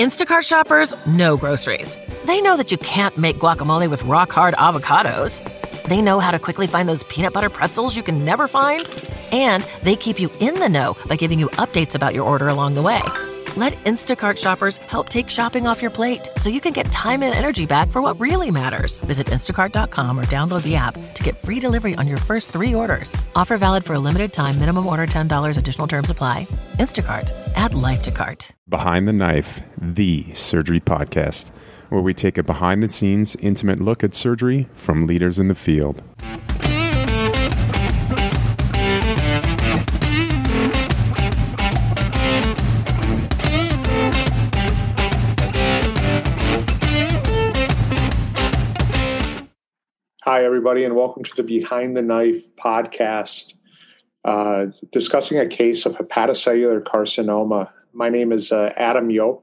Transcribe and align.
Instacart 0.00 0.44
shoppers 0.44 0.94
know 1.04 1.36
groceries. 1.36 1.98
They 2.24 2.40
know 2.40 2.56
that 2.56 2.72
you 2.72 2.78
can't 2.78 3.18
make 3.18 3.36
guacamole 3.36 3.90
with 3.90 4.02
rock 4.04 4.32
hard 4.32 4.54
avocados. 4.54 5.42
They 5.82 6.00
know 6.00 6.20
how 6.20 6.30
to 6.30 6.38
quickly 6.38 6.66
find 6.66 6.88
those 6.88 7.04
peanut 7.04 7.34
butter 7.34 7.50
pretzels 7.50 7.94
you 7.94 8.02
can 8.02 8.24
never 8.24 8.48
find. 8.48 8.88
And 9.30 9.62
they 9.82 9.96
keep 9.96 10.18
you 10.18 10.32
in 10.40 10.54
the 10.54 10.70
know 10.70 10.96
by 11.04 11.16
giving 11.16 11.38
you 11.38 11.48
updates 11.58 11.94
about 11.94 12.14
your 12.14 12.24
order 12.24 12.48
along 12.48 12.76
the 12.76 12.82
way. 12.82 13.02
Let 13.56 13.72
Instacart 13.84 14.38
shoppers 14.38 14.78
help 14.78 15.08
take 15.08 15.28
shopping 15.28 15.66
off 15.66 15.82
your 15.82 15.90
plate 15.90 16.28
so 16.36 16.48
you 16.48 16.60
can 16.60 16.72
get 16.72 16.86
time 16.92 17.22
and 17.24 17.34
energy 17.34 17.66
back 17.66 17.90
for 17.90 18.00
what 18.00 18.18
really 18.20 18.48
matters. 18.50 19.00
Visit 19.00 19.26
instacart.com 19.26 20.18
or 20.20 20.24
download 20.26 20.62
the 20.62 20.76
app 20.76 20.94
to 21.14 21.22
get 21.24 21.36
free 21.36 21.58
delivery 21.58 21.96
on 21.96 22.06
your 22.06 22.18
first 22.18 22.52
three 22.52 22.74
orders. 22.74 23.12
Offer 23.34 23.56
valid 23.56 23.84
for 23.84 23.94
a 23.94 23.98
limited 23.98 24.32
time, 24.32 24.56
minimum 24.60 24.86
order 24.86 25.04
$10, 25.04 25.56
additional 25.56 25.88
terms 25.88 26.10
apply. 26.10 26.44
Instacart, 26.74 27.32
add 27.56 27.74
life 27.74 28.02
to 28.02 28.12
cart. 28.12 28.52
Behind 28.68 29.08
the 29.08 29.12
Knife, 29.12 29.60
the 29.80 30.32
surgery 30.32 30.80
podcast, 30.80 31.50
where 31.88 32.02
we 32.02 32.14
take 32.14 32.38
a 32.38 32.44
behind 32.44 32.84
the 32.84 32.88
scenes, 32.88 33.34
intimate 33.40 33.80
look 33.80 34.04
at 34.04 34.14
surgery 34.14 34.68
from 34.74 35.08
leaders 35.08 35.40
in 35.40 35.48
the 35.48 35.56
field. 35.56 36.04
Hi, 50.30 50.44
everybody, 50.44 50.84
and 50.84 50.94
welcome 50.94 51.24
to 51.24 51.34
the 51.34 51.42
Behind 51.42 51.96
the 51.96 52.02
Knife 52.02 52.54
podcast, 52.54 53.54
uh, 54.24 54.66
discussing 54.92 55.38
a 55.38 55.46
case 55.48 55.86
of 55.86 55.96
hepatocellular 55.96 56.84
carcinoma. 56.84 57.68
My 57.92 58.10
name 58.10 58.30
is 58.30 58.52
uh, 58.52 58.72
Adam 58.76 59.08
Yopp. 59.08 59.42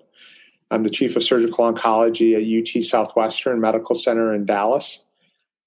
I'm 0.71 0.83
the 0.83 0.89
Chief 0.89 1.17
of 1.17 1.23
Surgical 1.23 1.69
Oncology 1.69 2.35
at 2.37 2.77
UT 2.77 2.81
Southwestern 2.85 3.59
Medical 3.59 3.95
Center 3.95 4.33
in 4.33 4.45
Dallas. 4.45 5.03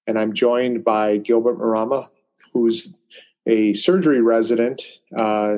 And 0.07 0.17
I'm 0.17 0.33
joined 0.33 0.83
by 0.83 1.17
Gilbert 1.17 1.59
Murimwa, 1.59 2.09
who's 2.51 2.95
a 3.45 3.75
surgery 3.75 4.23
resident 4.23 4.81
uh, 5.15 5.57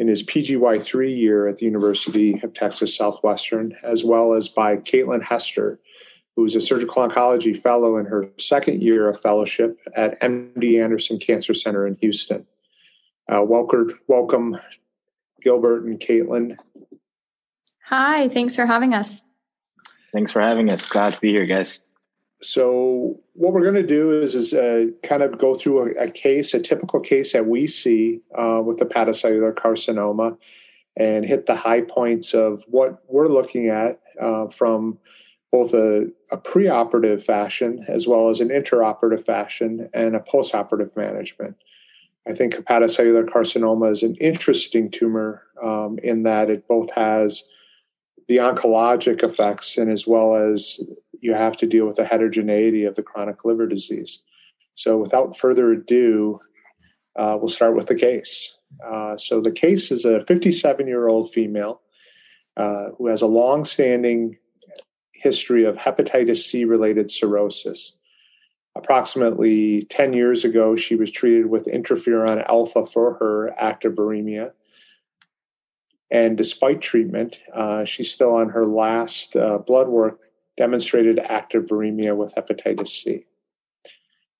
in 0.00 0.08
his 0.08 0.24
PGY3 0.24 1.16
year 1.16 1.46
at 1.46 1.58
the 1.58 1.64
University 1.64 2.40
of 2.42 2.54
Texas 2.54 2.96
Southwestern, 2.96 3.76
as 3.84 4.02
well 4.02 4.32
as 4.32 4.48
by 4.48 4.78
Caitlin 4.78 5.22
Hester, 5.22 5.78
who's 6.36 6.54
a 6.54 6.60
surgical 6.60 7.06
oncology 7.06 7.58
fellow 7.58 7.96
in 7.96 8.04
her 8.06 8.28
second 8.38 8.82
year 8.82 9.08
of 9.08 9.18
fellowship 9.18 9.80
at 9.96 10.20
MD 10.20 10.82
Anderson 10.82 11.18
Cancer 11.18 11.54
Center 11.54 11.86
in 11.86 11.96
Houston. 11.96 12.46
Uh, 13.28 13.42
welcome, 13.42 13.98
welcome, 14.06 14.56
Gilbert 15.42 15.84
and 15.84 15.98
Caitlin. 15.98 16.56
Hi, 17.86 18.28
thanks 18.28 18.54
for 18.54 18.66
having 18.66 18.94
us. 18.94 19.22
Thanks 20.12 20.30
for 20.30 20.40
having 20.40 20.70
us. 20.70 20.84
Glad 20.86 21.14
to 21.14 21.20
be 21.20 21.32
here, 21.32 21.46
guys. 21.46 21.80
So, 22.42 23.18
what 23.32 23.54
we're 23.54 23.62
going 23.62 23.74
to 23.74 23.82
do 23.82 24.10
is, 24.10 24.34
is 24.34 24.52
uh, 24.52 24.86
kind 25.02 25.22
of 25.22 25.38
go 25.38 25.54
through 25.54 25.96
a, 25.96 26.04
a, 26.04 26.10
case, 26.10 26.52
a 26.52 26.60
typical 26.60 27.00
case 27.00 27.32
that 27.32 27.46
we 27.46 27.66
see 27.66 28.20
uh, 28.34 28.60
with 28.64 28.76
the 28.76 28.84
hepatocellular 28.84 29.54
carcinoma, 29.54 30.36
and 30.96 31.24
hit 31.24 31.46
the 31.46 31.56
high 31.56 31.80
points 31.80 32.34
of 32.34 32.62
what 32.68 33.02
we're 33.08 33.28
looking 33.28 33.68
at 33.68 34.00
uh, 34.20 34.48
from 34.48 34.98
both 35.56 35.72
a, 35.72 36.06
a 36.30 36.36
preoperative 36.36 37.22
fashion 37.22 37.82
as 37.88 38.06
well 38.06 38.28
as 38.28 38.40
an 38.40 38.50
intraoperative 38.50 39.24
fashion 39.24 39.88
and 39.94 40.14
a 40.14 40.20
postoperative 40.20 40.94
management. 40.94 41.56
I 42.28 42.32
think 42.32 42.54
hepatocellular 42.54 43.24
carcinoma 43.24 43.90
is 43.90 44.02
an 44.02 44.16
interesting 44.16 44.90
tumor 44.90 45.44
um, 45.62 45.98
in 46.02 46.24
that 46.24 46.50
it 46.50 46.68
both 46.68 46.90
has 46.90 47.44
the 48.28 48.36
oncologic 48.36 49.22
effects 49.22 49.78
and 49.78 49.90
as 49.90 50.06
well 50.06 50.34
as 50.34 50.78
you 51.20 51.32
have 51.32 51.56
to 51.56 51.66
deal 51.66 51.86
with 51.86 51.96
the 51.96 52.04
heterogeneity 52.04 52.84
of 52.84 52.96
the 52.96 53.02
chronic 53.02 53.42
liver 53.46 53.66
disease. 53.66 54.20
So, 54.74 54.98
without 54.98 55.38
further 55.38 55.72
ado, 55.72 56.40
uh, 57.14 57.38
we'll 57.40 57.48
start 57.48 57.74
with 57.74 57.86
the 57.86 57.94
case. 57.94 58.58
Uh, 58.84 59.16
so, 59.16 59.40
the 59.40 59.52
case 59.52 59.90
is 59.90 60.04
a 60.04 60.22
57 60.26 60.86
year 60.86 61.08
old 61.08 61.32
female 61.32 61.80
uh, 62.58 62.90
who 62.98 63.06
has 63.06 63.22
a 63.22 63.26
long 63.26 63.64
standing 63.64 64.36
history 65.26 65.64
of 65.64 65.74
hepatitis 65.74 66.44
C 66.48 66.64
related 66.64 67.10
cirrhosis. 67.10 67.94
Approximately 68.76 69.82
10 69.90 70.12
years 70.12 70.44
ago, 70.44 70.76
she 70.76 70.94
was 70.94 71.10
treated 71.10 71.46
with 71.46 71.66
interferon 71.66 72.46
alpha 72.48 72.86
for 72.86 73.14
her 73.14 73.52
active 73.58 73.94
viremia. 73.94 74.52
And 76.12 76.36
despite 76.36 76.80
treatment, 76.80 77.40
uh, 77.52 77.84
she's 77.84 78.12
still 78.12 78.34
on 78.34 78.50
her 78.50 78.66
last 78.66 79.34
uh, 79.34 79.58
blood 79.58 79.88
work 79.88 80.20
demonstrated 80.56 81.18
active 81.18 81.64
viremia 81.64 82.14
with 82.16 82.36
hepatitis 82.36 82.88
C. 82.88 83.26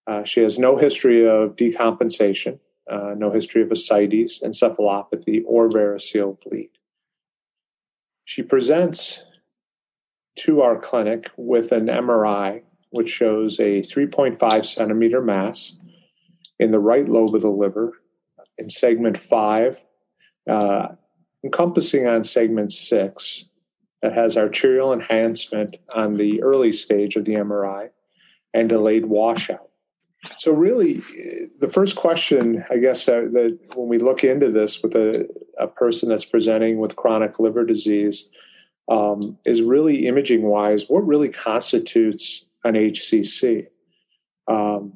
Uh, 0.06 0.22
she 0.22 0.40
has 0.40 0.56
no 0.56 0.76
history 0.76 1.28
of 1.28 1.56
decompensation, 1.56 2.60
uh, 2.88 3.14
no 3.16 3.32
history 3.32 3.62
of 3.62 3.72
ascites, 3.72 4.40
encephalopathy, 4.40 5.42
or 5.46 5.68
variceal 5.68 6.38
bleed. 6.42 6.70
She 8.24 8.42
presents 8.42 9.24
to 10.36 10.60
our 10.60 10.78
clinic 10.78 11.30
with 11.36 11.72
an 11.72 11.86
MRI, 11.86 12.62
which 12.90 13.08
shows 13.08 13.58
a 13.58 13.80
3.5 13.82 14.64
centimeter 14.64 15.22
mass 15.22 15.76
in 16.58 16.70
the 16.70 16.78
right 16.78 17.08
lobe 17.08 17.34
of 17.34 17.42
the 17.42 17.50
liver 17.50 17.92
in 18.58 18.70
segment 18.70 19.18
five, 19.18 19.82
uh, 20.48 20.88
encompassing 21.44 22.06
on 22.06 22.24
segment 22.24 22.72
six, 22.72 23.44
that 24.02 24.12
has 24.12 24.36
arterial 24.36 24.92
enhancement 24.92 25.76
on 25.94 26.16
the 26.16 26.42
early 26.42 26.72
stage 26.72 27.16
of 27.16 27.24
the 27.24 27.34
MRI 27.34 27.90
and 28.54 28.68
delayed 28.68 29.06
washout. 29.06 29.68
So, 30.38 30.52
really, 30.52 31.02
the 31.60 31.68
first 31.70 31.96
question, 31.96 32.64
I 32.70 32.78
guess, 32.78 33.06
that, 33.06 33.32
that 33.32 33.76
when 33.76 33.88
we 33.88 33.98
look 33.98 34.24
into 34.24 34.50
this 34.50 34.82
with 34.82 34.96
a, 34.96 35.28
a 35.58 35.68
person 35.68 36.08
that's 36.08 36.24
presenting 36.24 36.78
with 36.78 36.96
chronic 36.96 37.38
liver 37.38 37.64
disease, 37.64 38.28
um, 38.88 39.38
is 39.44 39.62
really 39.62 40.06
imaging 40.06 40.42
wise 40.42 40.88
what 40.88 41.06
really 41.06 41.28
constitutes 41.28 42.44
an 42.64 42.74
HCC. 42.74 43.66
Um, 44.48 44.94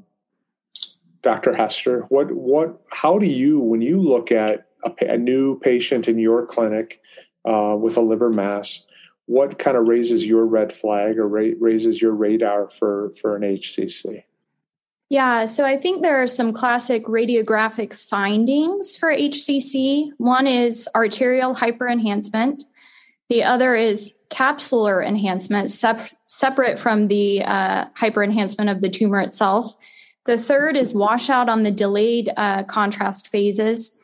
Dr. 1.22 1.54
Hester, 1.54 2.02
what 2.08 2.32
what 2.32 2.80
how 2.90 3.18
do 3.18 3.26
you 3.26 3.60
when 3.60 3.82
you 3.82 4.00
look 4.00 4.32
at 4.32 4.68
a, 4.84 5.12
a 5.12 5.18
new 5.18 5.58
patient 5.58 6.08
in 6.08 6.18
your 6.18 6.46
clinic 6.46 7.00
uh, 7.44 7.76
with 7.78 7.96
a 7.96 8.00
liver 8.00 8.30
mass, 8.30 8.86
what 9.26 9.58
kind 9.58 9.76
of 9.76 9.86
raises 9.86 10.26
your 10.26 10.46
red 10.46 10.72
flag 10.72 11.18
or 11.18 11.28
ra- 11.28 11.54
raises 11.58 12.00
your 12.00 12.12
radar 12.12 12.70
for 12.70 13.12
for 13.20 13.36
an 13.36 13.42
HCC? 13.42 14.24
Yeah, 15.10 15.46
so 15.46 15.64
I 15.64 15.76
think 15.76 16.02
there 16.02 16.22
are 16.22 16.28
some 16.28 16.52
classic 16.52 17.04
radiographic 17.06 17.94
findings 17.94 18.96
for 18.96 19.12
HCC. 19.12 20.10
One 20.18 20.46
is 20.46 20.88
arterial 20.94 21.54
hyperenhancement. 21.56 22.62
The 23.30 23.44
other 23.44 23.74
is 23.74 24.12
capsular 24.28 25.06
enhancement, 25.06 25.70
sep- 25.70 26.10
separate 26.26 26.78
from 26.78 27.08
the 27.08 27.44
uh, 27.44 27.86
hyperenhancement 27.98 28.70
of 28.70 28.82
the 28.82 28.90
tumor 28.90 29.20
itself. 29.20 29.76
The 30.26 30.36
third 30.36 30.76
is 30.76 30.92
washout 30.92 31.48
on 31.48 31.62
the 31.62 31.70
delayed 31.70 32.30
uh, 32.36 32.64
contrast 32.64 33.28
phases. 33.28 33.96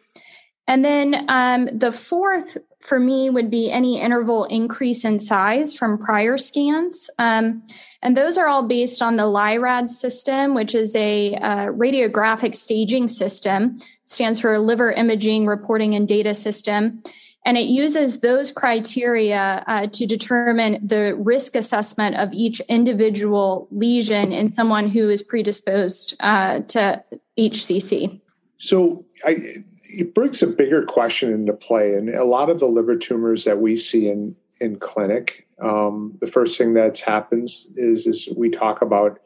And 0.68 0.84
then 0.84 1.26
um, 1.28 1.68
the 1.72 1.92
fourth 1.92 2.56
for 2.80 3.00
me 3.00 3.28
would 3.28 3.50
be 3.50 3.70
any 3.70 4.00
interval 4.00 4.44
increase 4.44 5.04
in 5.04 5.18
size 5.18 5.74
from 5.74 5.98
prior 5.98 6.38
scans. 6.38 7.10
Um, 7.18 7.64
and 8.02 8.16
those 8.16 8.38
are 8.38 8.46
all 8.46 8.62
based 8.62 9.02
on 9.02 9.16
the 9.16 9.26
LIRAD 9.26 9.90
system, 9.90 10.54
which 10.54 10.72
is 10.74 10.94
a 10.94 11.34
uh, 11.34 11.66
radiographic 11.66 12.54
staging 12.54 13.08
system, 13.08 13.78
stands 14.04 14.40
for 14.40 14.56
Liver 14.60 14.92
Imaging 14.92 15.46
Reporting 15.46 15.96
and 15.96 16.06
Data 16.06 16.32
System. 16.34 17.02
And 17.46 17.56
it 17.56 17.66
uses 17.66 18.20
those 18.20 18.50
criteria 18.50 19.62
uh, 19.68 19.86
to 19.86 20.04
determine 20.04 20.84
the 20.84 21.14
risk 21.14 21.54
assessment 21.54 22.16
of 22.16 22.32
each 22.32 22.58
individual 22.68 23.68
lesion 23.70 24.32
in 24.32 24.52
someone 24.52 24.88
who 24.88 25.08
is 25.08 25.22
predisposed 25.22 26.16
uh, 26.18 26.60
to 26.60 27.04
HCC. 27.38 28.20
So 28.58 29.04
I, 29.24 29.36
it 29.84 30.12
brings 30.12 30.42
a 30.42 30.48
bigger 30.48 30.84
question 30.84 31.32
into 31.32 31.52
play. 31.52 31.94
And 31.94 32.08
a 32.08 32.24
lot 32.24 32.50
of 32.50 32.58
the 32.58 32.66
liver 32.66 32.96
tumors 32.96 33.44
that 33.44 33.60
we 33.60 33.76
see 33.76 34.08
in, 34.08 34.34
in 34.60 34.80
clinic, 34.80 35.46
um, 35.62 36.18
the 36.20 36.26
first 36.26 36.58
thing 36.58 36.74
that 36.74 36.98
happens 36.98 37.68
is, 37.76 38.08
is 38.08 38.28
we 38.36 38.50
talk 38.50 38.82
about 38.82 39.20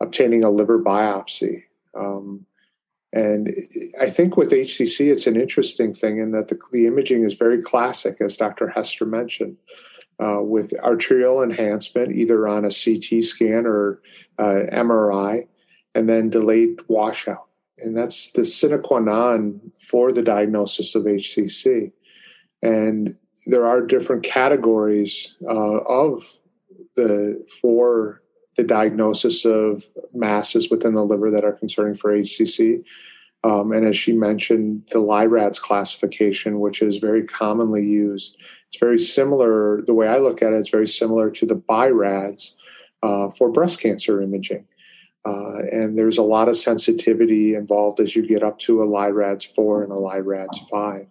obtaining 0.00 0.42
a 0.42 0.48
liver 0.48 0.82
biopsy. 0.82 1.64
Um, 1.94 2.46
and 3.12 3.48
I 4.00 4.10
think 4.10 4.36
with 4.36 4.50
HCC, 4.50 5.10
it's 5.10 5.26
an 5.26 5.40
interesting 5.40 5.94
thing 5.94 6.18
in 6.18 6.32
that 6.32 6.48
the, 6.48 6.58
the 6.72 6.86
imaging 6.86 7.24
is 7.24 7.34
very 7.34 7.62
classic, 7.62 8.20
as 8.20 8.36
Dr. 8.36 8.68
Hester 8.68 9.06
mentioned, 9.06 9.56
uh, 10.18 10.40
with 10.42 10.74
arterial 10.84 11.42
enhancement, 11.42 12.14
either 12.14 12.46
on 12.46 12.64
a 12.64 12.70
CT 12.70 13.24
scan 13.24 13.66
or 13.66 14.00
uh, 14.38 14.60
MRI, 14.72 15.46
and 15.94 16.08
then 16.08 16.28
delayed 16.28 16.80
washout. 16.88 17.46
And 17.78 17.96
that's 17.96 18.32
the 18.32 18.44
sine 18.44 18.82
qua 18.82 18.98
non 18.98 19.60
for 19.78 20.12
the 20.12 20.22
diagnosis 20.22 20.94
of 20.94 21.04
HCC. 21.04 21.92
And 22.62 23.16
there 23.46 23.64
are 23.64 23.80
different 23.80 24.24
categories 24.24 25.34
uh, 25.48 25.78
of 25.78 26.40
the 26.96 27.46
for 27.62 28.20
the 28.58 28.64
diagnosis 28.64 29.44
of 29.44 29.84
masses 30.12 30.68
within 30.68 30.96
the 30.96 31.04
liver 31.04 31.30
that 31.30 31.44
are 31.44 31.52
concerning 31.52 31.94
for 31.94 32.12
HCC. 32.12 32.84
Um, 33.44 33.70
and 33.70 33.86
as 33.86 33.96
she 33.96 34.12
mentioned, 34.12 34.82
the 34.90 34.98
LIRADS 34.98 35.60
classification, 35.60 36.58
which 36.58 36.82
is 36.82 36.96
very 36.96 37.22
commonly 37.22 37.84
used, 37.84 38.36
it's 38.66 38.80
very 38.80 38.98
similar. 38.98 39.80
The 39.82 39.94
way 39.94 40.08
I 40.08 40.18
look 40.18 40.42
at 40.42 40.52
it, 40.52 40.56
it's 40.56 40.70
very 40.70 40.88
similar 40.88 41.30
to 41.30 41.46
the 41.46 41.54
BI-RADS 41.54 42.56
uh, 43.04 43.28
for 43.28 43.48
breast 43.48 43.80
cancer 43.80 44.20
imaging. 44.20 44.66
Uh, 45.24 45.58
and 45.70 45.96
there's 45.96 46.18
a 46.18 46.22
lot 46.22 46.48
of 46.48 46.56
sensitivity 46.56 47.54
involved 47.54 48.00
as 48.00 48.16
you 48.16 48.26
get 48.26 48.42
up 48.42 48.58
to 48.58 48.82
a 48.82 48.86
LIRADS 48.86 49.44
4 49.54 49.84
and 49.84 49.92
a 49.92 49.96
LIRADS 49.96 50.58
5. 50.68 51.06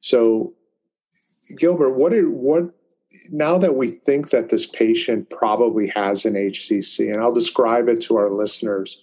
So, 0.00 0.54
Gilbert, 1.54 1.92
what 1.92 2.14
are, 2.14 2.30
what 2.30 2.70
now 3.30 3.58
that 3.58 3.74
we 3.74 3.88
think 3.88 4.30
that 4.30 4.50
this 4.50 4.66
patient 4.66 5.30
probably 5.30 5.88
has 5.88 6.24
an 6.24 6.34
HCC, 6.34 7.12
and 7.12 7.20
I'll 7.20 7.32
describe 7.32 7.88
it 7.88 8.00
to 8.02 8.16
our 8.16 8.30
listeners, 8.30 9.00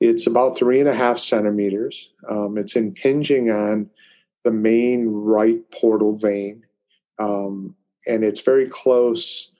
it's 0.00 0.26
about 0.26 0.58
three 0.58 0.80
and 0.80 0.88
a 0.88 0.94
half 0.94 1.18
centimeters. 1.18 2.10
Um, 2.28 2.58
it's 2.58 2.76
impinging 2.76 3.50
on 3.50 3.90
the 4.44 4.50
main 4.50 5.08
right 5.08 5.58
portal 5.70 6.16
vein, 6.16 6.64
um, 7.18 7.74
and 8.06 8.24
it's 8.24 8.40
very 8.40 8.68
close 8.68 9.50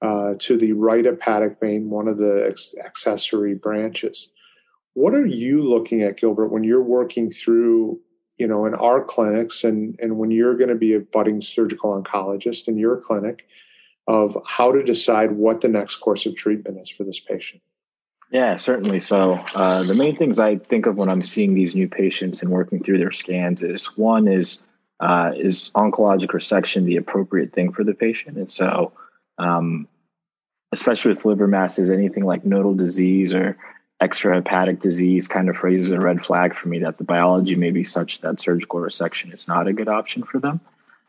uh, 0.00 0.34
to 0.40 0.56
the 0.56 0.72
right 0.72 1.04
hepatic 1.04 1.60
vein, 1.60 1.90
one 1.90 2.08
of 2.08 2.18
the 2.18 2.46
ex- 2.48 2.74
accessory 2.84 3.54
branches. 3.54 4.32
What 4.94 5.14
are 5.14 5.26
you 5.26 5.62
looking 5.62 6.02
at, 6.02 6.16
Gilbert, 6.16 6.48
when 6.48 6.64
you're 6.64 6.82
working 6.82 7.30
through, 7.30 8.00
you 8.38 8.46
know, 8.46 8.64
in 8.66 8.74
our 8.74 9.02
clinics 9.02 9.64
and, 9.64 9.98
and 10.00 10.18
when 10.18 10.30
you're 10.30 10.56
going 10.56 10.68
to 10.68 10.74
be 10.74 10.94
a 10.94 11.00
budding 11.00 11.40
surgical 11.40 12.00
oncologist 12.00 12.68
in 12.68 12.78
your 12.78 12.96
clinic 12.96 13.46
of 14.06 14.36
how 14.46 14.72
to 14.72 14.82
decide 14.82 15.32
what 15.32 15.60
the 15.60 15.68
next 15.68 15.96
course 15.96 16.26
of 16.26 16.34
treatment 16.34 16.78
is 16.80 16.90
for 16.90 17.04
this 17.04 17.20
patient? 17.20 17.62
Yeah, 18.30 18.56
certainly. 18.56 18.98
So, 18.98 19.34
uh, 19.54 19.82
the 19.82 19.94
main 19.94 20.16
things 20.16 20.40
I 20.40 20.56
think 20.56 20.86
of 20.86 20.96
when 20.96 21.10
I'm 21.10 21.22
seeing 21.22 21.52
these 21.52 21.74
new 21.74 21.86
patients 21.86 22.40
and 22.40 22.50
working 22.50 22.82
through 22.82 22.98
their 22.98 23.12
scans 23.12 23.62
is 23.62 23.86
one 23.96 24.26
is 24.26 24.62
uh, 25.00 25.32
is 25.36 25.70
oncologic 25.74 26.28
resection 26.28 26.84
the 26.84 26.96
appropriate 26.96 27.52
thing 27.52 27.72
for 27.72 27.84
the 27.84 27.92
patient? 27.92 28.38
And 28.38 28.50
so, 28.50 28.92
um, 29.38 29.86
especially 30.72 31.10
with 31.10 31.26
liver 31.26 31.46
masses, 31.46 31.90
anything 31.90 32.24
like 32.24 32.46
nodal 32.46 32.74
disease 32.74 33.34
or 33.34 33.58
extrahepatic 34.02 34.80
disease 34.80 35.28
kind 35.28 35.48
of 35.48 35.62
raises 35.62 35.92
a 35.92 36.00
red 36.00 36.24
flag 36.24 36.54
for 36.54 36.68
me 36.68 36.80
that 36.80 36.98
the 36.98 37.04
biology 37.04 37.54
may 37.54 37.70
be 37.70 37.84
such 37.84 38.20
that 38.20 38.40
surgical 38.40 38.80
resection 38.80 39.32
is 39.32 39.46
not 39.46 39.68
a 39.68 39.72
good 39.72 39.88
option 39.88 40.24
for 40.24 40.40
them. 40.40 40.60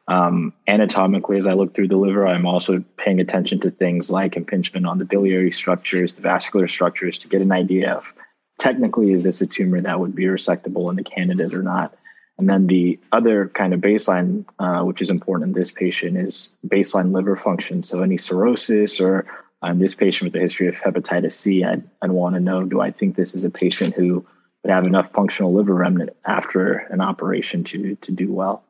Um, 0.08 0.54
anatomically, 0.68 1.38
as 1.38 1.48
I 1.48 1.54
look 1.54 1.74
through 1.74 1.88
the 1.88 1.98
liver, 1.98 2.28
I'm 2.28 2.46
also 2.46 2.84
paying 2.98 3.20
attention 3.20 3.60
to 3.62 3.72
things 3.72 4.12
like 4.12 4.36
impingement 4.36 4.86
on 4.86 5.00
the 5.00 5.06
biliary 5.06 5.52
structures, 5.52 6.16
the 6.16 6.22
vascular 6.22 6.68
structures, 6.68 7.18
to 7.20 7.28
get 7.28 7.42
an 7.42 7.52
idea 7.52 7.94
of 7.94 8.14
technically 8.60 9.12
is 9.12 9.24
this 9.24 9.42
a 9.42 9.48
tumor 9.48 9.82
that 9.82 10.00
would 10.00 10.14
be 10.14 10.26
resectable 10.26 10.90
in 10.90 10.98
the 10.98 11.04
candidate 11.04 11.54
or 11.54 11.64
not. 11.64 11.96
And 12.38 12.50
then 12.50 12.68
the 12.68 13.00
other 13.12 13.48
kind 13.50 13.74
of 13.74 13.80
baseline, 13.80 14.46
uh, 14.60 14.84
which 14.84 15.02
is 15.02 15.10
important 15.10 15.50
in 15.50 15.54
this 15.54 15.72
patient, 15.72 16.18
is 16.18 16.54
baseline 16.68 17.12
liver 17.14 17.36
function. 17.36 17.82
So 17.82 18.02
any 18.02 18.18
cirrhosis 18.18 19.00
or 19.00 19.26
um, 19.64 19.80
this 19.80 19.96
patient 19.96 20.32
with 20.32 20.40
a 20.40 20.44
history 20.44 20.68
of 20.68 20.76
hepatitis 20.76 21.32
C, 21.32 21.64
I'd, 21.64 21.84
I'd 22.02 22.12
want 22.12 22.36
to 22.36 22.42
know 22.42 22.64
do 22.64 22.82
I 22.82 22.92
think 22.92 23.16
this 23.16 23.34
is 23.34 23.44
a 23.44 23.50
patient 23.50 23.96
who 23.96 24.26
would 24.64 24.72
have 24.72 24.86
enough 24.86 25.12
functional 25.12 25.54
liver 25.54 25.74
remnant 25.74 26.12
after 26.26 26.74
an 26.90 27.02
operation 27.02 27.64
to, 27.66 27.96
to 27.96 28.12
do 28.12 28.32
well? 28.32 28.64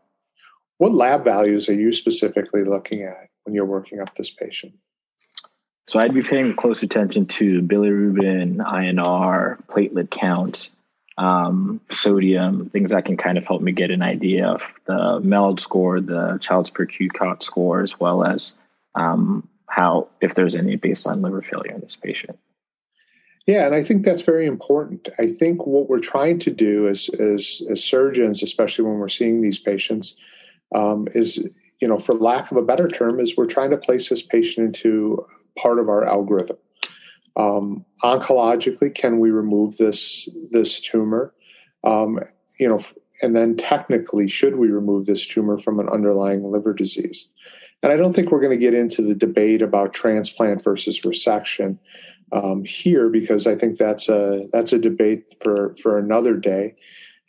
What 0.78 0.94
lab 0.94 1.24
values 1.24 1.68
are 1.68 1.74
you 1.74 1.92
specifically 1.92 2.63
looking 2.63 3.04
at 3.04 3.30
when 3.44 3.56
you're 3.56 3.66
working 3.66 4.00
up 4.00 4.16
this 4.16 4.30
patient? 4.30 4.74
So 5.88 6.00
I'd 6.00 6.13
be 6.13 6.24
paying 6.24 6.56
close 6.56 6.81
attention 6.84 7.25
to 7.25 7.62
bilirubin, 7.62 8.57
INR, 8.57 9.62
platelet 9.68 10.10
count, 10.10 10.69
um, 11.18 11.81
sodium, 11.92 12.69
things 12.69 12.92
that 12.92 13.06
can 13.06 13.18
kind 13.18 13.38
of 13.38 13.45
help 13.45 13.62
me 13.62 13.72
get 13.72 13.92
an 13.92 14.01
idea 14.01 14.48
of 14.48 14.63
the 14.86 15.19
MELD 15.24 15.60
score, 15.60 16.00
the 16.00 16.38
Child's 16.40 16.69
Pugh 16.69 17.10
COT 17.10 17.44
score, 17.44 17.81
as 17.81 18.00
well 18.00 18.24
as 18.24 18.56
um, 18.95 19.48
how 19.75 20.07
if 20.21 20.35
there's 20.35 20.55
any 20.55 20.77
baseline 20.77 21.23
liver 21.23 21.41
failure 21.41 21.71
in 21.71 21.81
this 21.81 21.95
patient. 21.95 22.37
Yeah, 23.47 23.65
and 23.65 23.75
I 23.75 23.83
think 23.83 24.05
that's 24.05 24.21
very 24.21 24.45
important. 24.45 25.09
I 25.19 25.27
think 25.27 25.65
what 25.65 25.89
we're 25.89 25.99
trying 25.99 26.39
to 26.39 26.51
do 26.51 26.87
as 26.87 27.09
as, 27.19 27.61
as 27.69 27.83
surgeons, 27.83 28.43
especially 28.43 28.85
when 28.85 28.99
we're 28.99 29.07
seeing 29.09 29.41
these 29.41 29.59
patients, 29.59 30.15
um, 30.73 31.07
is 31.13 31.49
you 31.81 31.87
know, 31.87 31.99
for 31.99 32.13
lack 32.13 32.51
of 32.51 32.57
a 32.57 32.61
better 32.61 32.87
term, 32.87 33.19
is 33.19 33.35
we're 33.35 33.45
trying 33.45 33.71
to 33.71 33.77
place 33.77 34.09
this 34.09 34.21
patient 34.21 34.65
into 34.67 35.25
part 35.57 35.79
of 35.79 35.89
our 35.89 36.05
algorithm. 36.05 36.57
Um, 37.35 37.83
oncologically, 38.03 38.93
can 38.93 39.19
we 39.19 39.31
remove 39.31 39.77
this 39.77 40.29
this 40.51 40.79
tumor? 40.79 41.33
Um, 41.83 42.19
you 42.59 42.69
know, 42.69 42.79
and 43.21 43.35
then 43.35 43.57
technically, 43.57 44.27
should 44.27 44.55
we 44.55 44.69
remove 44.69 45.07
this 45.07 45.25
tumor 45.25 45.57
from 45.57 45.79
an 45.79 45.89
underlying 45.89 46.43
liver 46.43 46.73
disease? 46.73 47.27
And 47.83 47.91
I 47.91 47.97
don't 47.97 48.13
think 48.13 48.31
we're 48.31 48.39
going 48.39 48.57
to 48.57 48.65
get 48.65 48.74
into 48.74 49.01
the 49.01 49.13
debate 49.13 49.62
about 49.62 49.94
transplant 49.94 50.63
versus 50.63 51.01
resection 51.01 51.77
um, 52.31 52.63
here 52.63 53.09
because 53.09 53.45
I 53.45 53.56
think 53.56 53.77
that's 53.77 54.09
a 54.09 54.47
that's 54.51 54.74
a 54.74 54.80
debate 54.80 55.25
for 55.41 55.75
for 55.75 56.00
another 56.00 56.35
day. 56.35 56.75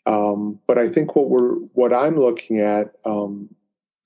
Um, 0.06 0.60
but 0.66 0.78
I 0.78 0.88
think 0.88 1.16
what 1.16 1.28
we're 1.28 1.56
what 1.74 1.92
I'm 1.92 2.16
looking 2.16 2.60
at 2.60 2.94
um, 3.04 3.54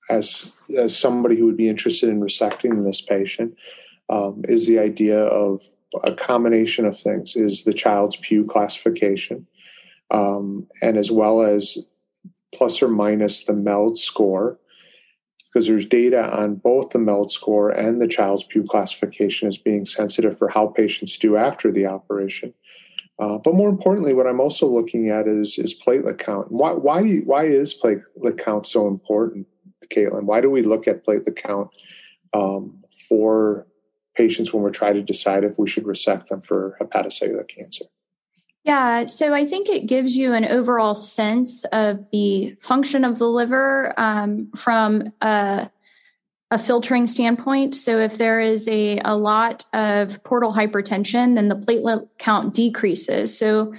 as 0.09 0.53
as 0.77 0.97
somebody 0.97 1.37
who 1.37 1.45
would 1.45 1.57
be 1.57 1.69
interested 1.69 2.09
in 2.09 2.19
resecting 2.19 2.83
this 2.83 3.01
patient 3.01 3.55
um, 4.09 4.43
is 4.47 4.65
the 4.65 4.79
idea 4.79 5.19
of 5.19 5.61
a 6.03 6.13
combination 6.13 6.85
of 6.85 6.97
things: 6.97 7.35
is 7.35 7.63
the 7.63 7.73
Child's 7.73 8.17
Pugh 8.17 8.45
classification, 8.45 9.45
um, 10.11 10.67
and 10.81 10.97
as 10.97 11.11
well 11.11 11.43
as 11.43 11.77
plus 12.53 12.81
or 12.81 12.87
minus 12.87 13.45
the 13.45 13.53
MELD 13.53 13.99
score 13.99 14.58
because 15.51 15.67
there's 15.67 15.85
data 15.85 16.31
on 16.31 16.55
both 16.55 16.91
the 16.91 16.99
MELD 16.99 17.31
score 17.31 17.69
and 17.69 18.01
the 18.01 18.07
Child's 18.07 18.43
Pugh 18.43 18.63
classification 18.63 19.47
as 19.47 19.57
being 19.57 19.85
sensitive 19.85 20.37
for 20.37 20.47
how 20.47 20.67
patients 20.67 21.17
do 21.17 21.37
after 21.37 21.71
the 21.71 21.87
operation. 21.87 22.53
Uh, 23.17 23.37
but 23.37 23.55
more 23.55 23.69
importantly, 23.69 24.13
what 24.13 24.27
I'm 24.27 24.39
also 24.39 24.67
looking 24.67 25.09
at 25.09 25.27
is 25.27 25.57
is 25.57 25.79
platelet 25.79 26.19
count. 26.19 26.51
Why 26.51 26.71
why 26.71 27.17
why 27.19 27.45
is 27.45 27.77
platelet 27.77 28.37
count 28.37 28.65
so 28.65 28.87
important, 28.87 29.47
Caitlin? 29.87 30.23
Why 30.23 30.39
do 30.39 30.49
we 30.49 30.61
look 30.61 30.87
at 30.87 31.05
platelet 31.05 31.35
count 31.35 31.69
um, 32.33 32.81
for 33.09 33.67
patients 34.15 34.53
when 34.53 34.63
we're 34.63 34.69
trying 34.69 34.93
to 34.93 35.01
decide 35.01 35.43
if 35.43 35.59
we 35.59 35.67
should 35.67 35.85
resect 35.85 36.29
them 36.29 36.41
for 36.41 36.77
hepatocellular 36.79 37.47
cancer? 37.47 37.85
Yeah, 38.69 39.07
so 39.07 39.33
I 39.33 39.47
think 39.47 39.67
it 39.67 39.87
gives 39.87 40.15
you 40.15 40.33
an 40.33 40.45
overall 40.45 40.93
sense 40.93 41.65
of 41.71 42.05
the 42.11 42.55
function 42.59 43.03
of 43.03 43.17
the 43.17 43.27
liver 43.27 43.99
um, 43.99 44.51
from 44.55 45.11
a, 45.21 45.71
a, 46.51 46.59
filtering 46.59 47.07
standpoint. 47.07 47.73
So 47.73 47.97
if 47.97 48.19
there 48.19 48.39
is 48.39 48.67
a, 48.67 48.99
a 48.99 49.17
lot 49.17 49.65
of 49.73 50.23
portal 50.23 50.53
hypertension, 50.53 51.33
then 51.33 51.47
the 51.47 51.55
platelet 51.55 52.09
count 52.19 52.53
decreases. 52.53 53.35
So 53.35 53.73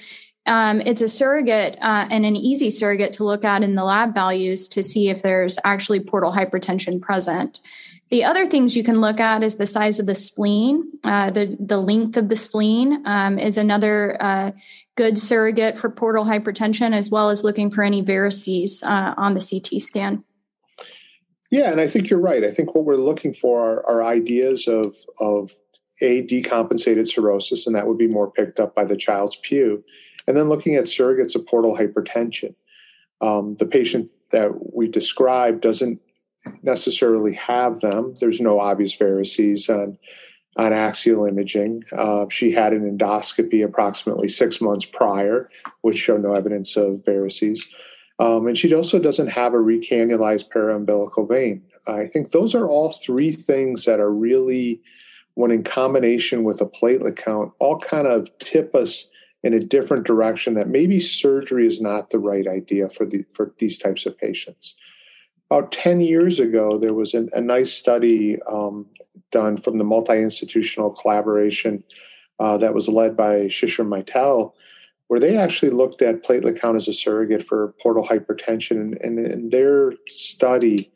um, 0.46 0.80
it's 0.80 1.02
a 1.02 1.08
surrogate 1.08 1.78
uh, 1.80 2.08
and 2.10 2.26
an 2.26 2.34
easy 2.34 2.72
surrogate 2.72 3.12
to 3.12 3.24
look 3.24 3.44
at 3.44 3.62
in 3.62 3.76
the 3.76 3.84
lab 3.84 4.12
values 4.12 4.66
to 4.70 4.82
see 4.82 5.08
if 5.08 5.22
there's 5.22 5.56
actually 5.62 6.00
portal 6.00 6.32
hypertension 6.32 7.00
present. 7.00 7.60
The 8.10 8.24
other 8.24 8.48
things 8.48 8.76
you 8.76 8.82
can 8.82 9.00
look 9.00 9.20
at 9.20 9.44
is 9.44 9.54
the 9.54 9.66
size 9.66 10.00
of 10.00 10.06
the 10.06 10.16
spleen. 10.16 10.82
Uh, 11.04 11.30
the 11.30 11.56
the 11.60 11.78
length 11.78 12.16
of 12.16 12.28
the 12.28 12.36
spleen 12.36 13.06
um, 13.06 13.38
is 13.38 13.56
another 13.56 14.20
uh, 14.20 14.50
good 14.96 15.16
surrogate 15.16 15.78
for 15.78 15.88
portal 15.90 16.24
hypertension, 16.24 16.92
as 16.92 17.08
well 17.08 17.30
as 17.30 17.44
looking 17.44 17.70
for 17.70 17.84
any 17.84 18.02
varices 18.02 18.82
uh, 18.82 19.14
on 19.16 19.34
the 19.34 19.40
CT 19.40 19.80
scan. 19.80 20.24
Yeah, 21.52 21.70
and 21.70 21.80
I 21.80 21.86
think 21.86 22.10
you're 22.10 22.20
right. 22.20 22.42
I 22.42 22.50
think 22.50 22.74
what 22.74 22.84
we're 22.84 22.96
looking 22.96 23.32
for 23.32 23.60
are, 23.60 23.86
are 23.86 24.04
ideas 24.04 24.66
of 24.66 24.96
of 25.20 25.52
a 26.00 26.26
decompensated 26.26 27.06
cirrhosis, 27.06 27.64
and 27.66 27.76
that 27.76 27.86
would 27.86 27.98
be 27.98 28.08
more 28.08 28.30
picked 28.30 28.58
up 28.58 28.74
by 28.74 28.84
the 28.84 28.96
Child's 28.96 29.36
Pugh, 29.36 29.84
and 30.26 30.36
then 30.36 30.48
looking 30.48 30.74
at 30.74 30.84
surrogates 30.84 31.36
of 31.36 31.46
portal 31.46 31.76
hypertension. 31.76 32.56
Um, 33.20 33.54
the 33.56 33.66
patient 33.66 34.10
that 34.30 34.74
we 34.74 34.88
described 34.88 35.60
doesn't 35.60 36.00
necessarily 36.62 37.34
have 37.34 37.80
them. 37.80 38.14
There's 38.20 38.40
no 38.40 38.60
obvious 38.60 38.96
varices 38.96 39.68
on 39.68 39.98
on 40.56 40.72
axial 40.72 41.26
imaging. 41.26 41.84
Uh, 41.92 42.26
she 42.28 42.50
had 42.50 42.72
an 42.72 42.98
endoscopy 42.98 43.64
approximately 43.64 44.28
six 44.28 44.60
months 44.60 44.84
prior, 44.84 45.48
which 45.82 45.96
showed 45.96 46.22
no 46.22 46.32
evidence 46.32 46.76
of 46.76 47.04
varices. 47.04 47.60
Um, 48.18 48.48
and 48.48 48.58
she 48.58 48.74
also 48.74 48.98
doesn't 48.98 49.28
have 49.28 49.54
a 49.54 49.58
recanalized 49.58 50.50
paraumbilical 50.52 51.28
vein. 51.28 51.62
I 51.86 52.06
think 52.06 52.30
those 52.30 52.54
are 52.54 52.68
all 52.68 52.90
three 52.90 53.32
things 53.32 53.84
that 53.84 54.00
are 54.00 54.12
really, 54.12 54.82
when 55.34 55.50
in 55.50 55.62
combination 55.62 56.44
with 56.44 56.60
a 56.60 56.66
platelet 56.66 57.16
count, 57.16 57.52
all 57.60 57.78
kind 57.78 58.06
of 58.06 58.28
tip 58.38 58.74
us 58.74 59.08
in 59.42 59.54
a 59.54 59.60
different 59.60 60.04
direction 60.04 60.54
that 60.54 60.68
maybe 60.68 61.00
surgery 61.00 61.66
is 61.66 61.80
not 61.80 62.10
the 62.10 62.18
right 62.18 62.46
idea 62.46 62.88
for 62.88 63.06
the 63.06 63.24
for 63.32 63.54
these 63.58 63.78
types 63.78 64.04
of 64.04 64.18
patients. 64.18 64.74
About 65.50 65.72
10 65.72 66.00
years 66.00 66.38
ago, 66.38 66.78
there 66.78 66.94
was 66.94 67.12
an, 67.12 67.28
a 67.32 67.40
nice 67.40 67.72
study 67.72 68.40
um, 68.42 68.86
done 69.32 69.56
from 69.56 69.78
the 69.78 69.84
multi 69.84 70.16
institutional 70.16 70.90
collaboration 70.90 71.82
uh, 72.38 72.56
that 72.58 72.72
was 72.72 72.88
led 72.88 73.16
by 73.16 73.46
Shishir 73.46 73.84
Maithel, 73.84 74.52
where 75.08 75.18
they 75.18 75.36
actually 75.36 75.72
looked 75.72 76.02
at 76.02 76.22
platelet 76.22 76.60
count 76.60 76.76
as 76.76 76.86
a 76.86 76.92
surrogate 76.92 77.42
for 77.42 77.74
portal 77.82 78.06
hypertension. 78.06 78.80
And, 78.80 78.94
and 79.02 79.18
in 79.18 79.50
their 79.50 79.94
study, 80.06 80.92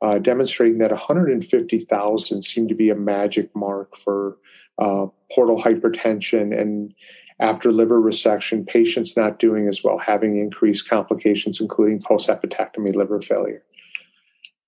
uh, 0.00 0.18
demonstrating 0.18 0.78
that 0.78 0.90
150,000 0.90 2.42
seemed 2.42 2.68
to 2.70 2.74
be 2.74 2.88
a 2.88 2.94
magic 2.94 3.54
mark 3.54 3.94
for 3.94 4.38
uh, 4.78 5.06
portal 5.30 5.60
hypertension 5.60 6.58
and 6.58 6.94
after 7.40 7.70
liver 7.70 8.00
resection, 8.00 8.66
patients 8.66 9.16
not 9.16 9.38
doing 9.38 9.68
as 9.68 9.84
well, 9.84 9.98
having 9.98 10.38
increased 10.38 10.88
complications, 10.88 11.60
including 11.60 12.00
post 12.00 12.28
hepatectomy 12.28 12.94
liver 12.94 13.20
failure. 13.20 13.62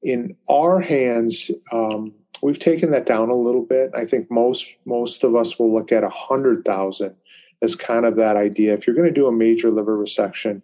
In 0.02 0.36
our 0.48 0.80
hands, 0.80 1.50
um, 1.72 2.14
we've 2.42 2.58
taken 2.58 2.90
that 2.90 3.06
down 3.06 3.28
a 3.28 3.34
little 3.34 3.64
bit. 3.64 3.90
I 3.94 4.04
think 4.04 4.30
most 4.30 4.66
most 4.84 5.24
of 5.24 5.34
us 5.34 5.58
will 5.58 5.72
look 5.72 5.92
at 5.92 6.04
a 6.04 6.08
hundred 6.08 6.64
thousand 6.64 7.14
as 7.62 7.76
kind 7.76 8.06
of 8.06 8.16
that 8.16 8.36
idea. 8.36 8.74
If 8.74 8.86
you're 8.86 8.96
going 8.96 9.12
to 9.12 9.20
do 9.20 9.26
a 9.26 9.32
major 9.32 9.70
liver 9.70 9.96
resection 9.96 10.62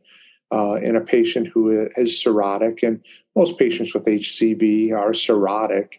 uh, 0.51 0.79
in 0.83 0.97
a 0.97 1.01
patient 1.01 1.49
who 1.49 1.89
is 1.97 2.23
cirrhotic, 2.23 2.83
and 2.83 3.01
most 3.35 3.59
patients 3.59 3.93
with 3.93 4.07
HCV 4.07 4.93
are 4.93 5.11
cirrhotic, 5.11 5.95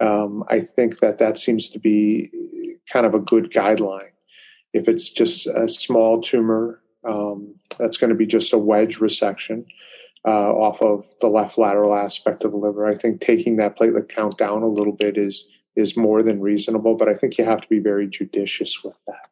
um, 0.00 0.42
I 0.48 0.60
think 0.60 0.98
that 0.98 1.18
that 1.18 1.38
seems 1.38 1.70
to 1.70 1.78
be 1.78 2.30
kind 2.92 3.06
of 3.06 3.14
a 3.14 3.20
good 3.20 3.52
guideline. 3.52 4.10
If 4.72 4.88
it's 4.88 5.10
just 5.10 5.46
a 5.46 5.68
small 5.68 6.20
tumor, 6.20 6.80
um, 7.04 7.54
that's 7.78 7.96
going 7.96 8.10
to 8.10 8.16
be 8.16 8.26
just 8.26 8.52
a 8.52 8.58
wedge 8.58 8.98
resection 8.98 9.66
uh, 10.24 10.52
off 10.52 10.80
of 10.82 11.06
the 11.20 11.28
left 11.28 11.58
lateral 11.58 11.94
aspect 11.94 12.44
of 12.44 12.52
the 12.52 12.56
liver. 12.56 12.86
I 12.86 12.94
think 12.94 13.20
taking 13.20 13.56
that 13.56 13.76
platelet 13.76 14.08
count 14.08 14.38
down 14.38 14.62
a 14.62 14.68
little 14.68 14.92
bit 14.92 15.16
is 15.18 15.48
is 15.74 15.96
more 15.96 16.22
than 16.22 16.40
reasonable, 16.40 16.96
but 16.96 17.08
I 17.08 17.14
think 17.14 17.38
you 17.38 17.44
have 17.44 17.62
to 17.62 17.68
be 17.68 17.78
very 17.78 18.06
judicious 18.06 18.84
with 18.84 18.96
that. 19.06 19.31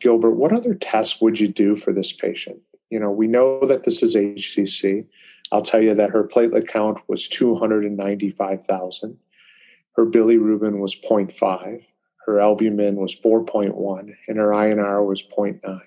Gilbert, 0.00 0.32
what 0.32 0.52
other 0.52 0.74
tests 0.74 1.20
would 1.20 1.40
you 1.40 1.48
do 1.48 1.76
for 1.76 1.92
this 1.92 2.12
patient? 2.12 2.60
You 2.90 2.98
know, 3.00 3.10
we 3.10 3.26
know 3.26 3.60
that 3.66 3.84
this 3.84 4.02
is 4.02 4.14
HCC. 4.14 5.06
I'll 5.52 5.62
tell 5.62 5.82
you 5.82 5.94
that 5.94 6.10
her 6.10 6.26
platelet 6.26 6.68
count 6.68 6.98
was 7.08 7.28
295,000. 7.28 9.18
Her 9.96 10.06
bilirubin 10.06 10.78
was 10.78 10.94
0.5. 10.94 11.84
Her 12.26 12.38
albumin 12.38 12.96
was 12.96 13.18
4.1, 13.18 14.14
and 14.28 14.38
her 14.38 14.48
INR 14.48 15.06
was 15.06 15.22
0.9. 15.22 15.80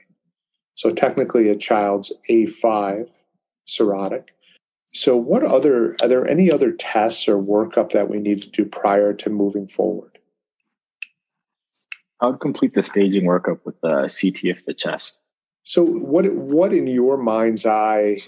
So 0.74 0.91
technically, 0.91 1.50
a 1.50 1.56
child's 1.56 2.12
A5 2.30 3.10
cirrhotic. 3.68 4.30
So, 4.88 5.15
what 5.15 5.44
other 5.44 5.96
are 6.01 6.08
there 6.08 6.27
any 6.27 6.51
other 6.51 6.72
tests 6.72 7.27
or 7.27 7.38
workup 7.38 7.91
that 7.91 8.10
we 8.10 8.20
need 8.20 8.41
to 8.41 8.50
do 8.50 8.65
prior 8.65 9.13
to 9.13 9.30
moving 9.30 9.68
forward? 9.68 10.11
I 12.21 12.27
would 12.27 12.39
complete 12.39 12.75
the 12.75 12.83
staging 12.83 13.25
workup 13.25 13.59
with 13.65 13.75
a 13.83 14.07
CT 14.07 14.55
of 14.55 14.63
the 14.65 14.73
chest. 14.73 15.19
So, 15.63 15.83
what 15.83 16.31
what 16.33 16.73
in 16.73 16.87
your 16.87 17.17
mind's 17.17 17.65
eye, 17.65 18.19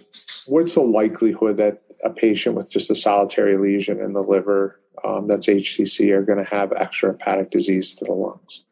what's 0.46 0.76
the 0.76 0.82
likelihood 0.82 1.58
that 1.58 1.84
a 2.04 2.10
patient 2.10 2.56
with 2.56 2.72
just 2.72 2.92
a 2.92 2.96
solitary 2.96 3.58
lesion 3.58 4.00
in 4.00 4.14
the 4.14 4.24
liver 4.24 4.80
um, 5.04 5.28
that's 5.28 5.48
HCC 5.48 6.12
are 6.12 6.24
going 6.24 6.44
to 6.44 6.50
have 6.50 6.70
extrahepatic 6.72 7.50
disease 7.50 7.96
to 7.96 8.06
the 8.06 8.14
lungs? 8.14 8.64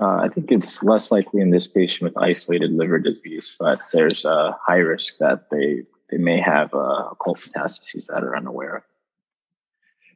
Uh, 0.00 0.20
I 0.24 0.28
think 0.28 0.50
it's 0.52 0.82
less 0.82 1.10
likely 1.10 1.40
in 1.40 1.50
this 1.50 1.66
patient 1.66 2.02
with 2.02 2.22
isolated 2.22 2.72
liver 2.72 2.98
disease, 2.98 3.54
but 3.58 3.78
there's 3.92 4.24
a 4.24 4.56
high 4.66 4.78
risk 4.78 5.18
that 5.18 5.50
they 5.50 5.82
they 6.10 6.18
may 6.18 6.40
have 6.40 6.74
uh, 6.74 7.08
occult 7.12 7.40
metastases 7.40 8.06
that 8.06 8.22
are 8.22 8.36
unaware 8.36 8.76
of. 8.76 8.82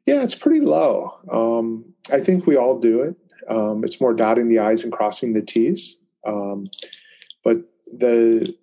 Yeah, 0.06 0.23
it's 0.23 0.35
pretty 0.35 0.61
low. 0.61 1.18
Um, 1.30 1.94
I 2.12 2.20
think 2.20 2.47
we 2.47 2.56
all 2.56 2.78
do 2.78 3.00
it. 3.02 3.16
Um, 3.50 3.85
it's 3.85 4.00
more 4.00 4.14
dotting 4.14 4.49
the 4.49 4.61
I's 4.61 4.85
and 4.85 4.92
crossing 4.92 5.35
the 5.35 5.42
T's. 5.42 5.97
Um, 6.25 6.69
but 7.45 7.59
the 7.87 8.54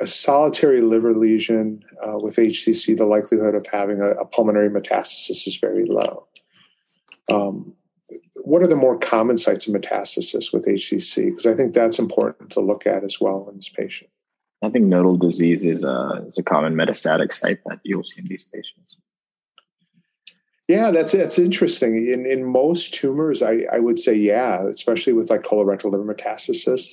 a 0.00 0.06
solitary 0.06 0.80
liver 0.80 1.14
lesion 1.14 1.82
uh, 2.02 2.18
with 2.18 2.36
HCC, 2.36 2.96
the 2.96 3.06
likelihood 3.06 3.54
of 3.54 3.66
having 3.66 4.00
a, 4.00 4.10
a, 4.12 4.24
pulmonary 4.24 4.68
metastasis 4.68 5.46
is 5.46 5.58
very 5.60 5.84
low. 5.84 6.26
Um, 7.30 7.74
what 8.42 8.62
are 8.62 8.66
the 8.66 8.76
more 8.76 8.98
common 8.98 9.36
sites 9.36 9.66
of 9.66 9.74
metastasis 9.74 10.52
with 10.52 10.64
HCC? 10.66 11.26
Because 11.26 11.46
I 11.46 11.54
think 11.54 11.74
that's 11.74 11.98
important 11.98 12.50
to 12.50 12.60
look 12.60 12.86
at 12.86 13.04
as 13.04 13.20
well 13.20 13.48
in 13.50 13.56
this 13.56 13.68
patient. 13.68 14.10
I 14.62 14.68
think 14.70 14.86
nodal 14.86 15.16
disease 15.16 15.64
is 15.64 15.84
a, 15.84 16.24
is 16.26 16.38
a 16.38 16.42
common 16.42 16.74
metastatic 16.74 17.32
site 17.32 17.60
that 17.66 17.80
you'll 17.82 18.02
see 18.02 18.20
in 18.20 18.28
these 18.28 18.44
patients. 18.44 18.96
Yeah, 20.70 20.92
that's 20.92 21.10
that's 21.10 21.36
interesting. 21.36 21.96
In 21.96 22.26
in 22.26 22.44
most 22.44 22.94
tumors, 22.94 23.42
I, 23.42 23.66
I 23.72 23.80
would 23.80 23.98
say 23.98 24.14
yeah, 24.14 24.62
especially 24.68 25.12
with 25.12 25.28
like 25.28 25.42
colorectal 25.42 25.90
liver 25.90 26.04
metastasis. 26.04 26.90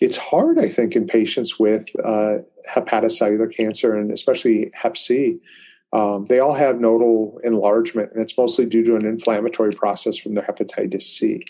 It's 0.00 0.16
hard, 0.16 0.58
I 0.58 0.70
think, 0.70 0.96
in 0.96 1.06
patients 1.06 1.58
with 1.58 1.84
uh, 2.02 2.38
hepatocellular 2.66 3.54
cancer 3.54 3.94
and 3.94 4.10
especially 4.10 4.70
Hep 4.72 4.96
C. 4.96 5.38
Um, 5.92 6.24
they 6.30 6.38
all 6.38 6.54
have 6.54 6.80
nodal 6.80 7.38
enlargement, 7.44 8.10
and 8.12 8.22
it's 8.22 8.38
mostly 8.38 8.64
due 8.64 8.84
to 8.84 8.96
an 8.96 9.04
inflammatory 9.04 9.72
process 9.72 10.16
from 10.16 10.34
their 10.34 10.44
hepatitis 10.44 11.02
C. 11.02 11.44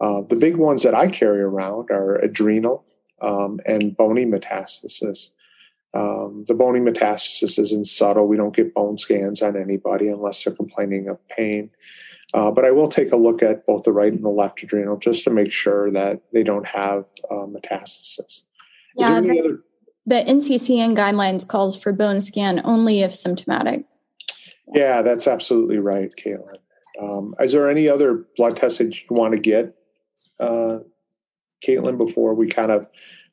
Uh, 0.00 0.22
the 0.22 0.34
big 0.34 0.56
ones 0.56 0.82
that 0.82 0.96
I 0.96 1.06
carry 1.06 1.40
around 1.40 1.88
are 1.92 2.16
adrenal 2.16 2.84
um, 3.22 3.60
and 3.64 3.96
bony 3.96 4.26
metastasis. 4.26 5.30
Um, 5.96 6.44
the 6.46 6.52
bony 6.52 6.78
metastasis 6.78 7.58
isn't 7.58 7.86
subtle. 7.86 8.28
We 8.28 8.36
don't 8.36 8.54
get 8.54 8.74
bone 8.74 8.98
scans 8.98 9.40
on 9.40 9.56
anybody 9.56 10.08
unless 10.08 10.44
they're 10.44 10.54
complaining 10.54 11.08
of 11.08 11.26
pain. 11.28 11.70
Uh, 12.34 12.50
but 12.50 12.66
I 12.66 12.70
will 12.70 12.88
take 12.88 13.12
a 13.12 13.16
look 13.16 13.42
at 13.42 13.64
both 13.64 13.84
the 13.84 13.92
right 13.92 14.12
and 14.12 14.22
the 14.22 14.28
left 14.28 14.62
adrenal 14.62 14.98
just 14.98 15.24
to 15.24 15.30
make 15.30 15.50
sure 15.50 15.90
that 15.92 16.20
they 16.34 16.42
don't 16.42 16.66
have 16.66 17.06
uh, 17.30 17.46
metastasis. 17.46 18.42
Yeah, 18.96 19.20
the, 19.22 19.38
other... 19.38 19.60
the 20.04 20.30
NCCN 20.30 20.96
guidelines 20.96 21.48
calls 21.48 21.76
for 21.78 21.92
bone 21.92 22.20
scan 22.20 22.60
only 22.64 23.00
if 23.00 23.14
symptomatic. 23.14 23.86
Yeah, 24.74 25.00
that's 25.00 25.26
absolutely 25.26 25.78
right, 25.78 26.10
Caitlin. 26.14 26.58
Um, 27.00 27.34
is 27.40 27.52
there 27.52 27.70
any 27.70 27.88
other 27.88 28.26
blood 28.36 28.58
tests 28.58 28.78
that 28.78 29.00
you 29.00 29.06
want 29.10 29.32
to 29.32 29.40
get, 29.40 29.74
uh, 30.40 30.78
Caitlin, 31.66 31.96
before 31.96 32.34
we 32.34 32.48
kind 32.48 32.70
of 32.70 32.86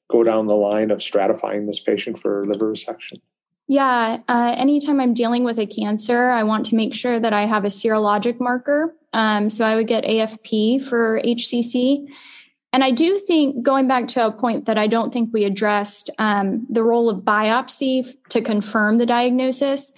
go 0.09 0.23
down 0.23 0.47
the 0.47 0.55
line 0.55 0.91
of 0.91 0.99
stratifying 0.99 1.67
this 1.67 1.79
patient 1.79 2.19
for 2.19 2.45
liver 2.45 2.71
resection? 2.71 3.21
Yeah, 3.67 4.19
uh, 4.27 4.55
anytime 4.57 4.99
I'm 4.99 5.13
dealing 5.13 5.43
with 5.43 5.57
a 5.57 5.65
cancer, 5.65 6.29
I 6.29 6.43
want 6.43 6.65
to 6.67 6.75
make 6.75 6.93
sure 6.93 7.19
that 7.19 7.33
I 7.33 7.45
have 7.45 7.63
a 7.63 7.69
serologic 7.69 8.39
marker. 8.39 8.95
Um, 9.13 9.49
so 9.49 9.65
I 9.65 9.75
would 9.75 9.87
get 9.87 10.03
AFP 10.03 10.83
for 10.83 11.21
HCC. 11.23 12.07
And 12.73 12.83
I 12.83 12.91
do 12.91 13.19
think, 13.19 13.63
going 13.63 13.87
back 13.87 14.07
to 14.09 14.25
a 14.25 14.31
point 14.31 14.65
that 14.65 14.79
I 14.79 14.87
don't 14.87 15.13
think 15.13 15.29
we 15.31 15.45
addressed, 15.45 16.09
um, 16.17 16.65
the 16.69 16.83
role 16.83 17.07
of 17.09 17.21
biopsy 17.21 18.11
to 18.29 18.41
confirm 18.41 18.97
the 18.97 19.05
diagnosis. 19.05 19.93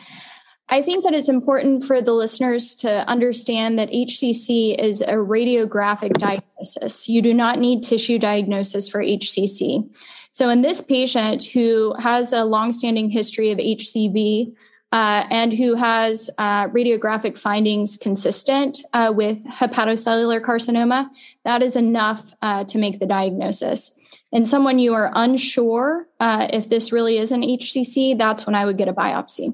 I 0.67 0.81
think 0.81 1.03
that 1.03 1.13
it's 1.13 1.29
important 1.29 1.83
for 1.83 2.01
the 2.01 2.13
listeners 2.13 2.73
to 2.75 3.07
understand 3.07 3.77
that 3.77 3.91
HCC 3.91 4.75
is 4.77 5.01
a 5.01 5.13
radiographic 5.13 6.13
diagnosis. 6.13 7.07
You 7.07 7.21
do 7.21 7.33
not 7.33 7.59
need 7.59 7.83
tissue 7.83 8.17
diagnosis 8.17 8.89
for 8.89 8.99
HCC. 8.99 9.87
So, 10.31 10.49
in 10.49 10.63
this 10.63 10.81
patient 10.81 11.45
who 11.45 11.93
has 11.99 12.33
a 12.33 12.45
longstanding 12.45 13.09
history 13.09 13.51
of 13.51 13.59
HCV 13.59 14.55
uh, 14.91 15.27
and 15.29 15.53
who 15.53 15.75
has 15.75 16.31
uh, 16.39 16.67
radiographic 16.69 17.37
findings 17.37 17.95
consistent 17.95 18.79
uh, 18.91 19.13
with 19.15 19.45
hepatocellular 19.45 20.41
carcinoma, 20.41 21.09
that 21.43 21.61
is 21.61 21.75
enough 21.75 22.33
uh, 22.41 22.63
to 22.65 22.79
make 22.79 22.99
the 22.99 23.05
diagnosis. 23.05 23.97
And 24.33 24.49
someone 24.49 24.79
you 24.79 24.95
are 24.95 25.11
unsure 25.13 26.07
uh, 26.19 26.47
if 26.51 26.69
this 26.69 26.91
really 26.91 27.19
is 27.19 27.31
an 27.31 27.41
HCC, 27.41 28.17
that's 28.17 28.47
when 28.47 28.55
I 28.55 28.65
would 28.65 28.77
get 28.77 28.87
a 28.87 28.93
biopsy. 28.93 29.53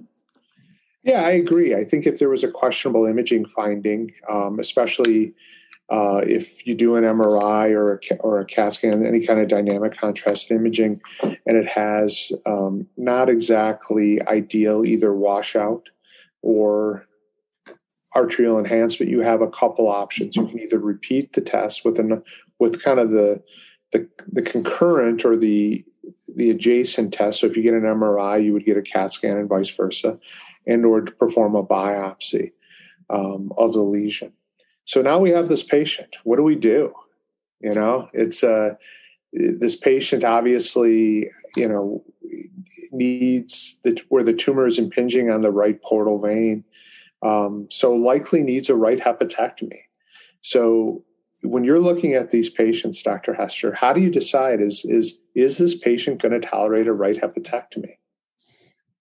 Yeah, 1.03 1.23
I 1.23 1.31
agree. 1.31 1.73
I 1.73 1.83
think 1.83 2.05
if 2.05 2.19
there 2.19 2.29
was 2.29 2.43
a 2.43 2.51
questionable 2.51 3.05
imaging 3.05 3.45
finding, 3.45 4.13
um, 4.29 4.59
especially 4.59 5.33
uh, 5.89 6.21
if 6.25 6.65
you 6.65 6.75
do 6.75 6.95
an 6.95 7.03
MRI 7.03 7.71
or 7.71 7.93
a, 7.93 8.15
or 8.17 8.39
a 8.39 8.45
CAT 8.45 8.75
scan, 8.75 9.05
any 9.05 9.25
kind 9.25 9.39
of 9.39 9.47
dynamic 9.47 9.93
contrast 9.93 10.51
imaging, 10.51 11.01
and 11.21 11.57
it 11.57 11.67
has 11.67 12.31
um, 12.45 12.87
not 12.97 13.29
exactly 13.29 14.21
ideal 14.27 14.85
either 14.85 15.13
washout 15.13 15.89
or 16.41 17.05
arterial 18.15 18.59
enhancement, 18.59 19.11
you 19.11 19.21
have 19.21 19.41
a 19.41 19.49
couple 19.49 19.89
options. 19.89 20.35
You 20.35 20.45
can 20.45 20.59
either 20.59 20.79
repeat 20.79 21.33
the 21.33 21.41
test 21.41 21.83
with 21.83 21.97
an 21.99 22.23
with 22.59 22.83
kind 22.83 22.99
of 22.99 23.09
the 23.09 23.41
the, 23.91 24.07
the 24.31 24.41
concurrent 24.41 25.25
or 25.25 25.35
the 25.35 25.83
the 26.35 26.51
adjacent 26.51 27.13
test. 27.13 27.39
So 27.39 27.47
if 27.47 27.57
you 27.57 27.63
get 27.63 27.73
an 27.73 27.81
MRI, 27.81 28.43
you 28.43 28.53
would 28.53 28.65
get 28.65 28.77
a 28.77 28.81
CAT 28.81 29.13
scan 29.13 29.37
and 29.37 29.49
vice 29.49 29.69
versa 29.69 30.19
and 30.67 30.85
or 30.85 31.01
to 31.01 31.11
perform 31.13 31.55
a 31.55 31.63
biopsy 31.63 32.51
um, 33.09 33.51
of 33.57 33.73
the 33.73 33.81
lesion. 33.81 34.33
So 34.85 35.01
now 35.01 35.19
we 35.19 35.29
have 35.31 35.47
this 35.47 35.63
patient. 35.63 36.17
What 36.23 36.37
do 36.37 36.43
we 36.43 36.55
do? 36.55 36.93
You 37.61 37.73
know, 37.73 38.09
it's 38.13 38.43
uh, 38.43 38.75
this 39.31 39.75
patient 39.75 40.23
obviously, 40.23 41.29
you 41.55 41.67
know, 41.67 42.03
needs 42.91 43.79
the, 43.83 44.01
where 44.09 44.23
the 44.23 44.33
tumor 44.33 44.65
is 44.65 44.79
impinging 44.79 45.29
on 45.29 45.41
the 45.41 45.51
right 45.51 45.81
portal 45.81 46.19
vein. 46.19 46.63
Um, 47.21 47.67
so 47.69 47.93
likely 47.93 48.41
needs 48.41 48.69
a 48.69 48.75
right 48.75 48.99
hepatectomy. 48.99 49.81
So 50.41 51.03
when 51.43 51.63
you're 51.63 51.79
looking 51.79 52.13
at 52.13 52.31
these 52.31 52.49
patients, 52.49 53.01
Dr. 53.01 53.33
Hester, 53.33 53.73
how 53.73 53.93
do 53.93 54.01
you 54.01 54.09
decide 54.09 54.59
is 54.61 54.85
is 54.85 55.19
is 55.35 55.57
this 55.57 55.77
patient 55.77 56.21
going 56.21 56.39
to 56.39 56.45
tolerate 56.45 56.87
a 56.87 56.93
right 56.93 57.15
hepatectomy? 57.15 57.97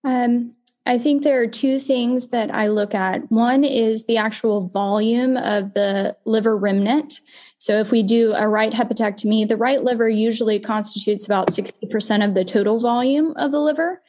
Um, 0.05 0.55
I 0.91 0.99
think 0.99 1.23
there 1.23 1.41
are 1.41 1.47
two 1.47 1.79
things 1.79 2.31
that 2.31 2.53
I 2.53 2.67
look 2.67 2.97
at. 2.97 3.31
One 3.31 3.63
is 3.63 4.07
the 4.07 4.17
actual 4.17 4.67
volume 4.67 5.37
of 5.37 5.73
the 5.73 6.17
liver 6.25 6.57
remnant. 6.57 7.21
So, 7.59 7.79
if 7.79 7.93
we 7.93 8.03
do 8.03 8.35
a 8.35 8.49
right 8.49 8.73
hepatectomy, 8.73 9.47
the 9.47 9.57
right 9.57 9.85
liver 9.85 10.09
usually 10.09 10.59
constitutes 10.59 11.25
about 11.27 11.51
60% 11.51 12.25
of 12.25 12.35
the 12.35 12.45
total 12.45 12.81
volume 12.81 13.35
of 13.37 13.53
the 13.53 13.61
liver. 13.61 14.03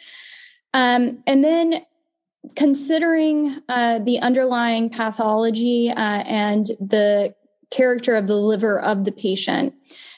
Um, 0.73 1.21
and 1.27 1.45
then 1.45 1.85
considering 2.55 3.61
uh, 3.69 3.99
the 3.99 4.17
underlying 4.17 4.89
pathology 4.89 5.91
uh, 5.91 6.23
and 6.25 6.65
the 6.79 7.35
character 7.69 8.15
of 8.15 8.25
the 8.25 8.37
liver 8.37 8.79
of 8.79 9.05
the 9.05 9.11
patient. 9.11 9.75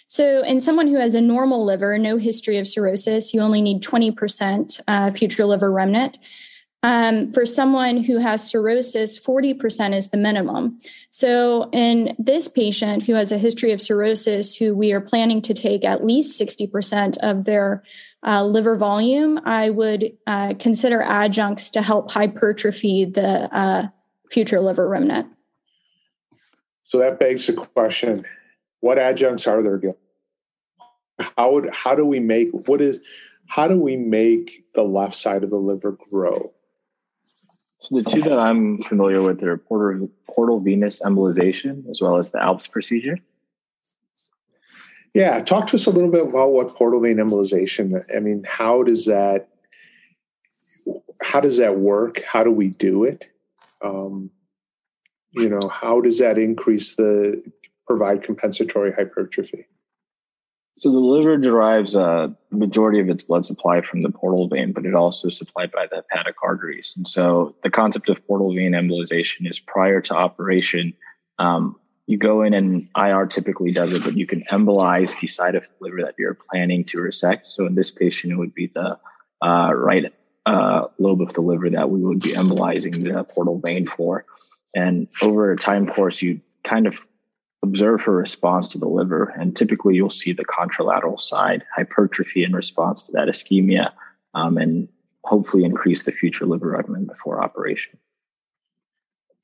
So, 0.08 0.44
in 0.44 0.62
someone 0.62 0.88
who 0.88 0.98
has 0.98 1.14
a 1.14 1.20
normal 1.20 1.66
liver, 1.66 1.98
no 1.98 2.16
history 2.16 2.58
of 2.58 2.70
cirrhosis, 2.70 3.34
you 3.34 3.42
only 3.42 3.62
need 3.62 3.84
20% 3.84 4.80
uh, 4.88 5.12
future 5.12 5.44
liver 5.44 5.70
remnant. 5.70 6.20
Um, 6.86 7.32
for 7.32 7.46
someone 7.46 8.04
who 8.04 8.18
has 8.18 8.46
cirrhosis, 8.46 9.18
40% 9.18 9.96
is 9.96 10.10
the 10.10 10.18
minimum. 10.18 10.80
So, 11.10 11.70
in 11.72 12.14
this 12.20 12.50
patient 12.50 13.04
who 13.04 13.14
has 13.14 13.32
a 13.32 13.38
history 13.38 13.72
of 13.72 13.82
cirrhosis, 13.82 14.54
who 14.54 14.76
we 14.76 14.92
are 14.92 15.00
planning 15.00 15.42
to 15.44 15.54
take 15.54 15.86
at 15.86 16.06
least 16.06 16.40
60% 16.40 17.18
of 17.20 17.46
their 17.46 17.84
uh, 18.22 18.44
liver 18.44 18.76
volume, 18.76 19.40
I 19.46 19.70
would 19.70 20.12
uh, 20.28 20.56
consider 20.60 21.02
adjuncts 21.02 21.72
to 21.72 21.82
help 21.82 22.12
hypertrophy 22.12 23.06
the 23.06 23.56
uh, 23.56 23.88
future 24.30 24.60
liver 24.60 24.88
remnant. 24.88 25.28
So, 26.84 27.00
that 27.00 27.18
begs 27.18 27.48
the 27.48 27.54
question 27.54 28.26
what 28.82 29.00
adjuncts 29.00 29.48
are 29.48 29.64
there? 29.64 29.80
how 31.38 31.54
would 31.54 31.70
how 31.70 31.96
do 31.96 32.06
we 32.06 32.20
make 32.20 32.50
what 32.68 32.82
is 32.82 33.00
how 33.48 33.70
do 33.70 33.80
we 33.80 33.96
make 33.96 34.66
the 34.74 34.84
left 34.84 35.16
side 35.16 35.44
of 35.46 35.50
the 35.50 35.56
liver 35.56 35.98
grow? 36.12 36.52
So 37.84 37.98
the 37.98 38.04
two 38.04 38.22
that 38.22 38.40
I'm 38.40 38.78
familiar 38.78 39.22
with 39.22 39.44
are 39.44 39.58
portal, 39.58 40.10
portal 40.26 40.62
venous 40.62 41.02
embolization 41.02 41.90
as 41.90 42.00
well 42.02 42.16
as 42.16 42.32
the 42.32 42.38
ALPPS 42.38 42.72
procedure. 42.72 43.18
Yeah, 45.14 45.42
talk 45.42 45.68
to 45.68 45.76
us 45.76 45.86
a 45.86 45.90
little 45.90 46.10
bit 46.10 46.26
about 46.26 46.52
what 46.52 46.76
portal 46.76 47.02
vein 47.02 47.18
embolization. 47.18 48.02
I 48.16 48.22
mean, 48.22 48.46
how 48.48 48.84
does 48.84 49.06
that 49.08 49.50
how 51.22 51.42
does 51.42 51.58
that 51.58 51.78
work? 51.78 52.24
How 52.24 52.42
do 52.42 52.52
we 52.52 52.70
do 52.70 53.04
it? 53.04 53.30
Um, 53.82 54.32
you 55.32 55.50
know, 55.50 55.68
how 55.68 56.00
does 56.00 56.20
that 56.20 56.38
increase 56.38 56.96
the 56.96 57.44
provide 57.86 58.24
compensatory 58.24 58.94
hypertrophy? 58.94 59.68
So 60.76 60.92
the 60.92 60.98
liver 60.98 61.38
derives 61.38 61.96
a 61.96 62.36
majority 62.52 63.00
of 63.00 63.10
its 63.10 63.24
blood 63.24 63.46
supply 63.46 63.82
from 63.82 64.02
the 64.02 64.10
portal 64.10 64.48
vein, 64.48 64.74
but 64.74 64.86
it 64.86 64.96
also 64.96 65.28
is 65.28 65.38
supplied 65.38 65.72
by 65.72 65.86
the 65.88 65.98
hepatic 65.98 66.36
arteries. 66.44 66.94
And 66.98 67.08
so 67.08 67.56
the 67.64 67.70
concept 67.70 68.10
of 68.10 68.26
portal 68.28 68.54
vein 68.54 68.72
embolization 68.72 69.50
is 69.50 69.60
prior 69.60 70.02
to 70.02 70.16
operation. 70.16 70.94
Um, 71.38 71.80
you 72.08 72.18
go 72.18 72.42
in 72.42 72.54
and 72.54 72.90
IR 72.98 73.28
typically 73.28 73.72
does 73.72 73.94
it, 73.94 74.04
but 74.04 74.18
you 74.18 74.26
can 74.26 74.44
embolize 74.52 75.20
the 75.20 75.28
side 75.28 75.56
of 75.56 75.64
the 75.64 75.76
liver 75.80 76.02
that 76.02 76.16
you're 76.18 76.38
planning 76.52 76.84
to 76.86 77.00
resect. 77.00 77.46
So 77.46 77.66
in 77.66 77.76
this 77.76 77.92
patient, 77.92 78.34
it 78.34 78.38
would 78.38 78.54
be 78.54 78.68
the 78.68 78.98
uh, 79.42 79.74
right 79.74 80.12
uh, 80.46 80.88
lobe 80.98 81.22
of 81.22 81.34
the 81.34 81.42
liver 81.42 81.70
that 81.70 81.90
we 81.90 82.02
would 82.02 82.20
be 82.20 82.34
embolizing 82.34 83.04
the 83.04 83.24
portal 83.24 83.60
vein 83.60 83.86
for. 83.86 84.26
And 84.76 85.08
over 85.22 85.52
a 85.52 85.58
time 85.58 85.88
course, 85.88 86.22
you 86.22 86.42
kind 86.64 86.88
of 86.88 87.06
observe 87.64 88.04
her 88.04 88.14
response 88.16 88.68
to 88.68 88.78
the 88.78 88.88
liver. 88.88 89.34
And 89.40 89.56
typically, 89.56 89.96
you'll 89.96 90.10
see 90.10 90.34
the 90.34 90.46
contralateral 90.46 91.20
side 91.20 91.64
hypertrophy 91.76 92.44
in 92.44 92.54
response 92.54 93.02
to 93.04 93.12
that 93.14 93.30
ischemia 93.30 93.92
um, 94.36 94.58
and 94.58 94.88
hopefully 95.24 95.64
increase 95.64 96.04
the 96.04 96.12
future 96.12 96.46
liver 96.46 96.72
remnant 96.72 97.08
before 97.08 97.42
operation. 97.42 97.98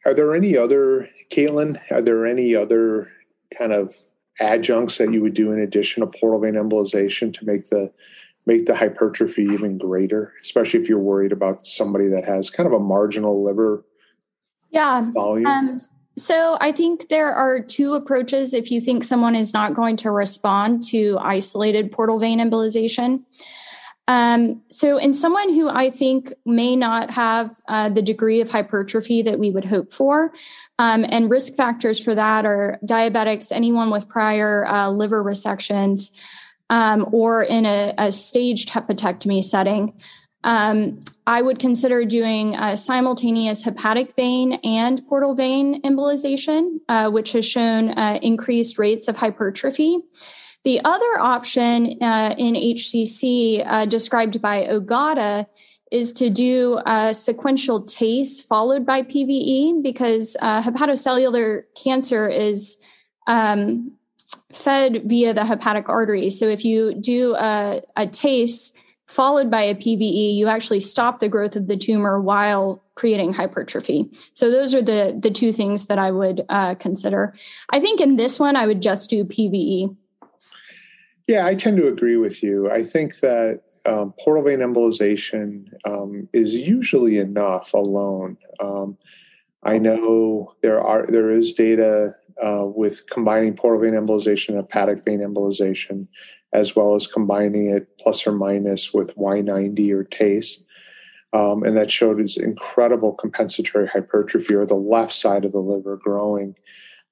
Are 0.05 0.13
there 0.13 0.35
any 0.35 0.57
other, 0.57 1.09
Caitlin, 1.31 1.79
are 1.91 2.01
there 2.01 2.25
any 2.25 2.55
other 2.55 3.11
kind 3.57 3.73
of 3.73 3.97
adjuncts 4.39 4.97
that 4.97 5.11
you 5.11 5.21
would 5.21 5.33
do 5.33 5.51
in 5.51 5.59
addition 5.59 6.01
to 6.01 6.19
portal 6.19 6.39
vein 6.39 6.53
embolization 6.53 7.33
to 7.33 7.45
make 7.45 7.69
the 7.69 7.91
make 8.45 8.65
the 8.65 8.75
hypertrophy 8.75 9.43
even 9.43 9.77
greater, 9.77 10.33
especially 10.41 10.79
if 10.79 10.89
you're 10.89 10.97
worried 10.97 11.31
about 11.31 11.67
somebody 11.67 12.07
that 12.07 12.25
has 12.25 12.49
kind 12.49 12.65
of 12.65 12.73
a 12.73 12.79
marginal 12.79 13.43
liver 13.43 13.85
yeah 14.71 15.09
volume? 15.13 15.45
Um, 15.45 15.81
so 16.19 16.57
I 16.59 16.71
think 16.71 17.09
there 17.09 17.33
are 17.33 17.59
two 17.59 17.93
approaches 17.95 18.53
if 18.53 18.71
you 18.71 18.81
think 18.81 19.03
someone 19.03 19.35
is 19.35 19.53
not 19.53 19.73
going 19.73 19.95
to 19.97 20.11
respond 20.11 20.83
to 20.89 21.17
isolated 21.19 21.91
portal 21.91 22.19
vein 22.19 22.39
embolization. 22.39 23.23
Um, 24.09 24.63
so, 24.71 24.97
in 24.97 25.13
someone 25.13 25.53
who 25.53 25.69
I 25.69 25.91
think 25.91 26.33
may 26.43 26.75
not 26.75 27.11
have 27.11 27.61
uh, 27.67 27.89
the 27.89 28.01
degree 28.01 28.41
of 28.41 28.49
hypertrophy 28.49 29.21
that 29.21 29.37
we 29.37 29.51
would 29.51 29.65
hope 29.65 29.91
for, 29.91 30.33
um, 30.79 31.05
and 31.07 31.29
risk 31.29 31.53
factors 31.53 31.99
for 31.99 32.15
that 32.15 32.43
are 32.43 32.79
diabetics, 32.83 33.51
anyone 33.51 33.91
with 33.91 34.09
prior 34.09 34.65
uh, 34.65 34.89
liver 34.89 35.23
resections, 35.23 36.11
um, 36.71 37.07
or 37.11 37.43
in 37.43 37.67
a, 37.67 37.93
a, 37.99 38.11
staged 38.11 38.69
hepatectomy 38.69 39.43
setting, 39.43 39.93
um, 40.43 41.01
I 41.27 41.41
would 41.41 41.59
consider 41.59 42.05
doing 42.05 42.55
a 42.55 42.77
simultaneous 42.77 43.63
hepatic 43.63 44.15
vein 44.15 44.53
and 44.63 45.05
portal 45.07 45.35
vein 45.35 45.81
embolization, 45.81 46.79
uh, 46.87 47.09
which 47.09 47.33
has 47.33 47.45
shown 47.45 47.89
uh, 47.89 48.19
increased 48.21 48.77
rates 48.77 49.07
of 49.07 49.17
hypertrophy. 49.17 49.99
The 50.63 50.81
other 50.83 51.19
option 51.19 52.01
uh, 52.01 52.35
in 52.37 52.55
HCC 52.55 53.63
uh, 53.65 53.85
described 53.85 54.41
by 54.41 54.65
Ogata 54.65 55.45
is 55.91 56.13
to 56.13 56.29
do 56.29 56.79
a 56.85 57.13
sequential 57.13 57.81
TACE 57.81 58.41
followed 58.41 58.85
by 58.85 59.01
PVE 59.01 59.81
because 59.81 60.37
uh, 60.41 60.61
hepatocellular 60.61 61.63
cancer 61.81 62.27
is 62.27 62.77
um, 63.27 63.93
fed 64.53 65.03
via 65.05 65.33
the 65.33 65.45
hepatic 65.45 65.89
artery. 65.89 66.29
So 66.29 66.47
if 66.47 66.63
you 66.63 66.93
do 66.93 67.35
a, 67.35 67.81
a 67.95 68.07
TACE, 68.07 68.73
followed 69.09 69.49
by 69.49 69.63
a 69.63 69.73
PVE, 69.73 70.35
you 70.35 70.47
actually 70.47 70.79
stop 70.79 71.17
the 71.19 71.27
growth 71.27 71.55
of 71.55 71.67
the 71.67 71.75
tumor 71.75 72.21
while 72.21 72.83
creating 72.93 73.33
hypertrophy. 73.33 74.07
So 74.33 74.51
those 74.51 74.75
are 74.75 74.83
the 74.83 75.17
the 75.19 75.31
two 75.31 75.51
things 75.51 75.87
that 75.87 75.97
I 75.97 76.11
would 76.11 76.45
uh, 76.47 76.75
consider. 76.75 77.33
I 77.71 77.79
think 77.79 77.99
in 77.99 78.17
this 78.17 78.39
one, 78.39 78.55
I 78.55 78.67
would 78.67 78.81
just 78.83 79.09
do 79.09 79.25
PVE. 79.25 79.95
Yeah, 81.27 81.45
I 81.47 81.55
tend 81.55 81.77
to 81.77 81.87
agree 81.87 82.17
with 82.17 82.43
you. 82.43 82.69
I 82.69 82.83
think 82.83 83.19
that 83.21 83.61
um, 83.85 84.13
portal 84.19 84.43
vein 84.43 84.59
embolization 84.59 85.65
um, 85.85 86.29
is 86.31 86.55
usually 86.55 87.17
enough 87.17 87.73
alone. 87.73 88.37
Um, 88.59 88.95
I 89.63 89.79
know 89.79 90.53
there 90.61 90.79
are 90.79 91.07
there 91.07 91.31
is 91.31 91.55
data 91.55 92.15
uh, 92.41 92.65
with 92.65 93.09
combining 93.09 93.55
portal 93.55 93.81
vein 93.81 93.99
embolization 93.99 94.49
and 94.49 94.57
hepatic 94.57 95.03
vein 95.03 95.21
embolization, 95.21 96.07
as 96.53 96.75
well 96.75 96.95
as 96.95 97.07
combining 97.07 97.69
it 97.69 97.97
plus 97.99 98.25
or 98.25 98.31
minus 98.31 98.93
with 98.93 99.15
Y90 99.15 99.91
or 99.91 100.03
TACE. 100.03 100.63
Um, 101.31 101.61
and 101.63 101.77
that 101.77 101.91
showed 101.91 102.19
its 102.19 102.37
incredible 102.37 103.13
compensatory 103.13 103.87
hypertrophy 103.87 104.55
or 104.55 104.65
the 104.65 104.73
left 104.73 105.13
side 105.13 105.45
of 105.45 105.51
the 105.51 105.59
liver 105.59 105.95
growing 105.95 106.55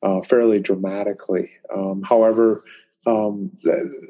uh, 0.02 0.22
fairly 0.22 0.60
dramatically. 0.60 1.52
Um, 1.74 2.02
however, 2.04 2.64
um, 3.06 3.52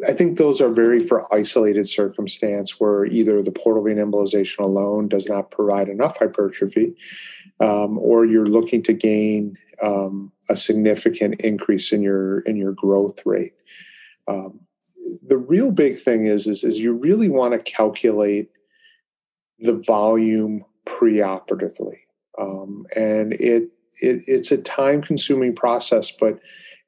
I 0.08 0.13
think 0.13 0.38
those 0.38 0.60
are 0.60 0.70
very 0.70 1.06
for 1.06 1.32
isolated 1.34 1.88
circumstance 1.88 2.80
where 2.80 3.06
either 3.06 3.44
the 3.44 3.52
portal 3.52 3.84
vein 3.84 3.98
embolization 3.98 4.60
alone 4.60 5.08
does 5.08 5.28
not 5.28 5.52
provide 5.52 5.88
enough 5.88 6.18
hypertrophy, 6.18 6.96
um, 7.60 8.00
or 8.00 8.26
you're 8.26 8.48
looking 8.48 8.82
to 8.84 8.94
gain 8.94 9.56
um, 9.84 10.32
a 10.50 10.58
significant 10.58 11.40
increase 11.42 11.92
in 11.92 12.02
your 12.02 12.40
in 12.40 12.56
your 12.56 12.72
growth 12.72 13.24
rate. 13.24 13.54
The 15.26 15.38
real 15.38 15.72
big 15.72 15.98
thing 15.98 16.26
is, 16.26 16.48
is 16.48 16.63
is 16.63 16.80
you 16.80 16.93
really 16.93 17.30
want 17.30 17.54
to 17.54 17.60
calculate 17.60 18.50
the 19.60 19.74
volume 19.74 20.65
preoperatively, 20.86 22.00
um, 22.39 22.86
and 22.96 23.34
it, 23.34 23.70
it 24.02 24.24
it's 24.28 24.52
a 24.52 24.58
time 24.58 25.02
consuming 25.02 25.56
process, 25.56 26.12
but 26.12 26.39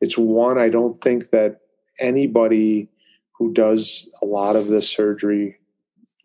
it's 0.02 0.18
one 0.18 0.60
I 0.60 0.70
don't 0.70 1.02
think 1.02 1.32
that 1.32 1.62
anybody 2.00 2.90
who 3.38 3.54
does 3.54 4.10
a 4.22 4.26
lot 4.26 4.56
of 4.56 4.68
this 4.68 4.90
surgery 4.90 5.58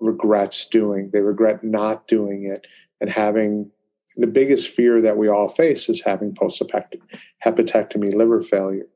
regrets 0.01 0.67
doing. 0.67 1.11
They 1.13 1.21
regret 1.21 1.65
not 1.65 2.07
doing 2.07 2.45
it 2.45 2.67
and 3.01 3.11
having 3.11 3.71
the 4.17 4.27
biggest 4.27 4.69
fear 4.69 5.01
that 5.03 5.17
we 5.17 5.29
all 5.29 5.49
face 5.49 5.89
is 5.89 6.03
having 6.05 6.35
post 6.35 6.63
hepatectomy 7.45 8.15
liver 8.15 8.41
failure. 8.41 8.87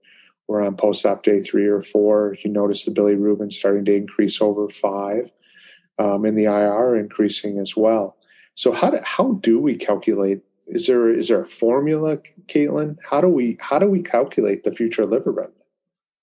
We're 0.49 0.63
on 0.63 0.77
post 0.77 1.05
op 1.05 1.23
day 1.23 1.41
three 1.43 1.67
or 1.67 1.83
four. 1.83 2.37
You 2.43 2.51
notice 2.51 2.85
the 2.85 2.91
Billy 2.91 3.15
bilirubin 3.15 3.53
starting 3.53 3.85
to 3.85 3.95
increase 3.95 4.41
over 4.41 4.69
five, 4.69 5.31
um, 5.99 6.25
and 6.25 6.37
the 6.37 6.45
IR 6.45 6.97
increasing 6.97 7.59
as 7.59 7.77
well. 7.77 8.17
So 8.55 8.73
how 8.73 8.91
do, 8.91 8.99
how 9.05 9.33
do 9.35 9.61
we 9.61 9.77
calculate? 9.77 10.41
Is 10.67 10.87
there 10.87 11.11
is 11.11 11.29
there 11.29 11.43
a 11.43 11.47
formula, 11.47 12.19
Caitlin? 12.47 12.97
How 13.09 13.21
do 13.21 13.29
we 13.29 13.59
how 13.61 13.79
do 13.79 13.87
we 13.87 14.03
calculate 14.03 14.65
the 14.65 14.73
future 14.73 15.07
liver 15.07 15.31
remnant? 15.31 15.55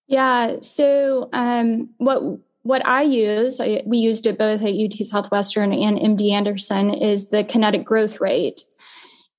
Yeah. 0.07 0.57
So 0.61 1.29
um, 1.31 1.89
what 1.97 2.21
what 2.63 2.85
I 2.85 3.03
use, 3.03 3.61
I, 3.61 3.83
we 3.85 3.99
used 3.99 4.25
it 4.25 4.39
both 4.39 4.61
at 4.63 4.73
UT 4.73 4.93
Southwestern 5.05 5.71
and 5.71 5.99
MD 5.99 6.31
Anderson, 6.31 6.91
is 6.95 7.27
the 7.27 7.43
kinetic 7.43 7.85
growth 7.85 8.19
rate, 8.19 8.65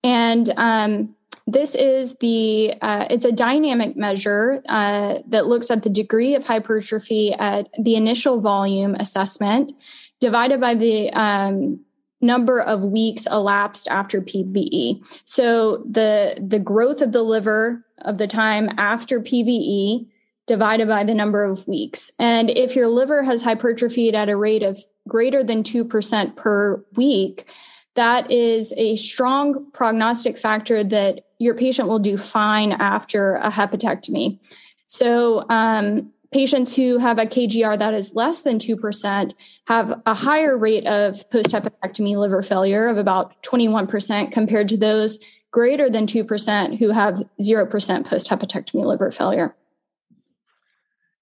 and 0.05 0.49
um, 0.57 1.17
this 1.47 1.75
is 1.77 2.17
the 2.17 2.75
uh, 2.83 3.07
it's 3.09 3.25
a 3.25 3.33
dynamic 3.33 3.97
measure 3.97 4.63
uh, 4.69 5.19
that 5.29 5.47
looks 5.47 5.71
at 5.71 5.83
the 5.83 5.91
degree 5.91 6.35
of 6.35 6.45
hypertrophy 6.45 7.33
at 7.35 7.69
the 7.81 7.95
initial 7.95 8.41
volume 8.41 8.97
assessment 8.97 9.73
divided 10.21 10.61
by 10.61 10.75
the 10.75 11.11
um, 11.13 11.79
number 12.21 12.61
of 12.61 12.85
weeks 12.85 13.27
elapsed 13.27 13.87
after 13.89 14.21
PVE. 14.21 15.07
So 15.25 15.85
the 15.89 16.37
the 16.45 16.59
growth 16.59 17.01
of 17.01 17.13
the 17.13 17.23
liver 17.23 17.85
of 18.03 18.19
the 18.19 18.27
time 18.27 18.71
after 18.77 19.21
PVE 19.21 20.09
divided 20.49 20.89
by 20.89 21.05
the 21.05 21.15
number 21.15 21.45
of 21.45 21.67
weeks. 21.67 22.11
And 22.19 22.51
if 22.51 22.77
your 22.77 22.89
liver 22.89 23.23
has 23.23 23.43
hypertrophied 23.43 24.15
at 24.15 24.29
a 24.29 24.37
rate 24.37 24.63
of 24.63 24.79
greater 25.09 25.43
than 25.43 25.65
2% 25.65 26.37
per 26.37 26.85
week, 26.95 27.47
that 27.97 28.31
is 28.31 28.73
a 28.77 28.95
strong 28.97 29.71
prognostic 29.73 30.39
factor 30.39 30.85
that 30.85 31.26
your 31.39 31.55
patient 31.55 31.89
will 31.89 31.99
do 31.99 32.17
fine 32.17 32.73
after 32.73 33.37
a 33.37 33.51
hepatectomy. 33.51 34.39
So, 34.87 35.49
um, 35.51 36.13
patients 36.33 36.75
who 36.77 36.99
have 36.99 37.19
a 37.19 37.27
KGR 37.27 37.79
that 37.79 37.95
is 37.95 38.15
less 38.15 38.43
than 38.43 38.59
2% 38.59 39.35
have 39.67 40.03
a 40.07 40.15
higher 40.15 40.57
rate 40.57 40.87
of 40.87 41.29
post 41.31 41.49
hepatectomy 41.49 42.17
liver 42.17 42.43
failure 42.43 42.89
of 42.89 42.99
about 42.99 43.43
21% 43.43 44.33
compared 44.33 44.69
to 44.69 44.77
those 44.77 45.19
greater 45.51 45.89
than 45.89 46.07
2% 46.07 46.79
who 46.79 46.91
have 46.91 47.23
0% 47.41 48.07
post 48.07 48.29
hepatectomy 48.29 48.85
liver 48.85 49.11
failure. 49.11 49.55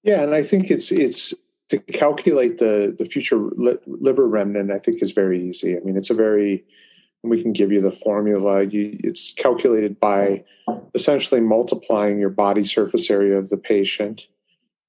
Yeah, 0.03 0.23
and 0.23 0.35
I 0.35 0.43
think 0.43 0.71
it's 0.71 0.93
it's 0.93 1.33
to 1.71 1.79
calculate 1.79 2.59
the 2.59 2.95
the 2.99 3.07
future 3.07 3.39
li- 3.39 3.79
liver 3.87 4.29
remnant. 4.29 4.71
I 4.71 4.79
think 4.79 5.03
is 5.03 5.13
very 5.13 5.43
easy. 5.43 5.77
I 5.77 5.81
mean, 5.81 5.97
it's 5.97 6.11
a 6.11 6.15
very 6.15 6.63
we 7.31 7.43
can 7.43 7.53
give 7.53 7.73
you 7.73 7.81
the 7.81 7.93
formula. 7.93 8.65
You, 8.65 8.99
it's 9.03 9.33
calculated 9.35 9.99
by 10.01 10.45
essentially 10.95 11.41
multiplying 11.41 12.19
your 12.19 12.31
body 12.31 12.65
surface 12.65 13.11
area 13.11 13.37
of 13.37 13.49
the 13.49 13.57
patient 13.57 14.27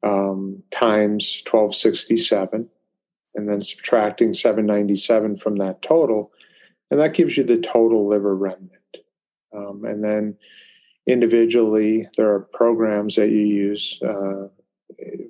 um, 0.03 0.63
times 0.71 1.41
twelve 1.43 1.73
sixty 1.73 2.17
seven, 2.17 2.69
and 3.33 3.49
then 3.49 3.61
subtracting 3.61 4.33
seven 4.33 4.65
ninety 4.65 4.95
seven 4.95 5.35
from 5.35 5.57
that 5.57 5.81
total, 5.81 6.31
and 6.91 6.99
that 6.99 7.13
gives 7.13 7.37
you 7.37 7.43
the 7.43 7.57
total 7.57 8.07
liver 8.07 8.35
remnant. 8.35 8.97
Um, 9.55 9.85
and 9.85 10.03
then 10.03 10.37
individually, 11.07 12.07
there 12.17 12.31
are 12.31 12.41
programs 12.41 13.15
that 13.15 13.29
you 13.29 13.45
use. 13.45 13.99
Uh, 14.01 14.49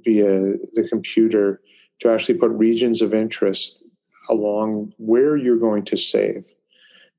via 0.03 0.29
the 0.73 0.87
computer 0.87 1.61
to 1.99 2.09
actually 2.09 2.37
put 2.37 2.51
regions 2.51 3.01
of 3.01 3.13
interest 3.13 3.81
along 4.29 4.93
where 4.97 5.35
you're 5.35 5.57
going 5.57 5.83
to 5.83 5.97
save. 5.97 6.45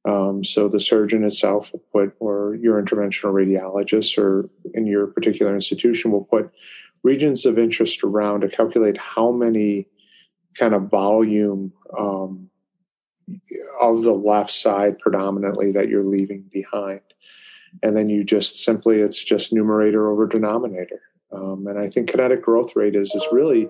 Um, 0.06 0.44
so 0.44 0.68
the 0.68 0.80
surgeon 0.80 1.24
itself 1.24 1.72
will 1.72 1.82
put, 1.92 2.16
or 2.20 2.54
your 2.54 2.80
interventional 2.80 3.32
radiologist, 3.32 4.16
or 4.16 4.48
in 4.72 4.86
your 4.86 5.08
particular 5.08 5.54
institution, 5.54 6.12
will 6.12 6.24
put 6.24 6.52
regions 7.02 7.44
of 7.44 7.58
interest 7.58 8.04
around 8.04 8.40
to 8.40 8.48
calculate 8.48 8.98
how 8.98 9.32
many 9.32 9.88
kind 10.56 10.74
of 10.74 10.88
volume 10.88 11.72
um, 11.98 12.48
of 13.80 14.02
the 14.02 14.12
left 14.12 14.52
side 14.52 14.98
predominantly 14.98 15.72
that 15.72 15.88
you're 15.88 16.04
leaving 16.04 16.44
behind. 16.52 17.00
And 17.82 17.96
then 17.96 18.08
you 18.08 18.24
just 18.24 18.60
simply, 18.60 19.00
it's 19.00 19.22
just 19.22 19.52
numerator 19.52 20.08
over 20.10 20.26
denominator. 20.26 21.00
Um, 21.32 21.66
and 21.66 21.78
I 21.78 21.90
think 21.90 22.08
kinetic 22.08 22.42
growth 22.42 22.76
rate 22.76 22.94
is, 22.94 23.12
is 23.14 23.26
really 23.32 23.68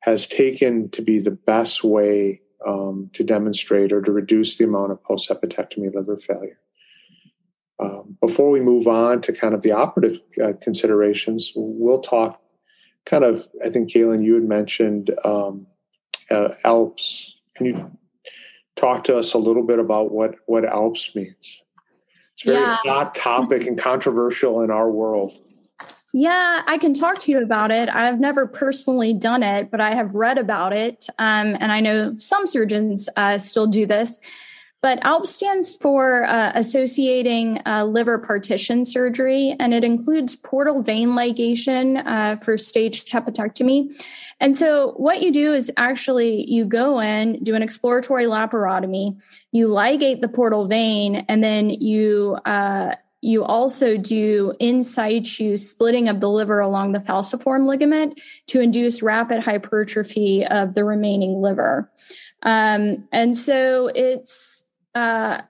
has 0.00 0.26
taken 0.26 0.90
to 0.90 1.02
be 1.02 1.18
the 1.18 1.30
best 1.30 1.82
way 1.82 2.42
um, 2.66 3.10
to 3.12 3.24
demonstrate 3.24 3.92
or 3.92 4.00
to 4.02 4.12
reduce 4.12 4.56
the 4.56 4.64
amount 4.64 4.92
of 4.92 5.02
post 5.02 5.28
hepatectomy 5.28 5.92
liver 5.94 6.16
failure. 6.16 6.58
Um, 7.78 8.16
before 8.20 8.50
we 8.50 8.60
move 8.60 8.86
on 8.86 9.20
to 9.22 9.32
kind 9.32 9.54
of 9.54 9.62
the 9.62 9.72
operative 9.72 10.20
uh, 10.42 10.54
considerations, 10.62 11.52
we'll 11.54 12.00
talk 12.00 12.40
kind 13.04 13.24
of, 13.24 13.46
I 13.64 13.70
think, 13.70 13.90
Caitlin, 13.90 14.24
you 14.24 14.34
had 14.34 14.44
mentioned 14.44 15.10
um, 15.24 15.66
uh, 16.30 16.50
ALPPS. 16.64 17.32
Can 17.54 17.66
you 17.66 17.90
talk 18.76 19.04
to 19.04 19.16
us 19.16 19.34
a 19.34 19.38
little 19.38 19.62
bit 19.62 19.78
about 19.78 20.10
what, 20.10 20.36
what 20.46 20.64
ALPPS 20.64 21.14
means? 21.14 21.62
It's 22.32 22.42
very 22.42 22.60
yeah. 22.60 22.76
hot 22.84 23.14
topic 23.14 23.66
and 23.66 23.78
controversial 23.78 24.62
in 24.62 24.70
our 24.70 24.90
world. 24.90 25.32
Yeah, 26.12 26.62
I 26.66 26.78
can 26.78 26.94
talk 26.94 27.18
to 27.20 27.32
you 27.32 27.42
about 27.42 27.70
it. 27.70 27.88
I've 27.88 28.18
never 28.18 28.46
personally 28.46 29.12
done 29.12 29.42
it, 29.42 29.70
but 29.70 29.80
I 29.80 29.94
have 29.94 30.14
read 30.14 30.38
about 30.38 30.72
it. 30.72 31.06
Um, 31.18 31.56
and 31.60 31.70
I 31.70 31.80
know 31.80 32.14
some 32.18 32.46
surgeons 32.46 33.08
uh, 33.16 33.38
still 33.38 33.66
do 33.66 33.86
this. 33.86 34.18
But 34.82 35.04
ALP 35.04 35.26
stands 35.26 35.74
for 35.74 36.24
uh, 36.24 36.52
Associating 36.54 37.60
uh, 37.66 37.84
Liver 37.84 38.18
Partition 38.18 38.84
Surgery, 38.84 39.56
and 39.58 39.74
it 39.74 39.82
includes 39.82 40.36
portal 40.36 40.80
vein 40.82 41.08
ligation 41.08 42.06
uh, 42.06 42.36
for 42.36 42.56
staged 42.56 43.10
hepatectomy. 43.10 43.92
And 44.38 44.56
so, 44.56 44.92
what 44.92 45.22
you 45.22 45.32
do 45.32 45.52
is 45.54 45.72
actually 45.76 46.48
you 46.48 46.66
go 46.66 47.00
in, 47.00 47.42
do 47.42 47.54
an 47.54 47.62
exploratory 47.62 48.26
laparotomy, 48.26 49.20
you 49.50 49.68
ligate 49.68 50.20
the 50.20 50.28
portal 50.28 50.66
vein, 50.66 51.24
and 51.28 51.42
then 51.42 51.70
you 51.70 52.38
uh, 52.44 52.94
you 53.22 53.44
also 53.44 53.96
do 53.96 54.52
in 54.60 54.84
situ 54.84 55.56
splitting 55.56 56.08
of 56.08 56.20
the 56.20 56.28
liver 56.28 56.60
along 56.60 56.92
the 56.92 56.98
falciform 56.98 57.66
ligament 57.66 58.20
to 58.46 58.60
induce 58.60 59.02
rapid 59.02 59.40
hypertrophy 59.40 60.44
of 60.46 60.74
the 60.74 60.84
remaining 60.84 61.40
liver. 61.40 61.90
Um, 62.42 63.08
and 63.12 63.36
so 63.36 63.90
it's, 63.94 64.64
uh, 64.94 65.42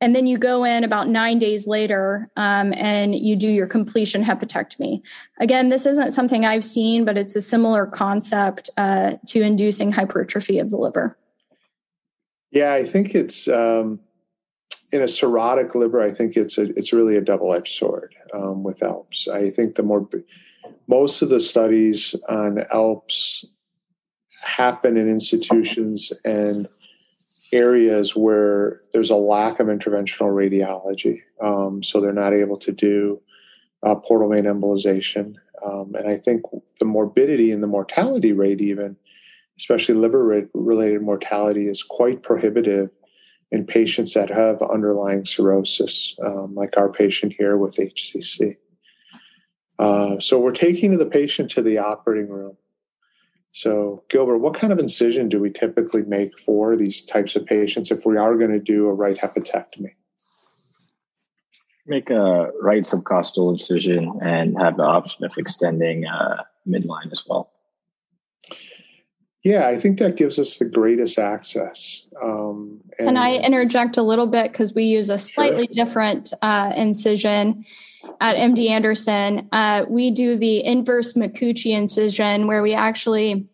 and 0.00 0.14
then 0.14 0.26
you 0.28 0.38
go 0.38 0.62
in 0.62 0.84
about 0.84 1.08
nine 1.08 1.40
days 1.40 1.66
later 1.66 2.30
um, 2.36 2.72
and 2.74 3.14
you 3.14 3.34
do 3.34 3.48
your 3.48 3.66
completion 3.66 4.22
hepatectomy. 4.22 5.02
Again, 5.40 5.70
this 5.70 5.86
isn't 5.86 6.12
something 6.12 6.44
I've 6.44 6.64
seen, 6.64 7.04
but 7.04 7.18
it's 7.18 7.34
a 7.34 7.42
similar 7.42 7.86
concept 7.86 8.70
uh, 8.76 9.14
to 9.26 9.42
inducing 9.42 9.90
hypertrophy 9.90 10.60
of 10.60 10.70
the 10.70 10.76
liver. 10.76 11.18
Yeah, 12.52 12.72
I 12.72 12.84
think 12.84 13.14
it's 13.14 13.48
um, 13.48 13.98
in 14.92 15.02
a 15.02 15.06
cirrhotic 15.06 15.74
liver, 15.74 16.00
I 16.00 16.12
think 16.12 16.36
it's 16.36 16.58
a, 16.58 16.62
it's 16.76 16.92
really 16.92 17.16
a 17.16 17.20
double 17.20 17.52
edged 17.52 17.74
sword 17.74 18.14
um, 18.34 18.62
with 18.62 18.80
ALPPS. 18.80 19.28
I 19.28 19.50
think 19.50 19.74
the 19.74 19.82
more 19.82 20.08
most 20.86 21.22
of 21.22 21.28
the 21.28 21.40
studies 21.40 22.14
on 22.28 22.56
ALPPS 22.72 23.44
happen 24.42 24.96
in 24.96 25.08
institutions 25.08 26.12
and 26.24 26.68
areas 27.52 28.14
where 28.14 28.80
there's 28.92 29.10
a 29.10 29.16
lack 29.16 29.60
of 29.60 29.66
interventional 29.66 30.32
radiology. 30.32 31.20
Um, 31.40 31.82
so 31.82 32.00
they're 32.00 32.12
not 32.12 32.34
able 32.34 32.58
to 32.58 32.72
do 32.72 33.20
uh, 33.82 33.94
portal 33.96 34.30
vein 34.30 34.44
embolization. 34.44 35.34
Um, 35.64 35.94
and 35.94 36.08
I 36.08 36.16
think 36.16 36.42
the 36.78 36.84
morbidity 36.84 37.50
and 37.50 37.62
the 37.62 37.68
mortality 37.68 38.32
rate, 38.32 38.60
even, 38.60 38.96
especially 39.58 39.94
liver 39.96 40.48
related 40.54 41.02
mortality, 41.02 41.68
is 41.68 41.82
quite 41.82 42.22
prohibitive 42.22 42.90
in 43.50 43.64
patients 43.64 44.14
that 44.14 44.28
have 44.28 44.60
underlying 44.62 45.24
cirrhosis, 45.24 46.16
um, 46.24 46.54
like 46.54 46.76
our 46.76 46.90
patient 46.90 47.34
here 47.38 47.56
with 47.56 47.76
HCC. 47.76 48.56
Uh, 49.78 50.18
so 50.20 50.38
we're 50.38 50.52
taking 50.52 50.98
the 50.98 51.06
patient 51.06 51.50
to 51.50 51.62
the 51.62 51.78
operating 51.78 52.28
room. 52.28 52.56
So, 53.52 54.04
Gilbert, 54.10 54.38
what 54.38 54.54
kind 54.54 54.72
of 54.72 54.78
incision 54.78 55.28
do 55.28 55.40
we 55.40 55.50
typically 55.50 56.02
make 56.02 56.38
for 56.38 56.76
these 56.76 57.02
types 57.02 57.34
of 57.34 57.46
patients 57.46 57.90
if 57.90 58.04
we 58.04 58.16
are 58.16 58.36
going 58.36 58.50
to 58.50 58.60
do 58.60 58.86
a 58.86 58.92
right 58.92 59.16
hepatectomy? 59.16 59.94
Make 61.86 62.10
a 62.10 62.50
right 62.60 62.82
subcostal 62.82 63.50
incision 63.50 64.18
and 64.20 64.58
have 64.58 64.76
the 64.76 64.82
option 64.82 65.24
of 65.24 65.32
extending 65.38 66.06
uh, 66.06 66.42
midline 66.68 67.10
as 67.10 67.24
well. 67.26 67.50
Yeah, 69.48 69.66
I 69.66 69.78
think 69.78 69.98
that 69.98 70.16
gives 70.16 70.38
us 70.38 70.58
the 70.58 70.66
greatest 70.66 71.18
access. 71.18 72.02
Um, 72.22 72.82
and, 72.98 73.08
Can 73.08 73.16
I 73.16 73.36
interject 73.36 73.96
a 73.96 74.02
little 74.02 74.26
bit 74.26 74.52
because 74.52 74.74
we 74.74 74.84
use 74.84 75.08
a 75.08 75.16
slightly 75.16 75.66
sure. 75.68 75.86
different 75.86 76.34
uh, 76.42 76.74
incision 76.76 77.64
at 78.20 78.36
MD 78.36 78.68
Anderson, 78.68 79.48
uh, 79.50 79.86
we 79.88 80.10
do 80.10 80.36
the 80.36 80.62
inverse 80.62 81.14
Makuuchi 81.14 81.74
incision 81.74 82.46
where 82.46 82.60
we 82.60 82.74
actually 82.74 83.48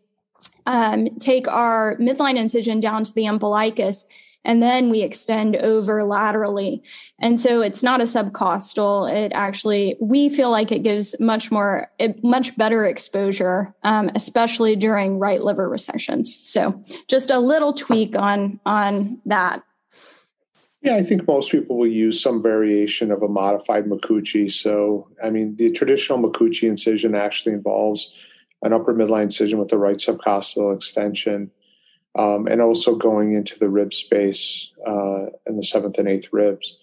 um, 0.67 1.17
take 1.21 1.47
our 1.47 1.97
midline 1.99 2.39
incision 2.39 2.81
down 2.81 3.05
to 3.05 3.15
the 3.15 3.27
umbilicus 3.27 4.07
and 4.45 4.63
then 4.63 4.91
we 4.91 5.03
extend 5.03 5.57
over 5.57 6.05
laterally. 6.05 6.83
And 7.19 7.41
so 7.41 7.61
it's 7.63 7.83
not 7.83 8.01
a 8.01 8.05
subcostal. 8.05 9.13
It 9.13 9.33
actually, 9.35 9.97
we 10.01 10.29
feel 10.29 10.51
like 10.51 10.71
it 10.71 10.83
gives 10.83 11.19
much 11.19 11.51
more, 11.51 11.91
much 12.23 12.57
better 12.57 12.87
exposure, 12.87 13.75
um, 13.83 14.11
especially 14.15 14.77
during 14.77 15.19
right 15.19 15.43
liver 15.43 15.69
resections. 15.69 16.27
So 16.27 16.83
just 17.09 17.31
a 17.31 17.39
little 17.39 17.73
tweak 17.73 18.17
on 18.17 18.61
on 18.67 19.21
that. 19.27 19.63
Yeah, 20.83 20.97
I 20.97 21.03
think 21.03 21.27
most 21.27 21.51
people 21.51 21.79
will 21.79 21.87
use 21.87 22.21
some 22.21 22.43
variation 22.43 23.11
of 23.11 23.23
a 23.23 23.29
modified 23.29 23.87
Makuuchi. 23.87 24.53
So, 24.53 25.09
I 25.25 25.31
mean, 25.31 25.57
the 25.57 25.71
traditional 25.71 26.19
Makuuchi 26.19 26.69
incision 26.69 27.15
actually 27.15 27.55
involves 27.55 28.13
an 28.63 28.75
upper 28.75 28.95
midline 28.95 29.25
incision 29.25 29.59
with 29.59 29.69
the 29.69 29.79
right 29.79 29.97
subcostal 29.97 30.77
extension, 30.77 31.51
um, 32.17 32.47
and 32.47 32.61
also 32.61 32.95
going 32.95 33.35
into 33.35 33.59
the 33.59 33.69
rib 33.69 33.93
space 33.93 34.71
uh, 34.87 35.27
in 35.47 35.57
the 35.57 35.65
seventh 35.65 35.99
and 35.99 36.09
eighth 36.09 36.29
ribs. 36.33 36.79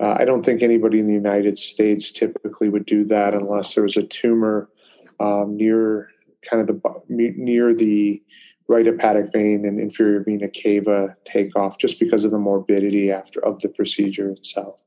Uh, 0.00 0.16
I 0.18 0.24
don't 0.24 0.44
think 0.44 0.62
anybody 0.62 1.00
in 1.00 1.08
the 1.08 1.12
United 1.12 1.58
States 1.58 2.12
typically 2.12 2.68
would 2.68 2.86
do 2.86 3.04
that 3.06 3.34
unless 3.34 3.74
there 3.74 3.82
was 3.82 3.96
a 3.96 4.04
tumor 4.04 4.70
um, 5.18 5.56
near 5.56 6.10
kind 6.48 6.60
of 6.60 6.68
the 6.68 7.02
near 7.08 7.74
the 7.74 8.22
right 8.68 8.86
hepatic 8.86 9.32
vein 9.32 9.64
and 9.64 9.80
inferior 9.80 10.22
vena 10.22 10.48
cava 10.48 11.16
takeoff, 11.24 11.78
just 11.78 11.98
because 11.98 12.24
of 12.24 12.30
the 12.30 12.38
morbidity 12.38 13.10
after 13.10 13.44
of 13.44 13.60
the 13.60 13.68
procedure 13.68 14.30
itself. 14.30 14.80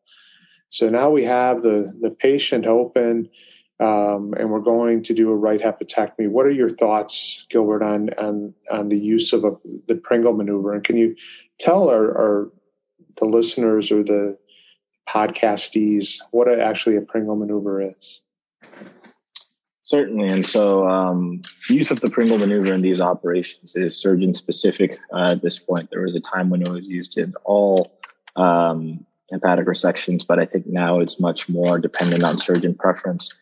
So 0.69 0.89
now 0.89 1.09
we 1.09 1.25
have 1.25 1.61
the 1.61 1.93
the 1.99 2.11
patient 2.11 2.65
open, 2.65 3.29
um, 3.81 4.35
and 4.37 4.51
we're 4.51 4.59
going 4.59 5.01
to 5.03 5.13
do 5.13 5.31
a 5.31 5.35
right 5.35 5.59
hepatectomy. 5.59 6.29
What 6.29 6.45
are 6.45 6.51
your 6.51 6.69
thoughts, 6.69 7.47
Gilbert, 7.49 7.81
on 7.81 8.11
on 8.13 8.53
on 8.71 8.89
the 8.89 8.97
use 8.97 9.33
of 9.33 9.43
a, 9.43 9.53
the 9.87 9.95
Pringle 9.95 10.33
maneuver? 10.33 10.73
And 10.73 10.83
can 10.83 10.97
you 10.97 11.15
tell 11.59 11.89
our, 11.89 12.05
our 12.17 12.51
the 13.17 13.25
listeners 13.25 13.91
or 13.91 14.03
the 14.03 14.37
podcastees 15.09 16.19
what 16.29 16.47
actually 16.47 16.95
a 16.95 17.01
Pringle 17.01 17.35
maneuver 17.35 17.81
is? 17.81 18.21
Certainly. 19.81 20.29
And 20.29 20.45
so, 20.47 20.87
um, 20.87 21.41
use 21.67 21.91
of 21.91 21.99
the 22.01 22.09
Pringle 22.09 22.37
maneuver 22.37 22.73
in 22.73 22.81
these 22.81 23.01
operations 23.01 23.75
is 23.75 23.99
surgeon 23.99 24.33
specific 24.33 24.97
uh, 25.11 25.31
at 25.31 25.41
this 25.41 25.57
point. 25.57 25.89
There 25.89 26.03
was 26.03 26.15
a 26.15 26.21
time 26.21 26.49
when 26.51 26.61
it 26.61 26.69
was 26.69 26.87
used 26.87 27.17
in 27.17 27.33
all 27.43 27.99
um, 28.35 29.05
hepatic 29.31 29.65
resections, 29.65 30.25
but 30.25 30.37
I 30.37 30.45
think 30.45 30.67
now 30.67 30.99
it's 30.99 31.19
much 31.19 31.49
more 31.49 31.79
dependent 31.79 32.23
on 32.23 32.37
surgeon 32.37 32.75
preference. 32.75 33.33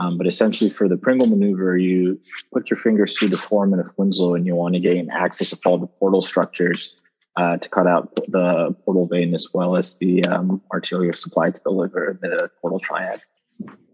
Um, 0.00 0.16
but 0.16 0.26
essentially, 0.26 0.70
for 0.70 0.88
the 0.88 0.96
Pringle 0.96 1.26
maneuver, 1.26 1.76
you 1.76 2.20
put 2.52 2.70
your 2.70 2.76
fingers 2.76 3.16
through 3.16 3.28
the 3.28 3.36
foramen 3.36 3.80
of 3.80 3.90
Winslow 3.96 4.34
and 4.34 4.46
you 4.46 4.54
want 4.54 4.74
to 4.74 4.80
gain 4.80 5.10
access 5.10 5.52
of 5.52 5.60
all 5.66 5.78
the 5.78 5.86
portal 5.86 6.22
structures 6.22 6.94
uh, 7.36 7.56
to 7.56 7.68
cut 7.68 7.86
out 7.86 8.14
the 8.28 8.74
portal 8.84 9.06
vein 9.06 9.34
as 9.34 9.48
well 9.52 9.76
as 9.76 9.94
the 9.94 10.24
um, 10.24 10.60
arterial 10.72 11.14
supply 11.14 11.50
to 11.50 11.60
the 11.64 11.70
liver, 11.70 12.18
the 12.20 12.50
portal 12.60 12.78
triad. 12.78 13.22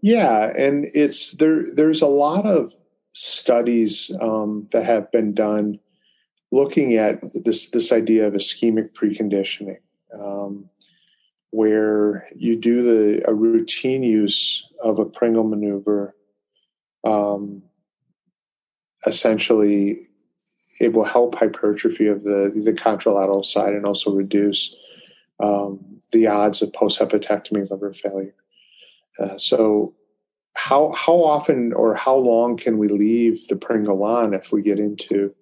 Yeah, 0.01 0.53
and 0.57 0.87
it's 0.93 1.31
there. 1.33 1.63
There's 1.73 2.01
a 2.01 2.07
lot 2.07 2.45
of 2.45 2.73
studies 3.13 4.11
um, 4.21 4.67
that 4.71 4.85
have 4.85 5.11
been 5.11 5.33
done 5.33 5.79
looking 6.51 6.95
at 6.95 7.21
this 7.43 7.71
this 7.71 7.91
idea 7.91 8.27
of 8.27 8.33
ischemic 8.33 8.93
preconditioning, 8.93 9.79
um, 10.19 10.69
where 11.55 12.27
you 12.35 12.57
do 12.57 12.83
the 12.83 13.29
a 13.29 13.33
routine 13.33 14.03
use 14.03 14.67
of 14.83 14.99
a 14.99 15.05
Pringle 15.05 15.45
maneuver. 15.45 16.13
Um, 17.05 17.63
essentially, 19.05 20.09
it 20.81 20.91
will 20.91 21.05
help 21.05 21.35
hypertrophy 21.35 22.07
of 22.07 22.23
the 22.23 22.51
the 22.53 22.73
contralateral 22.73 23.45
side 23.45 23.73
and 23.73 23.85
also 23.85 24.11
reduce 24.11 24.75
um, 25.39 25.79
the 26.11 26.27
odds 26.27 26.61
of 26.61 26.73
post 26.73 26.99
hepatectomy 26.99 27.69
liver 27.69 27.93
failure. 27.93 28.35
Uh, 29.17 29.37
so, 29.37 29.95
how 30.55 30.91
how 30.91 31.23
often 31.23 31.71
or 31.71 31.95
how 31.95 32.17
long 32.17 32.57
can 32.57 32.77
we 32.77 32.89
leave 32.89 33.47
the 33.47 33.55
Pringle 33.55 34.03
on 34.03 34.33
if 34.33 34.51
we 34.51 34.61
get 34.61 34.77
into 34.77 35.33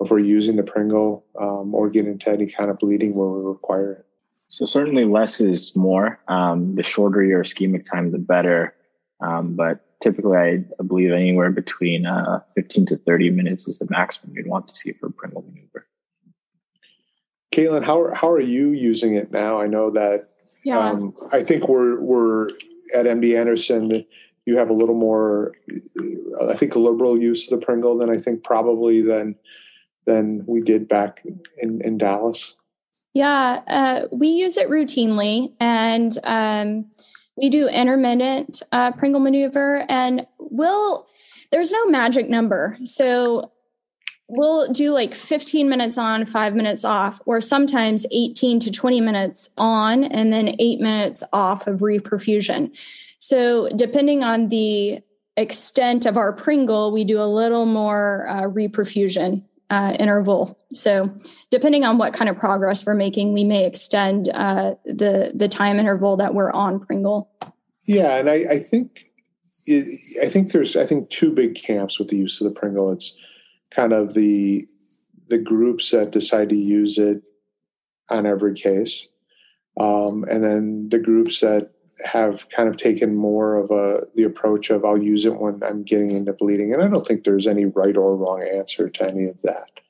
if 0.00 0.12
we're 0.12 0.20
using 0.20 0.54
the 0.54 0.62
Pringle 0.62 1.26
um, 1.40 1.74
or 1.74 1.90
get 1.90 2.06
into 2.06 2.30
any 2.30 2.46
kind 2.46 2.70
of 2.70 2.78
bleeding 2.78 3.14
where 3.14 3.28
we 3.28 3.42
require 3.42 3.92
it? 3.94 4.06
So 4.48 4.66
certainly 4.66 5.04
less 5.04 5.40
is 5.40 5.74
more. 5.74 6.20
Um, 6.28 6.74
the 6.76 6.82
shorter 6.82 7.22
your 7.22 7.42
ischemic 7.42 7.84
time, 7.84 8.12
the 8.12 8.18
better. 8.18 8.74
Um, 9.20 9.56
but 9.56 9.84
typically, 10.00 10.36
I, 10.36 10.64
I, 10.78 10.82
believe 10.86 11.12
anywhere 11.12 11.50
between 11.50 12.06
uh, 12.06 12.40
15 12.54 12.86
to 12.86 12.96
30 12.96 13.30
minutes 13.30 13.66
is 13.66 13.78
the 13.78 13.86
maximum 13.88 14.36
you'd 14.36 14.46
want 14.46 14.68
to 14.68 14.76
see 14.76 14.92
for 14.92 15.06
a 15.06 15.10
Pringle 15.10 15.42
maneuver. 15.42 15.86
Caitlin, 17.50 17.84
how 17.84 18.12
how 18.12 18.30
are 18.30 18.40
you 18.40 18.72
using 18.72 19.14
it 19.14 19.30
now? 19.30 19.58
I 19.58 19.66
know 19.66 19.90
that 19.92 20.28
yeah. 20.64 20.78
Um, 20.78 21.14
I 21.32 21.42
think 21.42 21.68
we're 21.68 21.98
we're 21.98 22.50
at 22.94 23.06
MD 23.06 23.38
Anderson, 23.38 24.04
you 24.46 24.56
have 24.56 24.70
a 24.70 24.72
little 24.72 24.94
more, 24.94 25.52
I 26.48 26.54
think, 26.54 26.74
a 26.74 26.78
liberal 26.78 27.20
use 27.20 27.50
of 27.50 27.58
the 27.58 27.64
Pringle 27.64 27.98
than 27.98 28.10
I 28.10 28.16
think 28.16 28.44
probably 28.44 29.02
than 29.02 29.34
than 30.06 30.44
we 30.46 30.60
did 30.60 30.86
back 30.86 31.22
in, 31.58 31.80
in 31.82 31.98
Dallas. 31.98 32.54
Yeah, 33.16 33.62
uh, 33.66 34.08
we 34.12 34.28
use 34.28 34.58
it 34.58 34.68
routinely, 34.68 35.54
and 35.58 36.12
um, 36.22 36.90
we 37.34 37.48
do 37.48 37.66
intermittent 37.66 38.62
uh, 38.72 38.92
Pringle 38.92 39.22
maneuver, 39.22 39.86
and 39.88 40.26
we'll. 40.38 41.06
There's 41.50 41.72
no 41.72 41.86
magic 41.86 42.28
number, 42.28 42.76
so 42.84 43.52
we'll 44.28 44.70
do 44.70 44.92
like 44.92 45.14
15 45.14 45.66
minutes 45.66 45.96
on, 45.96 46.26
five 46.26 46.54
minutes 46.54 46.84
off, 46.84 47.22
or 47.24 47.40
sometimes 47.40 48.04
18 48.10 48.60
to 48.60 48.70
20 48.70 49.00
minutes 49.00 49.48
on, 49.56 50.04
and 50.04 50.30
then 50.30 50.54
eight 50.58 50.80
minutes 50.80 51.22
off 51.32 51.66
of 51.66 51.80
reperfusion. 51.80 52.76
So, 53.18 53.70
depending 53.70 54.24
on 54.24 54.48
the 54.48 55.00
extent 55.38 56.04
of 56.04 56.18
our 56.18 56.34
Pringle, 56.34 56.92
we 56.92 57.04
do 57.04 57.22
a 57.22 57.24
little 57.24 57.64
more 57.64 58.26
uh, 58.28 58.42
reperfusion 58.42 59.44
uh, 59.70 59.96
interval. 59.98 60.58
So, 60.72 61.12
depending 61.50 61.84
on 61.84 61.98
what 61.98 62.14
kind 62.14 62.28
of 62.28 62.38
progress 62.38 62.86
we're 62.86 62.94
making, 62.94 63.32
we 63.32 63.44
may 63.44 63.66
extend 63.66 64.28
uh, 64.28 64.74
the 64.84 65.32
the 65.34 65.48
time 65.48 65.78
interval 65.78 66.16
that 66.16 66.34
we're 66.34 66.52
on 66.52 66.80
Pringle. 66.80 67.30
Yeah, 67.84 68.16
and 68.16 68.30
I, 68.30 68.34
I 68.34 68.58
think 68.58 69.06
I 69.68 70.28
think 70.28 70.52
there's 70.52 70.76
I 70.76 70.86
think 70.86 71.10
two 71.10 71.32
big 71.32 71.54
camps 71.54 71.98
with 71.98 72.08
the 72.08 72.16
use 72.16 72.40
of 72.40 72.46
the 72.46 72.58
Pringle. 72.58 72.92
It's 72.92 73.16
kind 73.70 73.92
of 73.92 74.14
the 74.14 74.66
the 75.28 75.38
groups 75.38 75.90
that 75.90 76.12
decide 76.12 76.48
to 76.50 76.56
use 76.56 76.98
it 76.98 77.22
on 78.08 78.26
every 78.26 78.54
case, 78.54 79.08
um, 79.78 80.24
and 80.30 80.44
then 80.44 80.88
the 80.90 81.00
groups 81.00 81.40
that 81.40 81.72
have 82.04 82.48
kind 82.50 82.68
of 82.68 82.76
taken 82.76 83.14
more 83.14 83.56
of 83.56 83.70
a 83.70 84.06
the 84.14 84.24
approach 84.24 84.70
of 84.70 84.84
I'll 84.84 85.02
use 85.02 85.24
it 85.24 85.36
when 85.36 85.62
I'm 85.62 85.82
getting 85.82 86.10
into 86.10 86.32
bleeding, 86.32 86.72
and 86.72 86.82
I 86.82 86.88
don't 86.88 87.06
think 87.06 87.24
there's 87.24 87.46
any 87.46 87.64
right 87.64 87.96
or 87.96 88.16
wrong 88.16 88.42
answer 88.42 88.88
to 88.88 89.08
any 89.08 89.24
of 89.26 89.42
that 89.42 89.80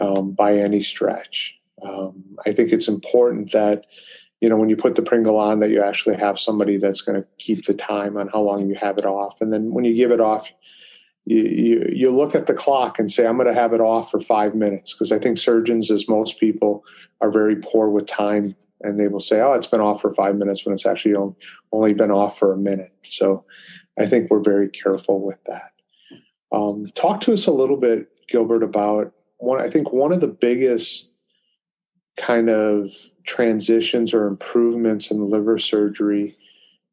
um, 0.00 0.32
by 0.32 0.56
any 0.56 0.80
stretch. 0.80 1.54
Um, 1.82 2.24
I 2.46 2.52
think 2.52 2.72
it's 2.72 2.88
important 2.88 3.52
that 3.52 3.84
you 4.40 4.48
know 4.48 4.56
when 4.56 4.70
you 4.70 4.76
put 4.76 4.94
the 4.94 5.02
Pringle 5.02 5.36
on 5.36 5.60
that 5.60 5.70
you 5.70 5.82
actually 5.82 6.16
have 6.16 6.38
somebody 6.38 6.78
that's 6.78 7.02
going 7.02 7.20
to 7.20 7.28
keep 7.38 7.66
the 7.66 7.74
time 7.74 8.16
on 8.16 8.28
how 8.28 8.40
long 8.40 8.68
you 8.68 8.76
have 8.80 8.98
it 8.98 9.06
off, 9.06 9.40
and 9.40 9.52
then 9.52 9.72
when 9.72 9.84
you 9.84 9.94
give 9.94 10.10
it 10.10 10.20
off, 10.20 10.50
you, 11.28 11.42
you, 11.42 11.90
you 11.92 12.16
look 12.16 12.34
at 12.34 12.46
the 12.46 12.54
clock 12.54 12.98
and 12.98 13.12
say, 13.12 13.26
I'm 13.26 13.36
going 13.36 13.48
to 13.48 13.60
have 13.60 13.74
it 13.74 13.82
off 13.82 14.10
for 14.10 14.18
five 14.18 14.54
minutes. 14.54 14.94
Because 14.94 15.12
I 15.12 15.18
think 15.18 15.36
surgeons, 15.36 15.90
as 15.90 16.08
most 16.08 16.40
people, 16.40 16.84
are 17.20 17.30
very 17.30 17.56
poor 17.56 17.90
with 17.90 18.06
time. 18.06 18.56
And 18.80 18.98
they 18.98 19.08
will 19.08 19.20
say, 19.20 19.40
oh, 19.40 19.52
it's 19.54 19.66
been 19.66 19.80
off 19.80 20.00
for 20.00 20.14
five 20.14 20.36
minutes 20.36 20.64
when 20.64 20.72
it's 20.72 20.86
actually 20.86 21.14
only 21.72 21.94
been 21.94 22.10
off 22.10 22.38
for 22.38 22.52
a 22.52 22.56
minute. 22.56 22.92
So 23.02 23.44
I 23.98 24.06
think 24.06 24.30
we're 24.30 24.42
very 24.42 24.68
careful 24.68 25.20
with 25.24 25.42
that. 25.46 25.72
Um, 26.52 26.86
talk 26.94 27.20
to 27.22 27.32
us 27.32 27.46
a 27.46 27.52
little 27.52 27.76
bit, 27.76 28.08
Gilbert, 28.28 28.62
about 28.62 29.12
one. 29.38 29.60
I 29.60 29.68
think 29.68 29.92
one 29.92 30.12
of 30.12 30.20
the 30.20 30.28
biggest 30.28 31.12
kind 32.16 32.48
of 32.48 32.90
transitions 33.24 34.14
or 34.14 34.26
improvements 34.26 35.10
in 35.10 35.28
liver 35.28 35.58
surgery 35.58 36.36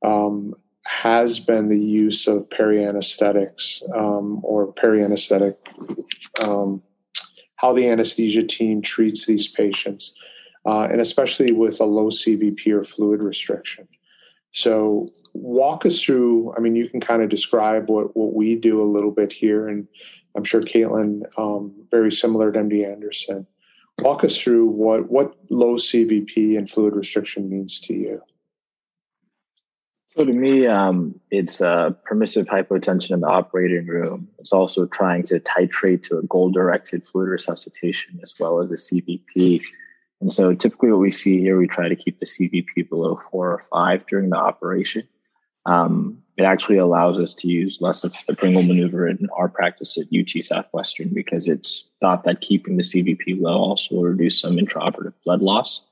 um, 0.03 0.53
has 0.85 1.39
been 1.39 1.69
the 1.69 1.79
use 1.79 2.27
of 2.27 2.49
perianesthetics 2.49 3.81
um, 3.95 4.39
or 4.43 4.71
perianesthetic, 4.73 5.55
um, 6.43 6.81
how 7.55 7.73
the 7.73 7.89
anesthesia 7.89 8.43
team 8.43 8.81
treats 8.81 9.25
these 9.25 9.47
patients, 9.47 10.13
uh, 10.65 10.87
and 10.91 11.01
especially 11.01 11.51
with 11.51 11.79
a 11.79 11.85
low 11.85 12.09
CVP 12.09 12.67
or 12.71 12.83
fluid 12.83 13.21
restriction. 13.21 13.87
So, 14.51 15.09
walk 15.33 15.85
us 15.85 16.01
through. 16.01 16.53
I 16.55 16.61
mean, 16.61 16.75
you 16.75 16.87
can 16.87 17.01
kind 17.01 17.21
of 17.21 17.29
describe 17.29 17.89
what, 17.89 18.15
what 18.15 18.33
we 18.33 18.55
do 18.55 18.81
a 18.81 18.85
little 18.85 19.11
bit 19.11 19.33
here, 19.33 19.67
and 19.67 19.87
I'm 20.35 20.43
sure 20.43 20.61
Caitlin, 20.61 21.23
um, 21.37 21.73
very 21.91 22.11
similar 22.11 22.51
to 22.51 22.59
MD 22.59 22.89
Anderson. 22.89 23.47
Walk 23.99 24.23
us 24.23 24.37
through 24.37 24.67
what, 24.67 25.09
what 25.09 25.35
low 25.49 25.75
CVP 25.75 26.57
and 26.57 26.69
fluid 26.69 26.95
restriction 26.95 27.49
means 27.49 27.79
to 27.81 27.93
you. 27.93 28.21
So 30.07 30.23
to 30.23 30.31
me, 30.31 30.65
um, 30.65 31.19
it's 31.29 31.59
permissive 31.59 32.47
hypotension 32.47 33.11
in 33.11 33.19
the 33.19 33.27
operating 33.27 33.85
room. 33.85 34.29
It's 34.39 34.53
also 34.53 34.85
trying 34.85 35.23
to 35.23 35.41
titrate 35.41 36.03
to 36.03 36.19
a 36.19 36.23
goal-directed 36.23 37.05
fluid 37.05 37.27
resuscitation 37.27 38.19
as 38.23 38.33
well 38.39 38.61
as 38.61 38.71
a 38.71 38.75
CVP. 38.75 39.61
And 40.21 40.31
so 40.31 40.53
typically 40.53 40.91
what 40.91 41.01
we 41.01 41.11
see 41.11 41.39
here, 41.39 41.57
we 41.57 41.67
try 41.67 41.89
to 41.89 41.95
keep 41.95 42.19
the 42.19 42.25
CVP 42.25 42.89
below 42.89 43.19
four 43.31 43.51
or 43.51 43.63
five 43.71 44.05
during 44.07 44.29
the 44.29 44.37
operation. 44.37 45.07
Um, 45.65 46.21
it 46.37 46.43
actually 46.43 46.77
allows 46.77 47.19
us 47.19 47.33
to 47.35 47.47
use 47.47 47.81
less 47.81 48.03
of 48.03 48.15
the 48.27 48.35
Pringle 48.35 48.63
maneuver 48.63 49.07
in 49.07 49.27
our 49.35 49.47
practice 49.47 49.97
at 49.97 50.07
UT 50.17 50.43
Southwestern 50.43 51.09
because 51.09 51.47
it's 51.47 51.89
thought 52.01 52.23
that 52.25 52.41
keeping 52.41 52.77
the 52.77 52.83
CVP 52.83 53.39
low 53.39 53.57
also 53.57 53.95
will 53.95 54.03
reduce 54.03 54.39
some 54.39 54.57
intraoperative 54.57 55.13
blood 55.23 55.41
loss. 55.41 55.85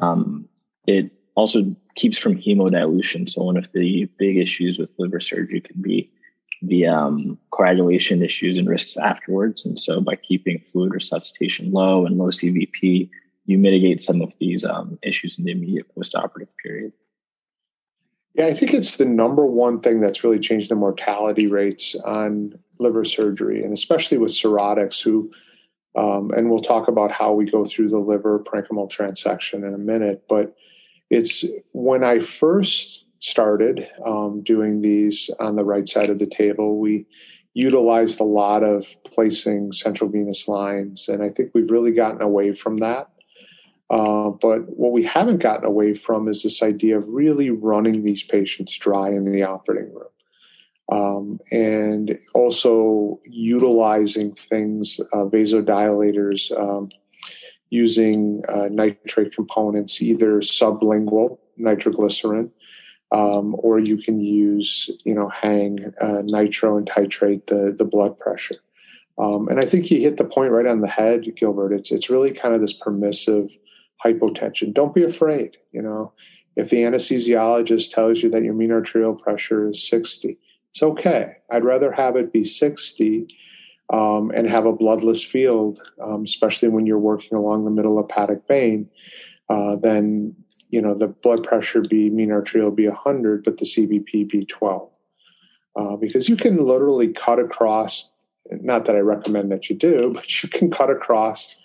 Um, 0.00 0.48
it 0.86 1.10
also 1.34 1.74
keeps 1.96 2.18
from 2.18 2.36
hemodilution. 2.36 3.28
So 3.28 3.42
one 3.42 3.56
of 3.56 3.70
the 3.72 4.06
big 4.18 4.36
issues 4.38 4.78
with 4.78 4.94
liver 4.98 5.20
surgery 5.20 5.60
can 5.60 5.80
be 5.80 6.10
the 6.62 6.86
um, 6.86 7.38
coagulation 7.50 8.22
issues 8.22 8.58
and 8.58 8.68
risks 8.68 8.96
afterwards. 8.96 9.66
And 9.66 9.78
so 9.78 10.00
by 10.00 10.16
keeping 10.16 10.58
fluid 10.58 10.94
resuscitation 10.94 11.72
low 11.72 12.06
and 12.06 12.16
low 12.16 12.28
CVP, 12.28 13.10
you 13.46 13.58
mitigate 13.58 14.00
some 14.00 14.22
of 14.22 14.32
these 14.38 14.64
um, 14.64 14.98
issues 15.02 15.38
in 15.38 15.44
the 15.44 15.52
immediate 15.52 15.86
postoperative 15.94 16.48
period. 16.62 16.92
Yeah, 18.34 18.46
I 18.46 18.52
think 18.52 18.74
it's 18.74 18.96
the 18.96 19.04
number 19.04 19.46
one 19.46 19.78
thing 19.78 20.00
that's 20.00 20.24
really 20.24 20.40
changed 20.40 20.70
the 20.70 20.74
mortality 20.74 21.46
rates 21.46 21.94
on 22.04 22.58
liver 22.80 23.04
surgery, 23.04 23.62
and 23.62 23.72
especially 23.72 24.18
with 24.18 24.32
cirrhotics, 24.32 25.00
who, 25.00 25.30
um, 25.94 26.32
and 26.32 26.50
we'll 26.50 26.60
talk 26.60 26.88
about 26.88 27.12
how 27.12 27.32
we 27.32 27.44
go 27.44 27.64
through 27.64 27.90
the 27.90 27.98
liver 27.98 28.40
parenchymal 28.40 28.90
transection 28.90 29.66
in 29.66 29.72
a 29.72 29.78
minute, 29.78 30.24
but 30.28 30.56
it's 31.10 31.44
when 31.72 32.02
I 32.02 32.18
first 32.18 33.06
started 33.20 33.88
um, 34.04 34.42
doing 34.42 34.82
these 34.82 35.30
on 35.38 35.54
the 35.54 35.64
right 35.64 35.88
side 35.88 36.10
of 36.10 36.18
the 36.18 36.26
table, 36.26 36.78
we 36.78 37.06
utilized 37.54 38.18
a 38.20 38.24
lot 38.24 38.64
of 38.64 38.96
placing 39.04 39.72
central 39.72 40.10
venous 40.10 40.48
lines, 40.48 41.08
and 41.08 41.22
I 41.22 41.28
think 41.28 41.52
we've 41.54 41.70
really 41.70 41.92
gotten 41.92 42.20
away 42.20 42.52
from 42.52 42.78
that. 42.78 43.10
Uh, 43.90 44.30
but 44.30 44.60
what 44.68 44.92
we 44.92 45.02
haven't 45.02 45.38
gotten 45.38 45.66
away 45.66 45.94
from 45.94 46.26
is 46.28 46.42
this 46.42 46.62
idea 46.62 46.96
of 46.96 47.06
really 47.08 47.50
running 47.50 48.02
these 48.02 48.22
patients 48.22 48.76
dry 48.78 49.08
in 49.08 49.30
the 49.30 49.42
operating 49.42 49.92
room. 49.92 50.08
Um, 50.90 51.40
and 51.50 52.18
also 52.34 53.20
utilizing 53.24 54.34
things, 54.34 55.00
uh, 55.12 55.24
vasodilators, 55.24 56.50
um, 56.58 56.90
using 57.70 58.42
uh, 58.48 58.68
nitrate 58.70 59.34
components, 59.34 60.00
either 60.02 60.40
sublingual 60.40 61.38
nitroglycerin, 61.56 62.50
um, 63.12 63.54
or 63.58 63.78
you 63.78 63.96
can 63.96 64.18
use, 64.18 64.90
you 65.04 65.14
know, 65.14 65.28
hang 65.28 65.92
uh, 66.00 66.22
nitro 66.24 66.76
and 66.76 66.86
titrate 66.86 67.46
the 67.46 67.74
the 67.76 67.84
blood 67.84 68.18
pressure. 68.18 68.56
Um, 69.18 69.48
and 69.48 69.60
I 69.60 69.64
think 69.64 69.90
you 69.90 70.00
hit 70.00 70.16
the 70.16 70.24
point 70.24 70.50
right 70.50 70.66
on 70.66 70.80
the 70.80 70.88
head, 70.88 71.24
Gilbert. 71.36 71.72
It's 71.72 71.92
it's 71.92 72.10
really 72.10 72.32
kind 72.32 72.54
of 72.54 72.60
this 72.60 72.72
permissive 72.72 73.56
hypotension. 74.04 74.72
Don't 74.72 74.94
be 74.94 75.02
afraid. 75.02 75.56
You 75.72 75.82
know, 75.82 76.12
if 76.56 76.70
the 76.70 76.78
anesthesiologist 76.78 77.92
tells 77.92 78.22
you 78.22 78.30
that 78.30 78.44
your 78.44 78.54
mean 78.54 78.72
arterial 78.72 79.14
pressure 79.14 79.68
is 79.68 79.86
60, 79.88 80.38
it's 80.70 80.82
okay. 80.82 81.36
I'd 81.50 81.64
rather 81.64 81.92
have 81.92 82.16
it 82.16 82.32
be 82.32 82.44
60 82.44 83.28
um, 83.90 84.30
and 84.34 84.48
have 84.48 84.66
a 84.66 84.72
bloodless 84.72 85.22
field, 85.22 85.80
um, 86.02 86.24
especially 86.24 86.68
when 86.68 86.86
you're 86.86 86.98
working 86.98 87.36
along 87.36 87.64
the 87.64 87.70
middle 87.70 87.96
hepatic 87.96 88.46
vein, 88.48 88.88
uh, 89.48 89.76
then 89.76 90.34
you 90.70 90.80
know 90.80 90.94
the 90.94 91.08
blood 91.08 91.44
pressure 91.44 91.82
be 91.82 92.10
mean 92.10 92.32
arterial 92.32 92.70
be 92.70 92.88
100, 92.88 93.44
but 93.44 93.58
the 93.58 93.64
CVP 93.64 94.28
be 94.28 94.44
12, 94.46 94.90
uh, 95.76 95.96
because 95.96 96.28
you 96.28 96.36
can 96.36 96.64
literally 96.64 97.12
cut 97.12 97.38
across. 97.38 98.10
Not 98.50 98.84
that 98.86 98.96
I 98.96 99.00
recommend 99.00 99.52
that 99.52 99.70
you 99.70 99.76
do, 99.76 100.12
but 100.14 100.42
you 100.42 100.48
can 100.48 100.70
cut 100.70 100.90
across 100.90 101.56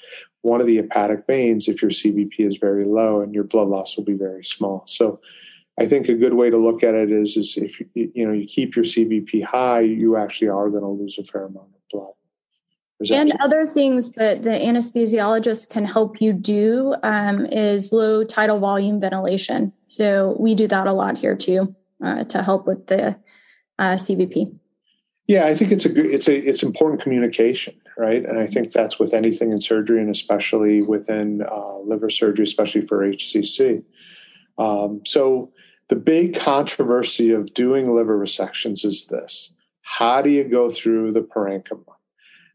one 0.41 0.61
of 0.61 0.67
the 0.67 0.77
hepatic 0.77 1.25
veins 1.27 1.67
if 1.67 1.81
your 1.81 1.91
CVP 1.91 2.39
is 2.39 2.57
very 2.57 2.85
low, 2.85 3.21
and 3.21 3.33
your 3.33 3.43
blood 3.43 3.67
loss 3.67 3.97
will 3.97 4.05
be 4.05 4.13
very 4.13 4.43
small. 4.43 4.83
So. 4.87 5.19
I 5.81 5.87
think 5.87 6.09
a 6.09 6.13
good 6.13 6.33
way 6.33 6.49
to 6.49 6.57
look 6.57 6.83
at 6.83 6.93
it 6.93 7.09
is, 7.09 7.37
is 7.37 7.55
if 7.55 7.79
you, 7.79 8.11
you 8.13 8.27
know 8.27 8.33
you 8.33 8.45
keep 8.45 8.75
your 8.75 8.83
CVP 8.83 9.45
high, 9.45 9.79
you 9.79 10.17
actually 10.17 10.49
are 10.49 10.69
going 10.69 10.83
to 10.83 10.89
lose 10.89 11.17
a 11.17 11.23
fair 11.23 11.45
amount 11.45 11.69
of 11.73 11.79
blood. 11.89 12.11
And 13.09 13.31
other 13.39 13.65
things 13.65 14.11
that 14.13 14.43
the 14.43 14.49
anesthesiologist 14.49 15.69
can 15.69 15.85
help 15.85 16.21
you 16.21 16.33
do 16.33 16.95
um, 17.01 17.45
is 17.45 17.93
low 17.93 18.25
tidal 18.25 18.59
volume 18.59 18.99
ventilation. 18.99 19.71
So 19.87 20.35
we 20.37 20.53
do 20.53 20.67
that 20.67 20.85
a 20.85 20.91
lot 20.91 21.17
here 21.17 21.35
too 21.35 21.73
uh, 22.03 22.25
to 22.25 22.43
help 22.43 22.67
with 22.67 22.87
the 22.87 23.15
uh, 23.77 23.95
CVP. 23.95 24.53
Yeah, 25.27 25.45
I 25.45 25.55
think 25.55 25.71
it's 25.71 25.85
a 25.85 25.89
good, 25.89 26.07
it's 26.07 26.27
a 26.27 26.35
it's 26.35 26.61
important 26.63 27.01
communication, 27.01 27.75
right? 27.99 28.23
And 28.23 28.39
I 28.39 28.47
think 28.47 28.71
that's 28.71 28.97
with 28.97 29.13
anything 29.13 29.51
in 29.51 29.59
surgery, 29.59 29.99
and 29.99 30.09
especially 30.09 30.81
within 30.81 31.43
uh, 31.43 31.79
liver 31.79 32.09
surgery, 32.09 32.43
especially 32.43 32.81
for 32.81 33.05
HCC. 33.05 33.83
Um, 34.57 35.01
so 35.05 35.51
the 35.89 35.97
big 35.97 36.39
controversy 36.39 37.31
of 37.31 37.53
doing 37.53 37.93
liver 37.93 38.17
resections 38.17 38.85
is 38.85 39.07
this: 39.07 39.51
how 39.81 40.21
do 40.21 40.29
you 40.29 40.45
go 40.45 40.69
through 40.69 41.11
the 41.11 41.21
parenchyma? 41.21 41.83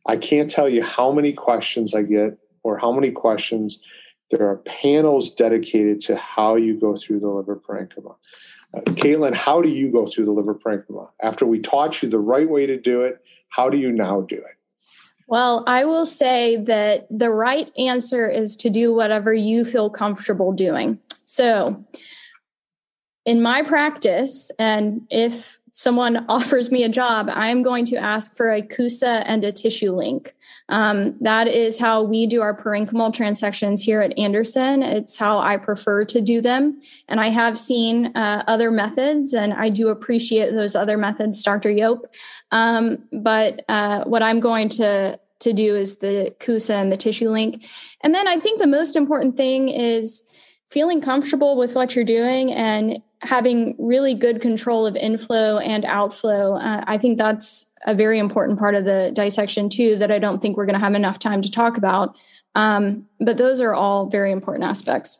I 0.07 0.17
can't 0.17 0.51
tell 0.51 0.69
you 0.69 0.83
how 0.83 1.13
many 1.13 1.33
questions 1.33 1.95
I 1.95 2.03
get 2.03 2.39
or 2.63 2.79
how 2.79 2.93
many 2.93 3.11
questions 3.11 3.83
there 4.31 4.49
are 4.49 4.57
panels 4.59 5.35
dedicated 5.35 6.01
to 6.03 6.17
how 6.17 6.57
you 6.57 6.79
go 6.79 6.97
through 6.97 7.21
the 7.21 7.29
liver 7.29 7.57
parenchyma. 7.57 8.17
Uh, 8.75 8.81
Caitlin, 8.81 9.35
how 9.35 9.61
do 9.61 9.69
you 9.69 9.93
go 9.93 10.07
through 10.07 10.25
the 10.25 10.33
liver 10.33 10.55
parenchyma? 10.55 11.11
After 11.23 11.47
we 11.47 11.61
taught 11.61 12.03
you 12.03 12.09
the 12.09 12.19
right 12.19 12.49
way 12.49 12.67
to 12.67 12.81
do 12.81 13.03
it, 13.03 13.23
how 13.51 13.69
do 13.69 13.77
you 13.77 13.93
now 13.93 14.23
do 14.23 14.37
it? 14.37 14.57
Well, 15.27 15.65
I 15.67 15.85
will 15.85 16.07
say 16.07 16.57
that 16.57 17.07
the 17.11 17.31
right 17.31 17.73
answer 17.79 18.29
is 18.29 18.57
to 18.59 18.71
do 18.71 18.95
whatever 18.95 19.33
you 19.33 19.65
feel 19.65 19.89
comfortable 19.89 20.53
doing. 20.53 20.99
So, 21.25 21.85
in 23.25 23.41
my 23.41 23.63
practice, 23.63 24.51
and 24.59 25.07
if 25.11 25.59
someone 25.77 26.25
offers 26.29 26.71
me 26.71 26.85
a 26.85 26.89
job, 26.89 27.29
I'm 27.31 27.63
going 27.63 27.85
to 27.87 27.97
ask 27.97 28.35
for 28.35 28.51
a 28.51 28.63
CUSA 28.63 29.25
and 29.27 29.45
a 29.45 29.53
TissueLink. 29.53 30.33
Um, 30.69 31.17
that 31.21 31.49
is 31.49 31.79
how 31.79 32.03
we 32.03 32.27
do 32.27 32.41
our 32.41 32.57
parenchymal 32.57 33.13
transections 33.13 33.83
here 33.83 34.01
at 34.01 34.17
Anderson. 34.17 34.83
It's 34.83 35.19
how 35.19 35.39
I 35.41 35.57
prefer 35.57 36.05
to 36.07 36.21
do 36.21 36.41
them. 36.41 36.81
And 37.09 37.21
I 37.21 37.29
have 37.29 37.59
seen 37.59 38.17
uh, 38.17 38.45
other 38.47 38.71
methods, 38.71 39.35
and 39.35 39.53
I 39.53 39.69
do 39.69 39.89
appreciate 39.89 40.53
those 40.53 40.77
other 40.77 40.97
methods, 40.97 41.43
Dr. 41.43 41.71
Yopp. 41.71 42.05
Um, 42.53 43.05
but 43.13 43.65
uh, 43.69 44.05
what 44.05 44.23
I'm 44.23 44.41
going 44.41 44.69
to 44.71 45.19
to 45.41 45.53
do 45.53 45.77
is 45.77 45.99
the 45.99 46.35
CUSA 46.41 46.75
and 46.75 46.91
the 46.91 46.97
TissueLink. 46.97 47.69
And 48.01 48.15
then 48.15 48.27
I 48.27 48.39
think 48.39 48.61
the 48.61 48.67
most 48.67 48.97
important 48.97 49.37
thing 49.37 49.69
is 49.69 50.25
feeling 50.71 51.03
comfortable 51.03 51.57
with 51.57 51.75
what 51.75 51.95
you're 51.95 52.05
doing 52.05 52.51
and 52.51 53.03
having 53.25 53.75
really 53.79 54.15
good 54.15 54.41
control 54.41 54.87
of 54.87 54.97
inflow 54.97 55.59
and 55.59 55.85
outflow. 55.85 56.55
Uh, 56.55 56.85
I 56.87 56.99
think 56.99 57.19
that's 57.19 57.67
a 57.87 57.95
very 57.95 58.19
important 58.19 58.59
part 58.59 58.75
of 58.75 58.85
the 58.85 59.13
dissection 59.15 59.69
too 59.69 59.97
that 59.97 60.11
I 60.11 60.19
don't 60.19 60.41
think 60.41 60.57
we're 60.57 60.67
going 60.67 60.79
to 60.79 60.85
have 60.85 60.95
enough 60.95 61.19
time 61.19 61.43
to 61.43 61.51
talk 61.51 61.77
about. 61.77 62.17
Um, 62.55 63.07
but 63.21 63.37
those 63.37 63.61
are 63.61 63.75
all 63.75 64.07
very 64.07 64.31
important 64.31 64.65
aspects. 64.65 65.19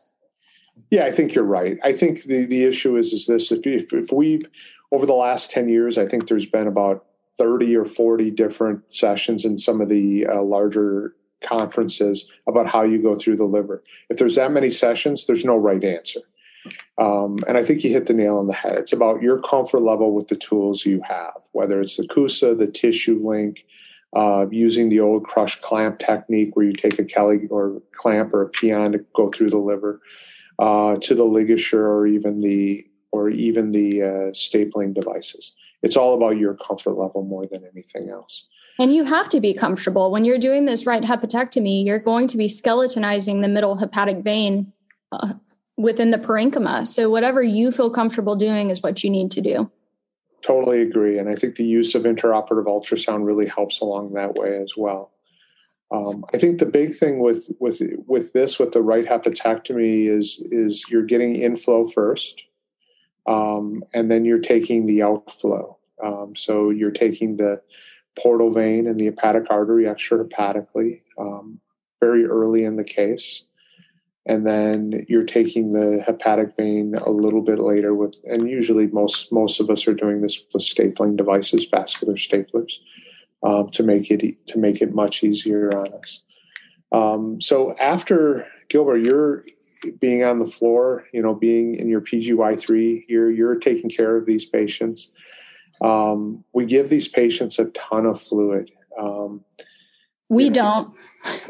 Yeah, 0.91 1.05
I 1.05 1.11
think 1.11 1.33
you're 1.33 1.43
right. 1.43 1.77
I 1.83 1.93
think 1.93 2.23
the 2.23 2.45
the 2.45 2.63
issue 2.63 2.95
is 2.95 3.11
is 3.11 3.25
this: 3.25 3.51
if 3.51 3.65
if, 3.65 3.93
if 3.93 4.11
we've 4.11 4.47
over 4.91 5.05
the 5.05 5.13
last 5.13 5.51
ten 5.51 5.67
years, 5.67 5.97
I 5.97 6.07
think 6.07 6.27
there's 6.27 6.45
been 6.45 6.67
about 6.67 7.05
30 7.37 7.75
or 7.75 7.85
40 7.85 8.31
different 8.31 8.93
sessions 8.93 9.43
in 9.43 9.57
some 9.57 9.81
of 9.81 9.89
the 9.89 10.25
uh, 10.25 10.41
larger 10.41 11.15
conferences 11.43 12.31
about 12.47 12.67
how 12.67 12.83
you 12.83 13.01
go 13.01 13.15
through 13.15 13.35
the 13.35 13.45
liver. 13.45 13.83
If 14.09 14.17
there's 14.17 14.35
that 14.35 14.51
many 14.51 14.69
sessions, 14.69 15.25
there's 15.25 15.43
no 15.43 15.57
right 15.57 15.83
answer. 15.83 16.21
Um, 16.97 17.39
and 17.47 17.57
I 17.57 17.63
think 17.63 17.83
you 17.83 17.91
hit 17.91 18.07
the 18.07 18.13
nail 18.13 18.37
on 18.37 18.47
the 18.47 18.53
head. 18.53 18.77
It's 18.77 18.93
about 18.93 19.21
your 19.21 19.39
comfort 19.41 19.81
level 19.81 20.13
with 20.13 20.27
the 20.29 20.35
tools 20.35 20.85
you 20.85 21.01
have, 21.07 21.35
whether 21.51 21.81
it's 21.81 21.97
the 21.97 22.07
CUSA, 22.07 22.57
the 22.57 22.67
TissueLink, 22.67 23.59
uh, 24.13 24.45
using 24.49 24.89
the 24.89 25.01
old 25.01 25.25
crush 25.25 25.59
clamp 25.61 25.99
technique 25.99 26.55
where 26.55 26.65
you 26.65 26.73
take 26.73 26.97
a 26.99 27.03
Kelly 27.03 27.47
or 27.49 27.81
clamp 27.91 28.33
or 28.33 28.41
a 28.41 28.49
Pean 28.49 28.93
to 28.93 28.99
go 29.13 29.29
through 29.29 29.49
the 29.49 29.57
liver, 29.57 30.01
uh, 30.59 30.95
to 30.97 31.13
the 31.13 31.25
LigaSure 31.25 31.73
or 31.73 32.07
even 32.07 32.39
the 32.39 32.85
or 33.11 33.29
even 33.29 33.71
the 33.71 34.01
uh, 34.01 34.31
stapling 34.31 34.93
devices. 34.93 35.53
It's 35.83 35.95
all 35.95 36.15
about 36.15 36.37
your 36.37 36.55
comfort 36.55 36.93
level 36.93 37.23
more 37.23 37.45
than 37.45 37.63
anything 37.71 38.09
else. 38.09 38.45
And 38.77 38.93
you 38.93 39.05
have 39.05 39.29
to 39.29 39.39
be 39.39 39.53
comfortable 39.53 40.11
when 40.11 40.25
you're 40.25 40.37
doing 40.37 40.65
this 40.65 40.85
right 40.85 41.03
hepatectomy. 41.03 41.85
You're 41.85 41.99
going 41.99 42.27
to 42.27 42.37
be 42.37 42.47
skeletonizing 42.47 43.41
the 43.41 43.47
middle 43.47 43.77
hepatic 43.77 44.17
vein 44.17 44.73
uh, 45.11 45.33
within 45.77 46.11
the 46.11 46.17
parenchyma. 46.17 46.87
So 46.87 47.09
whatever 47.09 47.41
you 47.41 47.71
feel 47.71 47.89
comfortable 47.89 48.35
doing 48.35 48.69
is 48.69 48.81
what 48.81 49.03
you 49.03 49.09
need 49.09 49.31
to 49.31 49.41
do. 49.41 49.71
Totally 50.41 50.81
agree, 50.81 51.17
and 51.17 51.27
I 51.27 51.35
think 51.35 51.55
the 51.55 51.65
use 51.65 51.95
of 51.95 52.03
intraoperative 52.03 52.65
ultrasound 52.65 53.25
really 53.25 53.47
helps 53.47 53.79
along 53.79 54.13
that 54.13 54.35
way 54.35 54.61
as 54.61 54.73
well. 54.77 55.11
Um, 55.91 56.25
I 56.33 56.37
think 56.37 56.59
the 56.59 56.65
big 56.65 56.95
thing 56.95 57.19
with 57.19 57.49
with 57.59 57.81
with 58.05 58.33
this 58.33 58.59
with 58.59 58.71
the 58.71 58.81
right 58.81 59.05
hepatectomy 59.05 60.07
is 60.07 60.41
is 60.51 60.85
you're 60.89 61.03
getting 61.03 61.35
inflow 61.35 61.87
first, 61.87 62.43
um, 63.25 63.83
and 63.93 64.11
then 64.11 64.25
you're 64.25 64.39
taking 64.39 64.85
the 64.85 65.01
outflow. 65.01 65.77
Um, 66.03 66.35
so 66.35 66.69
you're 66.69 66.91
taking 66.91 67.37
the 67.37 67.61
portal 68.15 68.51
vein 68.51 68.87
and 68.87 68.99
the 68.99 69.05
hepatic 69.05 69.49
artery 69.49 69.85
extrahepatically 69.85 71.01
um, 71.17 71.59
very 72.01 72.25
early 72.25 72.65
in 72.65 72.75
the 72.75 72.83
case, 72.83 73.43
and 74.25 74.45
then 74.45 75.05
you're 75.07 75.23
taking 75.23 75.71
the 75.71 76.01
hepatic 76.05 76.55
vein 76.55 76.95
a 76.95 77.11
little 77.11 77.41
bit 77.41 77.59
later 77.59 77.93
with 77.93 78.15
and 78.25 78.49
usually 78.49 78.87
most 78.87 79.31
most 79.31 79.59
of 79.59 79.69
us 79.69 79.87
are 79.87 79.93
doing 79.93 80.21
this 80.21 80.43
with 80.53 80.63
stapling 80.63 81.15
devices 81.15 81.67
vascular 81.69 82.15
staplers 82.15 82.73
um, 83.43 83.69
to 83.69 83.83
make 83.83 84.09
it 84.09 84.47
to 84.47 84.57
make 84.57 84.81
it 84.81 84.93
much 84.93 85.23
easier 85.23 85.69
on 85.77 85.93
us. 85.93 86.21
Um, 86.91 87.39
so 87.41 87.75
after 87.77 88.47
gilbert 88.69 88.97
you're 88.97 89.45
being 89.99 90.23
on 90.23 90.39
the 90.39 90.47
floor 90.47 91.05
you 91.13 91.21
know 91.21 91.35
being 91.35 91.75
in 91.75 91.87
your 91.87 92.01
pgy3 92.01 93.03
you're 93.07 93.31
you're 93.31 93.55
taking 93.55 93.89
care 93.89 94.15
of 94.15 94.25
these 94.25 94.45
patients. 94.45 95.11
Um, 95.81 96.45
we 96.53 96.65
give 96.65 96.87
these 96.87 97.09
patients 97.09 97.59
a 97.59 97.65
ton 97.65 98.05
of 98.05 98.21
fluid. 98.21 98.71
Um, 98.97 99.43
we 100.29 100.49
don't. 100.49 100.95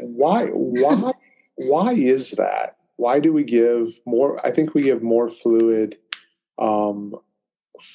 why 0.00 0.48
why 0.48 1.12
why 1.56 1.92
is 1.92 2.32
that? 2.32 2.76
Why 2.96 3.20
do 3.20 3.32
we 3.32 3.44
give 3.44 4.00
more? 4.06 4.44
I 4.46 4.50
think 4.52 4.74
we 4.74 4.82
give 4.82 5.02
more 5.02 5.28
fluid 5.28 5.98
um, 6.58 7.14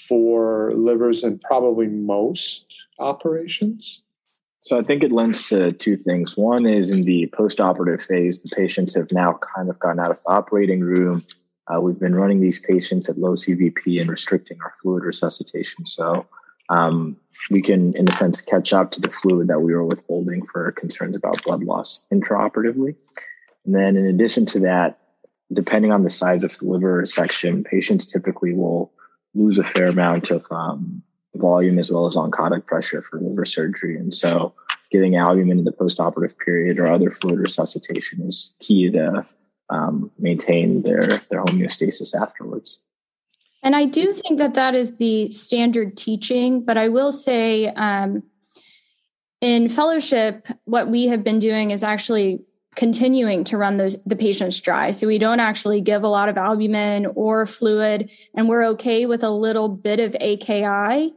for 0.07 0.73
livers 0.75 1.21
than 1.21 1.39
probably 1.39 1.87
most 1.87 2.65
operations. 2.99 4.03
So 4.61 4.77
I 4.77 4.83
think 4.83 5.03
it 5.03 5.11
lends 5.11 5.49
to 5.49 5.71
two 5.73 5.97
things. 5.97 6.37
One 6.37 6.67
is 6.67 6.91
in 6.91 7.03
the 7.03 7.27
post-operative 7.33 8.05
phase, 8.05 8.39
the 8.39 8.49
patients 8.49 8.93
have 8.93 9.11
now 9.11 9.39
kind 9.55 9.69
of 9.71 9.79
gotten 9.79 9.99
out 9.99 10.11
of 10.11 10.21
the 10.23 10.29
operating 10.29 10.81
room. 10.81 11.23
Uh, 11.67 11.81
we've 11.81 11.99
been 11.99 12.13
running 12.13 12.41
these 12.41 12.59
patients 12.59 13.09
at 13.09 13.17
low 13.17 13.33
CVP 13.33 13.99
and 13.99 14.09
restricting 14.09 14.59
our 14.63 14.73
fluid 14.79 15.03
resuscitation. 15.03 15.87
So 15.87 16.27
um, 16.69 17.17
we 17.49 17.61
can, 17.63 17.95
in 17.95 18.07
a 18.07 18.11
sense, 18.11 18.39
catch 18.39 18.71
up 18.71 18.91
to 18.91 19.01
the 19.01 19.09
fluid 19.09 19.47
that 19.47 19.61
we 19.61 19.73
were 19.73 19.85
withholding 19.85 20.45
for 20.45 20.71
concerns 20.73 21.15
about 21.15 21.43
blood 21.43 21.63
loss 21.63 22.03
intraoperatively. 22.13 22.95
And 23.65 23.75
then 23.75 23.95
in 23.95 24.05
addition 24.05 24.45
to 24.47 24.59
that, 24.61 24.99
depending 25.53 25.91
on 25.91 26.03
the 26.03 26.09
size 26.09 26.43
of 26.43 26.57
the 26.57 26.65
liver 26.65 27.05
section, 27.05 27.63
patients 27.63 28.05
typically 28.05 28.53
will 28.53 28.91
lose 29.33 29.59
a 29.59 29.63
fair 29.63 29.87
amount 29.87 30.31
of 30.31 30.45
um, 30.51 31.01
volume 31.35 31.79
as 31.79 31.91
well 31.91 32.05
as 32.05 32.15
oncotic 32.15 32.65
pressure 32.65 33.01
for 33.01 33.19
liver 33.19 33.45
surgery. 33.45 33.97
And 33.97 34.13
so 34.13 34.53
getting 34.91 35.15
albumin 35.15 35.59
in 35.59 35.65
the 35.65 35.71
postoperative 35.71 36.37
period 36.37 36.79
or 36.79 36.91
other 36.91 37.11
fluid 37.11 37.39
resuscitation 37.39 38.21
is 38.27 38.53
key 38.59 38.89
to 38.91 39.25
um, 39.69 40.11
maintain 40.19 40.83
their, 40.83 41.21
their 41.29 41.43
homeostasis 41.43 42.13
afterwards. 42.13 42.79
And 43.63 43.75
I 43.75 43.85
do 43.85 44.11
think 44.11 44.39
that 44.39 44.55
that 44.55 44.73
is 44.73 44.97
the 44.97 45.31
standard 45.31 45.95
teaching, 45.95 46.65
but 46.65 46.77
I 46.77 46.89
will 46.89 47.11
say 47.11 47.67
um, 47.67 48.23
in 49.39 49.69
fellowship, 49.69 50.47
what 50.65 50.89
we 50.89 51.07
have 51.07 51.23
been 51.23 51.39
doing 51.39 51.71
is 51.71 51.83
actually 51.83 52.41
continuing 52.75 53.43
to 53.43 53.57
run 53.57 53.77
those 53.77 54.01
the 54.03 54.15
patients 54.15 54.59
dry. 54.61 54.91
So 54.91 55.07
we 55.07 55.17
don't 55.17 55.39
actually 55.39 55.81
give 55.81 56.03
a 56.03 56.07
lot 56.07 56.29
of 56.29 56.37
albumin 56.37 57.05
or 57.15 57.45
fluid 57.45 58.09
and 58.35 58.47
we're 58.47 58.65
okay 58.69 59.05
with 59.05 59.23
a 59.23 59.29
little 59.29 59.67
bit 59.67 59.99
of 59.99 60.15
aki 60.15 61.13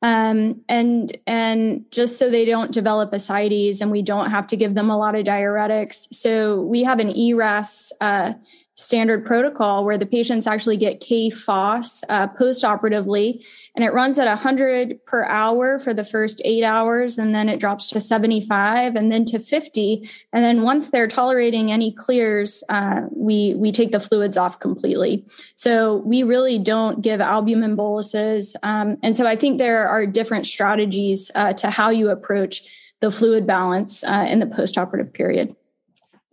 um, 0.00 0.60
and 0.68 1.16
and 1.26 1.84
just 1.90 2.18
so 2.18 2.30
they 2.30 2.44
don't 2.44 2.72
develop 2.72 3.12
ascites 3.12 3.80
and 3.80 3.90
we 3.90 4.02
don't 4.02 4.30
have 4.30 4.46
to 4.48 4.56
give 4.56 4.74
them 4.74 4.90
a 4.90 4.98
lot 4.98 5.16
of 5.16 5.24
diuretics. 5.24 6.12
So 6.12 6.60
we 6.62 6.84
have 6.84 7.00
an 7.00 7.16
ERAS 7.16 7.92
uh, 8.00 8.34
standard 8.78 9.26
protocol 9.26 9.84
where 9.84 9.98
the 9.98 10.06
patients 10.06 10.46
actually 10.46 10.76
get 10.76 11.00
KFOS 11.00 12.04
uh, 12.08 12.28
post-operatively, 12.28 13.44
and 13.74 13.84
it 13.84 13.92
runs 13.92 14.20
at 14.20 14.28
100 14.28 15.04
per 15.04 15.24
hour 15.24 15.80
for 15.80 15.92
the 15.92 16.04
first 16.04 16.40
eight 16.44 16.62
hours, 16.62 17.18
and 17.18 17.34
then 17.34 17.48
it 17.48 17.58
drops 17.58 17.88
to 17.88 18.00
75, 18.00 18.94
and 18.94 19.10
then 19.10 19.24
to 19.24 19.40
50, 19.40 20.08
and 20.32 20.44
then 20.44 20.62
once 20.62 20.90
they're 20.90 21.08
tolerating 21.08 21.72
any 21.72 21.90
clears, 21.90 22.62
uh, 22.68 23.02
we 23.10 23.54
we 23.56 23.72
take 23.72 23.90
the 23.90 24.00
fluids 24.00 24.38
off 24.38 24.60
completely. 24.60 25.26
So 25.56 25.96
we 25.96 26.22
really 26.22 26.58
don't 26.60 27.02
give 27.02 27.20
albumin 27.20 27.74
boluses, 27.74 28.56
um, 28.62 28.96
and 29.02 29.16
so 29.16 29.26
I 29.26 29.34
think 29.34 29.58
there 29.58 29.88
are 29.88 30.06
different 30.06 30.46
strategies 30.46 31.32
uh, 31.34 31.52
to 31.54 31.70
how 31.70 31.90
you 31.90 32.10
approach 32.10 32.62
the 33.00 33.10
fluid 33.10 33.44
balance 33.44 34.04
uh, 34.04 34.26
in 34.28 34.38
the 34.38 34.46
post-operative 34.46 35.12
period. 35.12 35.56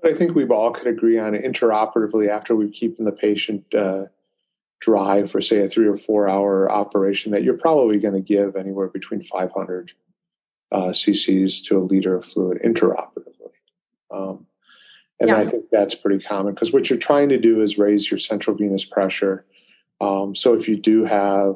I 0.05 0.13
think 0.13 0.35
we've 0.35 0.51
all 0.51 0.71
could 0.71 0.87
agree 0.87 1.17
on 1.17 1.33
it 1.33 1.43
intraoperatively 1.43 2.29
after 2.29 2.55
we've 2.55 2.71
keeping 2.71 3.05
the 3.05 3.11
patient 3.11 3.73
uh, 3.73 4.05
dry 4.79 5.25
for, 5.25 5.41
say, 5.41 5.59
a 5.59 5.67
three 5.67 5.87
or 5.87 5.97
four 5.97 6.27
hour 6.27 6.71
operation 6.71 7.31
that 7.31 7.43
you're 7.43 7.57
probably 7.57 7.99
going 7.99 8.13
to 8.13 8.21
give 8.21 8.55
anywhere 8.55 8.87
between 8.87 9.21
500 9.21 9.91
uh, 10.71 10.89
cc's 10.89 11.61
to 11.63 11.77
a 11.77 11.79
liter 11.79 12.15
of 12.15 12.25
fluid 12.25 12.61
intraoperatively. 12.63 13.51
Um, 14.11 14.45
and 15.19 15.29
yeah. 15.29 15.37
I 15.37 15.45
think 15.45 15.65
that's 15.71 15.95
pretty 15.95 16.23
common 16.23 16.53
because 16.53 16.73
what 16.73 16.89
you're 16.89 16.99
trying 16.99 17.29
to 17.29 17.37
do 17.37 17.61
is 17.61 17.77
raise 17.77 18.11
your 18.11 18.17
central 18.17 18.55
venous 18.55 18.83
pressure. 18.83 19.45
Um, 20.01 20.35
so 20.35 20.53
if 20.53 20.67
you 20.67 20.75
do 20.75 21.05
have, 21.05 21.55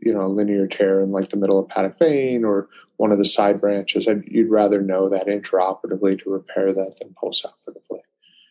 you 0.00 0.12
know, 0.12 0.22
a 0.22 0.28
linear 0.28 0.66
tear 0.66 1.00
in 1.00 1.12
like 1.12 1.30
the 1.30 1.36
middle 1.36 1.58
of 1.58 1.68
hepatic 1.68 1.98
vein 1.98 2.44
or 2.44 2.68
one 2.96 3.12
of 3.12 3.18
the 3.18 3.24
side 3.24 3.60
branches. 3.60 4.06
I'd, 4.08 4.24
you'd 4.26 4.50
rather 4.50 4.80
know 4.80 5.08
that 5.08 5.26
intraoperatively 5.26 6.22
to 6.22 6.30
repair 6.30 6.72
that 6.72 6.96
than 7.00 7.14
postoperatively. 7.22 8.00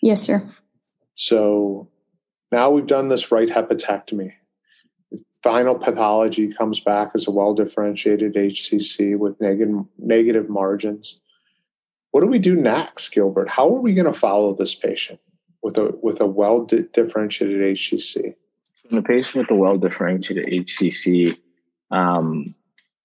Yes, 0.01 0.21
sir. 0.21 0.47
So 1.15 1.89
now 2.51 2.69
we've 2.69 2.87
done 2.87 3.09
this 3.09 3.31
right 3.31 3.49
hepatectomy. 3.49 4.33
The 5.11 5.23
final 5.43 5.75
pathology 5.75 6.53
comes 6.53 6.79
back 6.79 7.11
as 7.13 7.27
a 7.27 7.31
well 7.31 7.53
differentiated 7.53 8.35
HCC 8.35 9.17
with 9.17 9.39
negative, 9.41 9.85
negative 9.97 10.49
margins. 10.49 11.19
What 12.11 12.21
do 12.21 12.27
we 12.27 12.39
do 12.39 12.55
next, 12.55 13.09
Gilbert? 13.09 13.49
How 13.49 13.67
are 13.67 13.81
we 13.81 13.93
going 13.93 14.11
to 14.11 14.17
follow 14.17 14.55
this 14.55 14.73
patient 14.73 15.19
with 15.61 15.77
a 15.77 15.93
with 16.01 16.21
a 16.21 16.25
well 16.25 16.65
differentiated 16.65 17.75
HCC? 17.75 18.35
In 18.89 18.97
a 18.97 19.01
patient 19.01 19.35
with 19.35 19.51
a 19.51 19.55
well 19.55 19.77
differentiated 19.77 20.65
HCC, 20.65 21.37
um, 21.91 22.55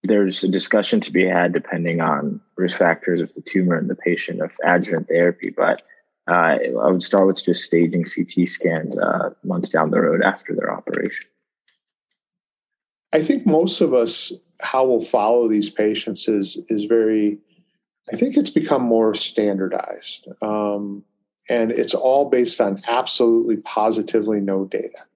there's 0.02 0.42
a 0.42 0.48
discussion 0.48 1.00
to 1.00 1.12
be 1.12 1.26
had 1.26 1.52
depending 1.52 2.00
on 2.00 2.40
risk 2.56 2.78
factors 2.78 3.20
of 3.20 3.32
the 3.34 3.40
tumor 3.40 3.76
and 3.76 3.88
the 3.88 3.94
patient 3.94 4.40
of 4.40 4.56
adjuvant 4.64 5.08
therapy. 5.08 5.50
But 5.50 5.82
uh, 6.28 6.58
I 6.82 6.90
would 6.90 7.02
start 7.02 7.26
with 7.26 7.44
just 7.44 7.64
staging 7.64 8.04
CT 8.04 8.48
scans 8.48 8.96
uh, 8.98 9.30
months 9.42 9.68
down 9.68 9.90
the 9.90 10.00
road 10.00 10.22
after 10.22 10.54
their 10.54 10.72
operation. 10.72 11.26
I 13.12 13.22
think 13.22 13.46
most 13.46 13.80
of 13.80 13.92
us, 13.92 14.32
how 14.60 14.86
we'll 14.86 15.02
follow 15.02 15.48
these 15.48 15.70
patients 15.70 16.28
is 16.28 16.58
is 16.68 16.84
very. 16.84 17.38
I 18.12 18.16
think 18.16 18.36
it's 18.36 18.50
become 18.50 18.82
more 18.82 19.14
standardized, 19.14 20.26
um, 20.42 21.04
and 21.48 21.70
it's 21.70 21.94
all 21.94 22.28
based 22.28 22.60
on 22.60 22.82
absolutely 22.88 23.58
positively 23.58 24.40
no 24.40 24.64
data. 24.64 25.06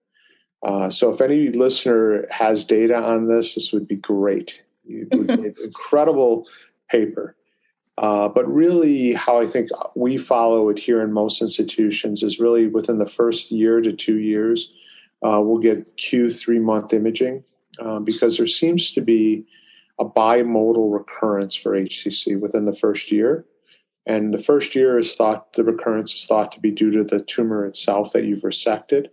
Uh, 0.66 0.90
so, 0.90 1.14
if 1.14 1.20
any 1.20 1.48
listener 1.50 2.26
has 2.28 2.64
data 2.64 2.96
on 2.96 3.28
this, 3.28 3.54
this 3.54 3.72
would 3.72 3.86
be 3.86 3.94
great. 3.94 4.64
You 4.84 5.06
would 5.12 5.30
an 5.38 5.54
incredible 5.62 6.48
paper. 6.90 7.36
Uh, 7.98 8.28
but 8.28 8.52
really, 8.52 9.12
how 9.12 9.40
I 9.40 9.46
think 9.46 9.70
we 9.94 10.18
follow 10.18 10.68
it 10.68 10.78
here 10.80 11.00
in 11.02 11.12
most 11.12 11.40
institutions 11.40 12.24
is 12.24 12.40
really 12.40 12.66
within 12.66 12.98
the 12.98 13.06
first 13.06 13.52
year 13.52 13.80
to 13.80 13.92
two 13.92 14.18
years, 14.18 14.74
uh, 15.22 15.40
we'll 15.42 15.60
get 15.60 15.96
Q 15.98 16.32
three 16.32 16.58
month 16.58 16.92
imaging 16.92 17.44
um, 17.78 18.04
because 18.04 18.36
there 18.36 18.48
seems 18.48 18.90
to 18.90 19.00
be 19.00 19.46
a 20.00 20.04
bimodal 20.04 20.92
recurrence 20.92 21.54
for 21.54 21.80
HCC 21.80 22.40
within 22.40 22.64
the 22.64 22.74
first 22.74 23.12
year. 23.12 23.46
And 24.04 24.34
the 24.34 24.42
first 24.42 24.74
year 24.74 24.98
is 24.98 25.14
thought 25.14 25.52
the 25.52 25.62
recurrence 25.62 26.12
is 26.12 26.26
thought 26.26 26.50
to 26.52 26.60
be 26.60 26.72
due 26.72 26.90
to 26.90 27.04
the 27.04 27.20
tumor 27.20 27.64
itself 27.64 28.12
that 28.12 28.24
you've 28.24 28.42
resected. 28.42 29.10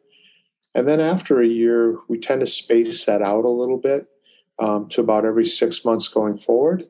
And 0.75 0.87
then 0.87 0.99
after 0.99 1.41
a 1.41 1.47
year, 1.47 1.97
we 2.07 2.17
tend 2.17 2.41
to 2.41 2.47
space 2.47 3.05
that 3.05 3.21
out 3.21 3.45
a 3.45 3.49
little 3.49 3.77
bit 3.77 4.07
um, 4.59 4.89
to 4.89 5.01
about 5.01 5.25
every 5.25 5.45
six 5.45 5.85
months 5.85 6.07
going 6.07 6.37
forward. 6.37 6.87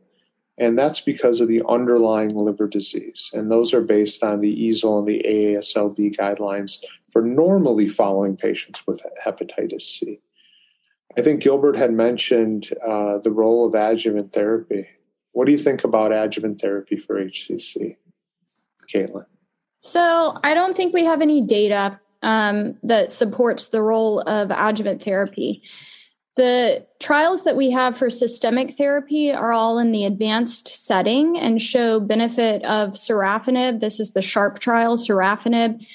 And 0.57 0.77
that's 0.77 1.01
because 1.01 1.41
of 1.41 1.47
the 1.47 1.63
underlying 1.67 2.35
liver 2.35 2.67
disease. 2.67 3.31
And 3.33 3.49
those 3.49 3.73
are 3.73 3.81
based 3.81 4.23
on 4.23 4.39
the 4.39 4.69
EASL 4.69 4.99
and 4.99 5.07
the 5.07 5.23
AASLD 5.25 6.15
guidelines 6.15 6.77
for 7.11 7.21
normally 7.21 7.87
following 7.87 8.37
patients 8.37 8.85
with 8.85 9.01
hepatitis 9.25 9.81
C. 9.81 10.19
I 11.17 11.21
think 11.21 11.41
Gilbert 11.41 11.75
had 11.75 11.91
mentioned 11.93 12.69
uh, 12.85 13.19
the 13.19 13.31
role 13.31 13.65
of 13.65 13.73
adjuvant 13.73 14.31
therapy. 14.31 14.87
What 15.31 15.45
do 15.45 15.51
you 15.51 15.57
think 15.57 15.83
about 15.83 16.11
adjuvant 16.11 16.61
therapy 16.61 16.97
for 16.97 17.23
HCC, 17.23 17.97
Caitlin? 18.91 19.25
So, 19.79 20.37
I 20.43 20.53
don't 20.53 20.77
think 20.77 20.93
we 20.93 21.03
have 21.03 21.21
any 21.21 21.41
data 21.41 21.99
um, 22.23 22.77
that 22.83 23.11
supports 23.11 23.65
the 23.65 23.81
role 23.81 24.21
of 24.21 24.51
adjuvant 24.51 25.01
therapy. 25.01 25.61
The 26.35 26.87
trials 26.99 27.43
that 27.43 27.55
we 27.55 27.69
have 27.71 27.95
for 27.95 28.09
systemic 28.09 28.75
therapy 28.75 29.31
are 29.31 29.51
all 29.51 29.77
in 29.77 29.91
the 29.91 30.05
advanced 30.05 30.67
setting 30.67 31.37
and 31.37 31.61
show 31.61 31.99
benefit 31.99 32.63
of 32.63 32.91
sorafenib. 32.93 33.79
This 33.79 33.99
is 33.99 34.11
the 34.11 34.21
SHARP 34.21 34.57
trial, 34.57 34.97
sorafenib. 34.97 35.85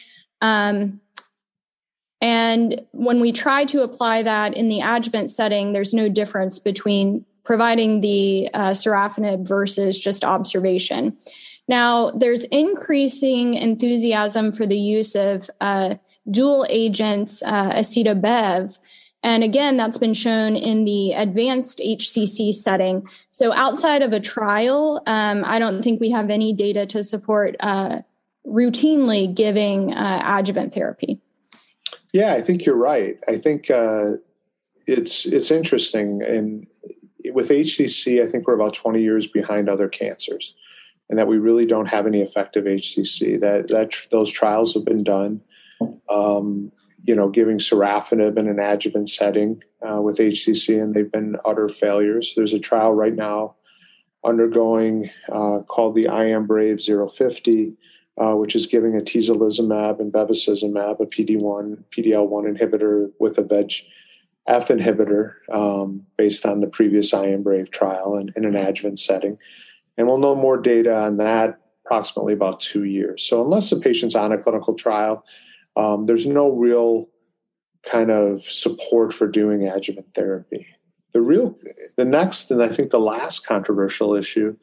Um, 0.41 1.01
and 2.21 2.83
when 2.93 3.21
we 3.21 3.33
try 3.33 3.65
to 3.67 3.83
apply 3.83 4.23
that 4.23 4.57
in 4.57 4.69
the 4.69 4.81
adjuvant 4.81 5.31
setting, 5.31 5.73
there's 5.73 5.95
no 5.95 6.09
difference 6.09 6.61
between 6.61 7.25
providing 7.45 8.01
the 8.01 8.49
uh, 8.55 8.71
sorafenib 8.71 9.47
versus 9.47 9.99
just 9.99 10.25
observation. 10.25 11.17
Now, 11.69 12.11
there's 12.11 12.45
increasing 12.45 13.55
enthusiasm 13.55 14.53
for 14.53 14.67
the 14.67 14.79
use 14.79 15.15
of 15.15 15.51
uh, 15.61 15.97
dual 16.31 16.67
agents, 16.71 17.43
uh, 17.43 17.71
atezo-bev, 17.73 18.79
and 19.23 19.43
again, 19.43 19.77
that's 19.77 19.99
been 19.99 20.15
shown 20.15 20.57
in 20.57 20.85
the 20.85 21.13
advanced 21.13 21.81
HCC 21.85 22.55
setting. 22.55 23.07
So, 23.31 23.53
outside 23.53 24.03
of 24.03 24.13
a 24.13 24.21
trial, 24.21 25.03
um, 25.07 25.45
I 25.45 25.59
don't 25.59 25.83
think 25.83 26.01
we 26.01 26.11
have 26.11 26.31
any 26.31 26.53
data 26.53 26.87
to 26.87 27.03
support 27.03 27.57
uh, 27.61 28.03
routinely 28.47 29.33
giving 29.35 29.93
uh, 29.93 30.23
adjuvant 30.25 30.73
therapy. 30.73 31.21
Yeah, 32.13 32.35
I 32.35 32.41
think 32.41 32.65
you're 32.65 32.77
right. 32.77 33.19
I 33.29 33.37
think 33.39 33.71
uh, 33.71 34.13
it's 34.87 35.27
it's 35.27 35.51
interesting, 35.51 36.23
and 36.23 36.67
with 37.33 37.51
HCC, 37.51 38.23
I 38.23 38.29
think 38.29 38.47
we're 38.47 38.55
about 38.55 38.75
20 38.75 39.03
years 39.03 39.27
behind 39.27 39.69
other 39.69 39.89
cancers, 39.89 40.55
and 41.09 41.19
that 41.19 41.29
we 41.29 41.39
really 41.39 41.67
don't 41.67 41.89
have 41.89 42.07
any 42.07 42.21
effective 42.21 42.65
HCC. 42.65 43.41
That 43.41 43.69
that 43.69 43.93
those 44.11 44.31
trials 44.31 44.75
have 44.75 44.85
been 44.85 45.05
done. 45.05 45.41
Um, 46.11 46.73
you 47.05 47.15
know, 47.15 47.29
giving 47.29 47.59
sorafenib 47.59 48.37
in 48.37 48.49
an 48.49 48.59
adjuvant 48.59 49.09
setting 49.09 49.63
uh, 49.89 50.03
with 50.03 50.19
HCC, 50.19 50.83
and 50.83 50.95
they've 50.95 51.11
been 51.11 51.37
utter 51.45 51.69
failures. 51.69 52.35
There's 52.37 52.53
a 52.53 52.59
trial 52.59 52.93
right 52.93 53.15
now 53.15 53.55
undergoing 54.25 55.11
uh, 55.31 55.61
called 55.67 55.95
the 55.95 56.05
IMbrave 56.05 56.83
050, 56.83 57.73
uh, 58.19 58.35
which 58.35 58.57
is 58.57 58.67
giving 58.67 58.93
atezolizumab 58.93 60.01
and 60.01 60.13
bevacizumab, 60.13 61.01
a 61.01 61.07
PD-1, 61.07 61.85
PD-L1 61.97 62.59
inhibitor 62.59 63.11
with 63.21 63.39
a 63.39 63.45
VEGF 63.45 63.85
inhibitor 64.49 65.35
um, 65.55 66.05
based 66.17 66.45
on 66.45 66.61
the 66.61 66.69
previous 66.69 67.13
IMbrave 67.13 67.71
trial 67.71 68.17
in, 68.17 68.33
in 68.37 68.45
an 68.45 68.57
adjuvant 68.57 68.99
setting. 68.99 69.39
And 69.99 70.07
we'll 70.07 70.19
know 70.19 70.35
more 70.35 70.57
data 70.57 70.97
on 70.97 71.19
that 71.19 71.61
approximately 71.85 72.33
about 72.33 72.61
two 72.61 72.85
years. 72.85 73.23
So 73.23 73.43
unless 73.43 73.71
the 73.71 73.81
patient's 73.81 74.15
on 74.15 74.33
a 74.33 74.39
clinical 74.39 74.75
trial, 74.75 75.25
um, 75.77 76.07
there's 76.07 76.27
no 76.27 76.51
real 76.51 77.09
kind 77.83 78.11
of 78.11 78.43
support 78.43 79.13
for 79.13 79.27
doing 79.27 79.67
adjuvant 79.67 80.15
therapy. 80.15 80.67
The 81.13 81.23
real, 81.23 81.57
the 81.97 82.05
next, 82.05 82.51
and 82.51 82.63
I 82.63 82.69
think 82.69 82.91
the 82.91 83.01
last 83.01 83.47
controversial 83.47 84.15
issue 84.15 84.57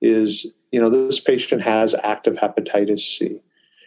is, 0.00 0.52
you 0.72 0.80
know, 0.80 0.90
this 0.90 1.20
patient 1.20 1.62
has 1.62 1.94
active 2.02 2.36
hepatitis 2.36 3.00
C. 3.00 3.40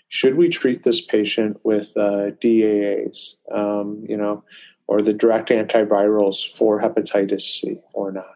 Should 0.07 0.35
we 0.35 0.49
treat 0.49 0.83
this 0.83 1.01
patient 1.01 1.59
with 1.63 1.91
uh, 1.97 2.31
DAAs, 2.41 3.35
um, 3.51 4.05
you 4.07 4.15
know, 4.15 4.43
or 4.87 5.01
the 5.01 5.13
direct 5.13 5.49
antivirals 5.49 6.55
for 6.55 6.81
hepatitis 6.81 7.41
C 7.41 7.79
or 7.93 8.11
not? 8.11 8.35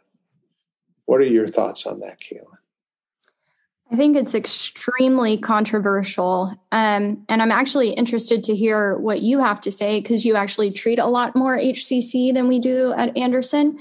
What 1.05 1.21
are 1.21 1.25
your 1.25 1.47
thoughts 1.47 1.87
on 1.87 2.01
that, 2.01 2.19
Kayla? 2.19 2.58
I 3.91 3.95
think 3.95 4.15
it's 4.15 4.35
extremely 4.35 5.37
controversial. 5.37 6.53
Um, 6.71 7.25
and 7.27 7.41
I'm 7.41 7.51
actually 7.51 7.89
interested 7.91 8.43
to 8.45 8.55
hear 8.55 8.97
what 8.97 9.21
you 9.21 9.39
have 9.39 9.59
to 9.61 9.71
say 9.71 9.99
because 9.99 10.25
you 10.25 10.35
actually 10.35 10.71
treat 10.71 10.99
a 10.99 11.07
lot 11.07 11.35
more 11.35 11.57
HCC 11.57 12.33
than 12.33 12.47
we 12.47 12.59
do 12.59 12.93
at 12.93 13.17
Anderson. 13.17 13.79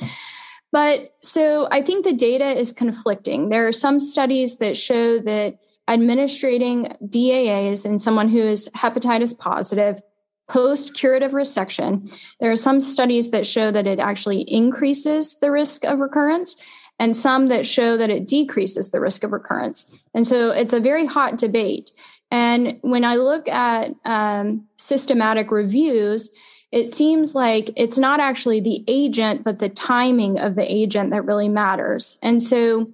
But 0.73 1.15
so 1.21 1.69
I 1.71 1.83
think 1.83 2.05
the 2.05 2.15
data 2.15 2.47
is 2.47 2.73
conflicting. 2.73 3.51
There 3.51 3.69
are 3.69 3.73
some 3.73 4.01
studies 4.01 4.59
that 4.59 4.79
show 4.79 5.19
that 5.19 5.59
administrating 5.89 6.97
DAAs 7.05 7.85
in 7.85 7.99
someone 7.99 8.29
who 8.29 8.41
is 8.41 8.69
hepatitis 8.75 9.37
positive 9.37 10.01
post 10.49 10.95
curative 10.95 11.33
resection, 11.33 12.11
there 12.41 12.51
are 12.51 12.57
some 12.57 12.81
studies 12.81 13.31
that 13.31 13.47
show 13.47 13.71
that 13.71 13.87
it 13.87 13.99
actually 13.99 14.43
increases 14.43 15.37
the 15.41 15.51
risk 15.51 15.85
of 15.85 15.99
recurrence 15.99 16.57
and 16.99 17.17
some 17.17 17.49
that 17.49 17.67
show 17.67 17.97
that 17.97 18.11
it 18.11 18.27
decreases 18.27 18.91
the 18.91 19.01
risk 19.01 19.25
of 19.25 19.33
recurrence. 19.33 19.91
And 20.15 20.27
so 20.27 20.51
it's 20.51 20.73
a 20.75 20.81
very 20.81 21.07
hot 21.07 21.39
debate. 21.39 21.93
And 22.31 22.79
when 22.83 23.05
I 23.05 23.17
look 23.17 23.49
at 23.49 23.93
um, 24.05 24.67
systematic 24.77 25.51
reviews, 25.51 26.31
it 26.71 26.95
seems 26.95 27.35
like 27.35 27.71
it's 27.77 27.99
not 27.99 28.21
actually 28.21 28.61
the 28.61 28.85
agent, 28.87 29.45
but 29.45 29.59
the 29.59 29.71
timing 29.71 30.39
of 30.39 30.55
the 30.55 30.71
agent 30.71 31.11
that 31.13 31.25
really 31.25 31.49
matters. 31.49 32.19
And 32.23 32.43
so 32.43 32.93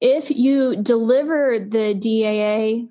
if 0.00 0.30
you 0.30 0.76
deliver 0.76 1.58
the 1.58 1.94
DAA 1.94 2.88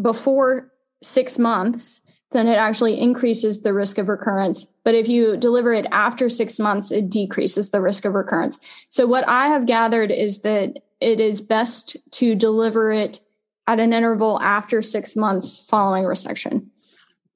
before 0.00 0.70
six 1.02 1.38
months, 1.38 2.02
then 2.36 2.48
it 2.48 2.56
actually 2.56 3.00
increases 3.00 3.62
the 3.62 3.72
risk 3.72 3.98
of 3.98 4.08
recurrence. 4.08 4.64
But 4.84 4.94
if 4.94 5.08
you 5.08 5.36
deliver 5.36 5.72
it 5.72 5.86
after 5.90 6.28
six 6.28 6.58
months, 6.58 6.90
it 6.90 7.08
decreases 7.08 7.70
the 7.70 7.80
risk 7.80 8.04
of 8.04 8.14
recurrence. 8.14 8.58
So, 8.90 9.06
what 9.06 9.26
I 9.28 9.48
have 9.48 9.66
gathered 9.66 10.10
is 10.10 10.42
that 10.42 10.78
it 11.00 11.20
is 11.20 11.40
best 11.40 11.96
to 12.12 12.34
deliver 12.34 12.90
it 12.90 13.20
at 13.66 13.80
an 13.80 13.92
interval 13.92 14.40
after 14.40 14.80
six 14.82 15.16
months 15.16 15.58
following 15.58 16.04
resection. 16.04 16.66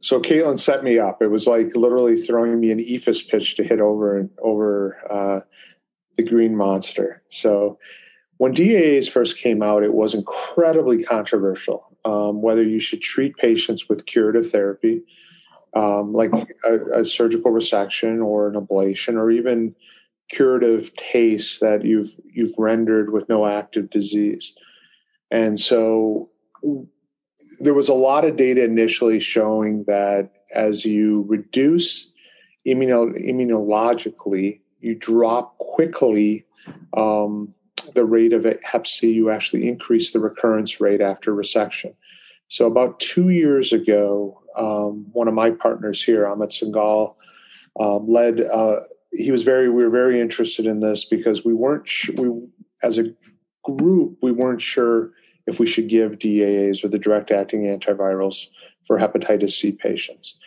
So 0.01 0.21
Caitlin 0.21 0.59
set 0.59 0.83
me 0.83 0.99
up. 0.99 1.21
It 1.21 1.29
was 1.29 1.47
like 1.47 1.77
literally 1.77 2.21
throwing 2.21 2.59
me 2.59 2.71
an 2.71 2.79
eephus 2.79 3.29
pitch 3.29 3.57
to 3.57 3.65
hit 3.65 3.81
over 3.81 4.17
and 4.17 4.31
over 4.39 4.97
uh, 5.11 5.41
the 6.17 6.23
green 6.23 6.57
monster. 6.57 7.23
So 7.29 7.79
when 8.39 8.55
DAAs 8.55 9.11
first 9.11 9.39
came 9.39 9.63
out, 9.63 9.83
it 9.83 9.93
was 9.93 10.15
incredibly 10.15 11.05
controversial 11.05 11.89
um, 12.05 12.43
whether 12.43 12.63
you 12.63 12.81
should 12.81 13.03
treat 13.03 13.37
patients 13.37 13.89
with 13.89 14.07
curative 14.07 14.51
therapy, 14.51 15.03
um, 15.75 16.13
like 16.13 16.33
a, 16.65 17.01
a, 17.01 17.05
surgical 17.05 17.53
resection 17.53 18.25
or 18.25 18.49
an 18.49 18.55
ablation, 18.55 19.15
or 19.15 19.31
even 19.31 19.75
curative 20.29 20.95
TACE 20.97 21.61
that 21.61 21.85
you've 21.85 22.17
you've 22.33 22.55
rendered 22.59 23.13
with 23.13 23.29
no 23.29 23.47
active 23.47 23.91
disease. 23.91 24.53
And 25.31 25.61
so 25.61 26.31
there 27.61 27.75
was 27.75 27.89
a 27.89 27.95
lot 27.95 28.25
of 28.25 28.37
data 28.37 28.65
initially 28.65 29.21
showing 29.21 29.85
that 29.85 30.31
as 30.53 30.85
you 30.85 31.25
reduce 31.29 32.13
immuno, 32.67 33.15
immunologically, 33.25 34.61
you 34.81 34.95
drop 34.95 35.59
quickly 35.59 36.47
um, 36.97 37.55
the 37.95 38.05
rate 38.05 38.32
of 38.32 38.47
Hep 38.62 38.86
C, 38.86 39.12
you 39.12 39.30
actually 39.30 39.68
increase 39.68 40.12
the 40.12 40.20
recurrence 40.20 40.80
rate 40.80 41.01
after 41.01 41.34
resection. 41.34 41.95
So 42.49 42.66
about 42.66 42.99
two 42.99 43.28
years 43.28 43.72
ago, 43.72 44.43
um, 44.57 45.07
one 45.12 45.28
of 45.28 45.34
my 45.34 45.51
partners 45.51 46.03
here, 46.03 46.24
Amit 46.24 46.51
Singal, 46.51 47.14
um, 47.78 48.09
led. 48.09 48.41
Uh, 48.41 48.80
he 49.12 49.30
was 49.30 49.45
very. 49.45 49.68
We 49.68 49.84
were 49.84 49.91
very 49.91 50.20
interested 50.20 50.66
in 50.66 50.80
this 50.80 51.05
because 51.05 51.45
we 51.45 51.55
weren't. 51.55 51.86
Sh- 51.86 52.11
we 52.11 52.28
as 52.82 52.99
a 52.99 53.12
group, 53.62 54.18
we 54.22 54.32
weren't 54.32 54.62
sure 54.62 55.12
if 55.47 55.61
we 55.61 55.66
should 55.66 55.88
give 55.88 56.18
DAAs 56.18 56.84
or 56.84 56.88
the 56.88 56.99
direct 56.99 57.30
acting 57.30 57.64
antivirals 57.64 58.47
for 58.86 58.99
hepatitis 58.99 59.51
C 59.51 59.72
patients. 59.72 60.38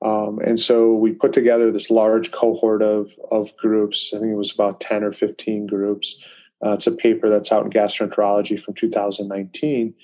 Um, 0.00 0.38
and 0.44 0.60
so 0.60 0.94
we 0.94 1.12
put 1.12 1.32
together 1.32 1.72
this 1.72 1.90
large 1.90 2.30
cohort 2.30 2.82
of 2.82 3.10
of 3.32 3.56
groups. 3.56 4.12
I 4.14 4.20
think 4.20 4.30
it 4.30 4.36
was 4.36 4.54
about 4.54 4.80
ten 4.80 5.02
or 5.02 5.12
fifteen 5.12 5.66
groups 5.66 6.20
uh, 6.64 6.72
it's 6.72 6.86
a 6.86 6.92
paper 6.92 7.28
that's 7.28 7.52
out 7.52 7.64
in 7.64 7.70
gastroenterology 7.70 8.60
from 8.60 8.74
2019. 8.74 9.94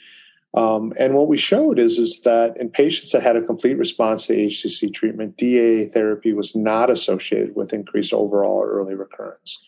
Um, 0.55 0.93
and 0.99 1.15
what 1.15 1.27
we 1.27 1.37
showed 1.37 1.81
is, 1.81 1.99
is 1.99 2.21
that 2.21 2.57
in 2.57 2.71
patients 2.71 3.11
that 3.11 3.23
had 3.23 3.37
a 3.37 3.43
complete 3.43 3.77
response 3.77 4.27
to 4.27 4.37
HCC 4.37 4.95
treatment, 4.95 5.37
DAA 5.37 5.93
therapy 5.93 6.33
was 6.33 6.55
not 6.55 6.91
associated 6.91 7.57
with 7.57 7.73
increased 7.73 8.13
overall 8.13 8.63
early 8.65 8.95
recurrence. 8.95 9.65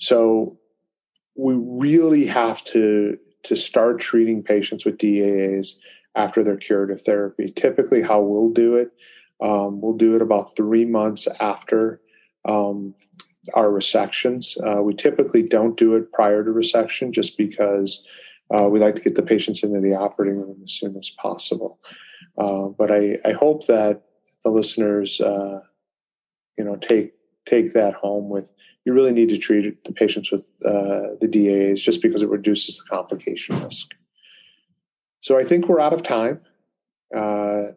So 0.00 0.58
we 1.36 1.54
really 1.54 2.26
have 2.26 2.64
to 2.64 3.18
to 3.44 3.56
start 3.56 4.00
treating 4.00 4.42
patients 4.42 4.84
with 4.84 4.98
DAAs 4.98 5.76
after 6.16 6.42
their 6.42 6.56
curative 6.56 7.02
therapy. 7.02 7.52
Typically, 7.54 8.02
how 8.02 8.20
we'll 8.20 8.50
do 8.50 8.74
it, 8.74 8.90
um, 9.40 9.80
we'll 9.80 9.96
do 9.96 10.16
it 10.16 10.22
about 10.22 10.56
three 10.56 10.84
months 10.84 11.28
after 11.38 12.00
um, 12.44 12.94
our 13.54 13.68
resections. 13.68 14.56
Uh, 14.64 14.82
we 14.82 14.94
typically 14.94 15.42
don't 15.42 15.76
do 15.76 15.94
it 15.94 16.12
prior 16.12 16.44
to 16.44 16.50
resection 16.50 17.10
just 17.10 17.36
because 17.36 18.04
uh, 18.50 18.68
we 18.70 18.78
like 18.78 18.94
to 18.94 19.00
get 19.00 19.14
the 19.14 19.22
patients 19.22 19.62
into 19.62 19.80
the 19.80 19.94
operating 19.94 20.40
room 20.40 20.60
as 20.64 20.72
soon 20.72 20.96
as 20.96 21.10
possible. 21.10 21.80
Uh, 22.38 22.68
but 22.68 22.90
I, 22.90 23.18
I, 23.24 23.32
hope 23.32 23.66
that 23.66 24.02
the 24.44 24.50
listeners, 24.50 25.20
uh, 25.20 25.60
you 26.58 26.64
know, 26.64 26.76
take 26.76 27.14
take 27.46 27.72
that 27.72 27.94
home 27.94 28.28
with. 28.28 28.52
You 28.84 28.92
really 28.92 29.12
need 29.12 29.30
to 29.30 29.38
treat 29.38 29.82
the 29.84 29.92
patients 29.92 30.30
with 30.30 30.42
uh, 30.64 31.16
the 31.20 31.28
DAAs 31.28 31.78
just 31.78 32.02
because 32.02 32.22
it 32.22 32.28
reduces 32.28 32.78
the 32.78 32.84
complication 32.88 33.60
risk. 33.62 33.94
So 35.20 35.38
I 35.38 35.44
think 35.44 35.66
we're 35.66 35.80
out 35.80 35.92
of 35.92 36.04
time, 36.04 36.40
uh, 37.14 37.68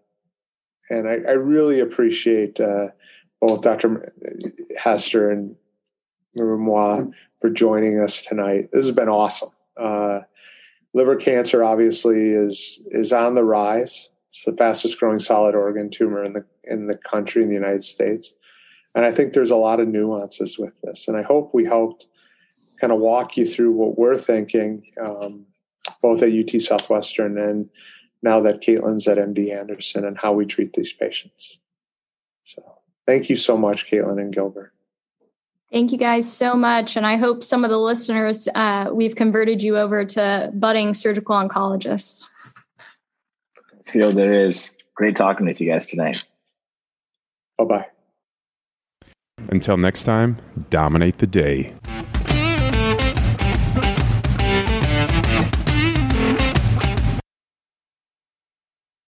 and 0.89 1.07
I, 1.07 1.20
I, 1.28 1.32
really 1.32 1.80
appreciate 1.80 2.59
both 3.41 3.61
Dr. 3.61 4.13
Hester 4.77 5.29
and 5.31 5.55
Murimwa 6.37 7.11
for 7.39 7.49
joining 7.49 7.99
us 7.99 8.23
tonight. 8.23 8.69
This 8.71 8.85
has 8.85 8.95
been 8.95 9.09
awesome. 9.09 9.49
Uh, 9.77 10.21
liver 10.93 11.15
cancer 11.15 11.63
obviously 11.63 12.31
is 12.31 12.81
is 12.91 13.13
on 13.13 13.35
the 13.35 13.43
rise. 13.43 14.09
It's 14.27 14.43
the 14.43 14.55
fastest 14.55 14.99
growing 14.99 15.19
solid 15.19 15.55
organ 15.55 15.89
tumor 15.89 16.23
in 16.23 16.33
the 16.33 16.45
in 16.63 16.87
the 16.87 16.97
country 16.97 17.41
in 17.41 17.47
the 17.47 17.55
United 17.55 17.83
States, 17.83 18.35
and 18.93 19.05
I 19.05 19.11
think 19.11 19.33
there's 19.33 19.51
a 19.51 19.55
lot 19.55 19.79
of 19.79 19.87
nuances 19.87 20.59
with 20.59 20.73
this. 20.83 21.07
And 21.07 21.17
I 21.17 21.23
hope 21.23 21.53
we 21.53 21.65
helped 21.65 22.07
kind 22.79 22.93
of 22.93 22.99
walk 22.99 23.37
you 23.37 23.45
through 23.45 23.71
what 23.71 23.97
we're 23.97 24.17
thinking, 24.17 24.85
um, 25.01 25.45
both 26.01 26.23
at 26.23 26.31
UT 26.31 26.61
Southwestern 26.61 27.37
and 27.37 27.69
now 28.21 28.39
that 28.41 28.61
Caitlin's 28.61 29.07
at 29.07 29.17
MD 29.17 29.57
Anderson, 29.57 30.05
and 30.05 30.17
how 30.17 30.33
we 30.33 30.45
treat 30.45 30.73
these 30.73 30.91
patients. 30.91 31.59
So, 32.43 32.78
thank 33.10 33.28
you 33.28 33.36
so 33.36 33.57
much, 33.57 33.89
Caitlin 33.89 34.22
and 34.22 34.32
Gilbert. 34.32 34.72
Thank 35.72 35.91
you 35.91 35.97
guys 35.97 36.32
so 36.32 36.55
much. 36.55 36.95
And 36.95 37.05
I 37.05 37.16
hope 37.16 37.43
some 37.43 37.64
of 37.64 37.72
the 37.72 37.80
listeners, 37.80 38.47
uh, 38.53 38.89
we've 38.91 39.16
converted 39.16 39.64
you 39.64 39.78
over 39.78 40.05
to 40.05 40.51
budding 40.53 40.93
surgical 40.93 41.36
oncologists. 41.36 42.28
Field, 43.86 44.16
there 44.16 44.34
is. 44.34 44.72
Great 44.93 45.16
talking 45.16 45.47
with 45.47 45.60
you 45.60 45.72
guys 45.72 45.88
tonight. 45.88 46.24
Bye 47.57 47.66
bye. 47.66 47.88
Until 49.49 49.78
next 49.78 50.03
time, 50.03 50.38
dominate 50.70 51.18
the 51.18 51.28
day. 51.28 51.74